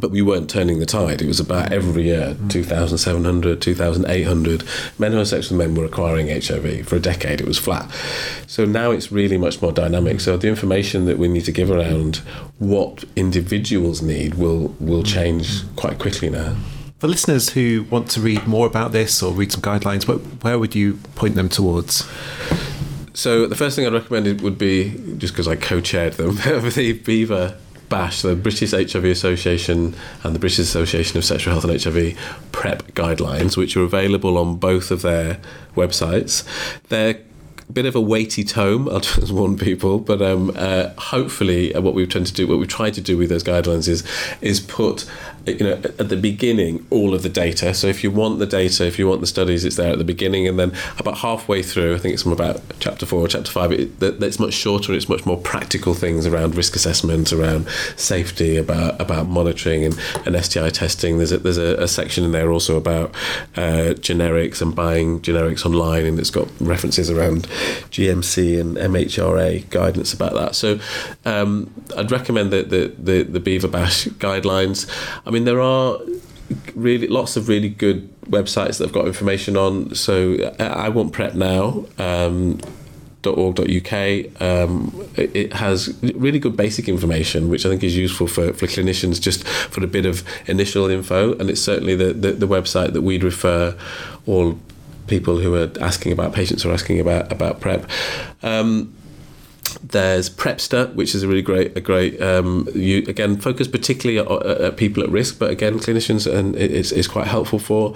but 0.00 0.10
we 0.10 0.22
weren't 0.22 0.50
turning 0.50 0.78
the 0.78 0.86
tide. 0.86 1.22
It 1.22 1.26
was 1.26 1.40
about 1.40 1.72
every 1.72 2.04
year, 2.04 2.36
2,700, 2.48 3.60
2,800 3.60 4.64
men 4.98 5.12
homosexual 5.12 5.58
men 5.58 5.74
were 5.74 5.84
acquiring 5.84 6.28
HIV. 6.28 6.88
For 6.88 6.96
a 6.96 7.00
decade, 7.00 7.40
it 7.40 7.46
was 7.46 7.58
flat. 7.58 7.90
So 8.46 8.64
now 8.64 8.90
it's 8.90 9.12
really 9.12 9.38
much 9.38 9.60
more 9.62 9.72
dynamic. 9.72 10.20
So 10.20 10.36
the 10.36 10.48
information 10.48 11.04
that 11.06 11.18
we 11.18 11.28
need 11.28 11.44
to 11.44 11.52
give 11.52 11.70
around 11.70 12.16
what 12.58 13.04
individuals 13.16 14.02
need 14.02 14.34
will 14.34 14.74
will 14.80 15.02
change 15.02 15.62
quite 15.76 15.98
quickly 15.98 16.30
now. 16.30 16.56
For 16.98 17.08
listeners 17.08 17.50
who 17.50 17.86
want 17.90 18.10
to 18.10 18.20
read 18.20 18.46
more 18.46 18.66
about 18.66 18.92
this 18.92 19.22
or 19.22 19.32
read 19.32 19.52
some 19.52 19.62
guidelines, 19.62 20.04
where 20.42 20.58
would 20.58 20.74
you 20.74 20.94
point 21.14 21.34
them 21.34 21.48
towards? 21.48 22.06
So 23.14 23.46
the 23.46 23.56
first 23.56 23.74
thing 23.74 23.86
I'd 23.86 23.92
recommend 23.92 24.40
would 24.42 24.58
be 24.58 24.90
just 25.16 25.32
because 25.32 25.48
I 25.48 25.56
co-chaired 25.56 26.14
them, 26.14 26.34
the 26.36 26.98
BHIVA 27.00 27.56
BASHH, 27.90 28.22
the 28.22 28.34
British 28.36 28.70
HIV 28.70 29.04
Association 29.04 29.94
and 30.22 30.34
the 30.34 30.38
British 30.38 30.60
Association 30.60 31.18
of 31.18 31.24
Sexual 31.24 31.52
Health 31.52 31.64
and 31.64 31.82
HIV 31.82 32.16
PrEP 32.52 32.92
guidelines, 32.92 33.56
which 33.56 33.76
are 33.76 33.82
available 33.82 34.38
on 34.38 34.56
both 34.56 34.90
of 34.90 35.02
their 35.02 35.38
websites. 35.76 36.44
They're 36.88 37.20
bit 37.72 37.86
of 37.86 37.94
a 37.94 38.00
weighty 38.00 38.44
tome, 38.44 38.88
I'll 38.88 39.00
just 39.00 39.32
warn 39.32 39.56
people, 39.56 39.98
but 39.98 40.20
um, 40.22 40.52
uh, 40.56 40.90
hopefully 40.98 41.74
uh, 41.74 41.80
what 41.80 41.94
we've 41.94 42.08
tried 42.08 42.26
to 42.26 42.32
do, 42.32 42.46
what 42.46 42.58
we've 42.58 42.68
tried 42.68 42.94
to 42.94 43.00
do 43.00 43.16
with 43.16 43.28
those 43.30 43.44
guidelines 43.44 43.88
is 43.88 44.04
is 44.40 44.60
put 44.60 45.06
you 45.46 45.58
know 45.58 45.72
at 45.72 46.08
the 46.08 46.16
beginning 46.16 46.86
all 46.90 47.14
of 47.14 47.22
the 47.22 47.28
data. 47.28 47.72
So 47.74 47.86
if 47.86 48.04
you 48.04 48.10
want 48.10 48.38
the 48.38 48.46
data 48.46 48.86
if 48.86 48.98
you 48.98 49.08
want 49.08 49.20
the 49.20 49.26
studies 49.26 49.64
it's 49.64 49.76
there 49.76 49.92
at 49.92 49.98
the 49.98 50.04
beginning 50.04 50.46
and 50.46 50.58
then 50.58 50.72
about 50.98 51.18
halfway 51.18 51.62
through 51.62 51.94
i 51.94 51.98
think 51.98 52.14
it's 52.14 52.22
from 52.22 52.32
about 52.32 52.60
chapter 52.80 53.06
4 53.06 53.20
or 53.20 53.28
chapter 53.28 53.50
5 53.50 53.72
it, 53.72 54.02
it's 54.02 54.38
much 54.38 54.54
shorter 54.54 54.92
it's 54.92 55.08
much 55.08 55.24
more 55.24 55.36
practical 55.36 55.94
things 55.94 56.26
around 56.26 56.54
risk 56.54 56.74
assessment 56.76 57.32
around 57.32 57.66
safety 57.96 58.56
about 58.56 59.00
about 59.00 59.26
monitoring 59.26 59.84
and, 59.84 59.98
and 60.26 60.44
sti 60.44 60.70
testing. 60.70 61.18
There's 61.18 61.32
a, 61.32 61.38
there's 61.38 61.58
a, 61.58 61.76
a 61.76 61.88
section 61.88 62.24
in 62.24 62.32
there 62.32 62.50
also 62.50 62.76
about 62.76 63.10
uh, 63.56 63.94
generics 64.08 64.60
and 64.60 64.74
buying 64.74 65.20
generics 65.20 65.64
online 65.64 66.06
and 66.06 66.18
it's 66.18 66.30
got 66.30 66.48
references 66.60 67.10
around 67.10 67.46
gmc 67.90 68.60
and 68.60 68.76
mhra 68.76 69.68
guidance 69.70 70.12
about 70.12 70.34
that 70.34 70.54
so 70.54 70.78
um, 71.24 71.72
i'd 71.96 72.10
recommend 72.10 72.50
the, 72.50 72.62
the, 72.62 72.94
the, 72.98 73.22
the 73.22 73.40
BHIVA 73.40 73.70
BASHH 73.70 74.08
guidelines 74.18 74.88
I 75.26 75.30
mean, 75.30 75.44
there 75.44 75.60
are 75.60 75.98
really 76.74 77.06
lots 77.06 77.36
of 77.36 77.48
really 77.48 77.68
good 77.68 78.12
websites 78.22 78.78
that 78.78 78.84
have 78.84 78.92
got 78.92 79.06
information 79.06 79.56
on. 79.56 79.94
So 79.94 80.54
I 80.58 80.88
want 80.88 81.12
prep 81.12 81.34
now. 81.34 81.86
Um, 81.98 82.58
.org.uk 83.22 83.92
um, 84.40 85.08
it 85.14 85.52
has 85.52 85.94
really 86.14 86.38
good 86.38 86.56
basic 86.56 86.88
information 86.88 87.50
which 87.50 87.66
I 87.66 87.68
think 87.68 87.84
is 87.84 87.94
useful 87.94 88.26
for, 88.26 88.54
for 88.54 88.66
clinicians 88.66 89.20
just 89.20 89.46
for 89.46 89.84
a 89.84 89.86
bit 89.86 90.06
of 90.06 90.24
initial 90.46 90.88
info 90.88 91.34
and 91.36 91.50
it's 91.50 91.60
certainly 91.60 91.94
the, 91.94 92.14
the, 92.14 92.32
the 92.32 92.48
website 92.48 92.94
that 92.94 93.02
we'd 93.02 93.22
refer 93.22 93.76
all 94.26 94.58
people 95.10 95.38
who 95.38 95.54
are 95.54 95.70
asking 95.80 96.12
about 96.12 96.32
patients 96.32 96.64
are 96.64 96.72
asking 96.72 96.98
about 96.98 97.30
about 97.30 97.60
prep 97.60 97.90
um, 98.42 98.94
there's 99.82 100.28
Prepster, 100.28 100.92
which 100.94 101.14
is 101.14 101.22
a 101.22 101.28
really 101.28 101.42
great, 101.42 101.76
a 101.76 101.80
great, 101.80 102.20
um, 102.20 102.68
you 102.74 102.98
again 103.06 103.36
focus 103.36 103.68
particularly 103.68 104.18
at, 104.18 104.60
at, 104.60 104.76
people 104.76 105.02
at 105.02 105.08
risk, 105.10 105.38
but 105.38 105.50
again 105.50 105.78
clinicians 105.78 106.30
and 106.30 106.56
it's, 106.56 106.92
it's 106.92 107.08
quite 107.08 107.26
helpful 107.26 107.58
for. 107.58 107.94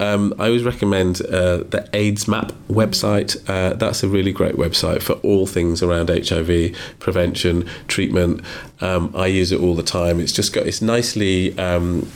Um, 0.00 0.34
I 0.38 0.46
always 0.46 0.64
recommend 0.64 1.22
uh, 1.22 1.58
the 1.58 1.88
AIDS 1.92 2.26
Map 2.26 2.52
website. 2.68 3.36
Uh, 3.48 3.74
that's 3.74 4.02
a 4.02 4.08
really 4.08 4.32
great 4.32 4.56
website 4.56 5.02
for 5.02 5.14
all 5.14 5.46
things 5.46 5.82
around 5.82 6.08
HIV 6.08 6.76
prevention, 6.98 7.68
treatment. 7.86 8.42
Um, 8.80 9.12
I 9.14 9.26
use 9.26 9.52
it 9.52 9.60
all 9.60 9.74
the 9.76 9.84
time. 9.84 10.18
It's 10.18 10.32
just 10.32 10.52
got 10.52 10.66
it's 10.66 10.82
nicely 10.82 11.56
um, 11.58 12.10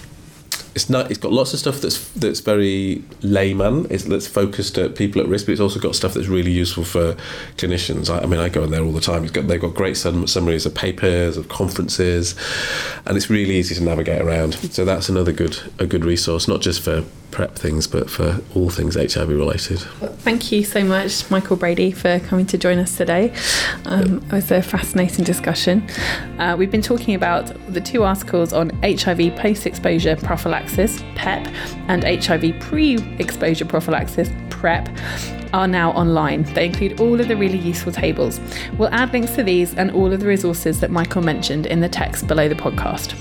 it's 0.79 0.89
not 0.89 1.11
it's 1.11 1.19
got 1.19 1.33
lots 1.33 1.53
of 1.53 1.59
stuff 1.59 1.81
that's 1.81 2.09
that's 2.11 2.39
very 2.39 3.03
layman. 3.23 3.89
It's 3.91 4.05
that's 4.05 4.29
focused 4.29 4.79
at 4.79 4.95
people 4.95 5.21
at 5.21 5.27
risk 5.27 5.47
but 5.47 5.53
it's 5.53 5.61
also 5.61 5.81
got 5.81 5.97
stuff 5.97 6.15
that's 6.15 6.29
really 6.29 6.53
useful 6.53 6.85
for 6.85 7.15
clinicians. 7.57 8.09
I, 8.09 8.23
I 8.23 8.27
mean 8.27 8.39
I 8.39 8.49
go 8.49 8.63
in 8.63 8.71
there 8.71 8.85
all 8.85 8.93
the 8.93 9.01
time. 9.01 9.27
Got 9.27 9.49
they've 9.49 9.61
got 9.61 9.75
great 9.75 9.97
summaries 9.97 10.67
of 10.67 10.75
papers 10.77 11.37
of 11.37 11.49
conferences 11.49 12.37
and 13.07 13.17
it's 13.17 13.29
really 13.29 13.57
easy 13.57 13.75
to 13.75 13.83
navigate 13.83 14.23
around. 14.23 14.55
So 14.73 14.85
that's 14.85 15.09
another 15.09 15.33
good 15.33 15.59
a 15.81 15.87
good 15.87 16.05
resource 16.05 16.47
not 16.47 16.61
just 16.61 16.81
for 16.81 17.05
prep 17.31 17.55
things, 17.55 17.87
but 17.87 18.11
for 18.11 18.41
all 18.55 18.71
things 18.71 18.95
HIV 18.95 19.29
related. 19.29 19.81
Thank 20.21 20.53
you 20.53 20.65
so 20.65 20.85
much, 20.85 21.31
Michael 21.31 21.57
Brady, 21.57 21.91
for 21.91 22.21
coming 22.21 22.47
to 22.47 22.59
join 22.59 22.79
us 22.79 22.97
today. 22.97 23.33
Um, 23.85 24.19
it 24.27 24.33
was 24.33 24.51
a 24.51 24.63
fascinating 24.63 25.25
discussion. 25.25 25.89
Uh, 26.39 26.57
we've 26.59 26.71
been 26.71 26.83
talking 26.83 27.15
about 27.15 27.53
the 27.73 27.81
two 27.81 28.05
articles 28.05 28.53
on 28.53 28.71
HIV 28.83 29.37
post 29.37 29.67
exposure 29.67 30.17
prophylaxis, 30.17 31.03
PEP, 31.15 31.47
and 31.89 32.05
HIV 32.05 32.59
pre 32.61 32.99
exposure 33.19 33.65
prophylaxis, 33.65 34.29
PrEP 34.59 34.89
are 35.53 35.69
now 35.69 35.93
online. 35.93 36.43
They 36.55 36.67
include 36.67 37.01
all 37.01 37.21
of 37.21 37.29
the 37.29 37.37
really 37.37 37.59
useful 37.59 37.93
tables. 37.93 38.41
We'll 38.77 38.93
add 38.93 39.13
links 39.13 39.33
to 39.37 39.43
these 39.43 39.75
and 39.75 39.91
all 39.93 40.13
of 40.13 40.21
the 40.21 40.27
resources 40.27 40.81
that 40.81 40.91
Michael 40.91 41.23
mentioned 41.23 41.67
in 41.67 41.81
the 41.81 41.89
text 41.89 42.27
below 42.27 42.49
the 42.49 42.55
podcast. 42.55 43.15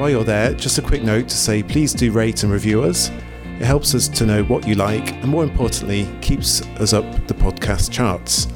While 0.00 0.08
you're 0.08 0.24
there, 0.24 0.54
just 0.54 0.78
a 0.78 0.82
quick 0.82 1.02
note 1.02 1.28
to 1.28 1.36
say 1.36 1.62
please 1.62 1.92
do 1.92 2.10
rate 2.10 2.42
and 2.42 2.50
review 2.50 2.82
us. 2.82 3.10
It 3.58 3.66
helps 3.66 3.94
us 3.94 4.08
to 4.08 4.24
know 4.24 4.42
what 4.44 4.66
you 4.66 4.74
like 4.74 5.12
and 5.12 5.26
more 5.26 5.44
importantly, 5.44 6.08
keeps 6.22 6.62
us 6.78 6.94
up 6.94 7.04
the 7.26 7.34
podcast 7.34 7.90
charts, 7.92 8.46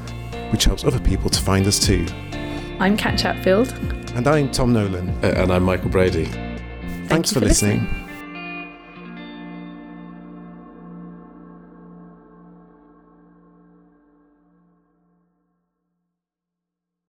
which 0.49 0.63
helps 0.63 0.83
other 0.83 0.99
people 0.99 1.29
to 1.29 1.39
find 1.39 1.67
us 1.67 1.77
too. 1.77 2.07
I'm 2.79 2.97
Kat 2.97 3.19
Chatfield. 3.19 3.71
And 4.15 4.27
I'm 4.27 4.49
Tom 4.49 4.73
Nolan. 4.73 5.07
Uh, 5.23 5.35
and 5.37 5.53
I'm 5.53 5.61
Michael 5.61 5.91
Brady. 5.91 6.25
Thanks 7.05 7.31
for, 7.31 7.39
for, 7.39 7.45
listening. 7.45 7.81
listening. 7.83 8.04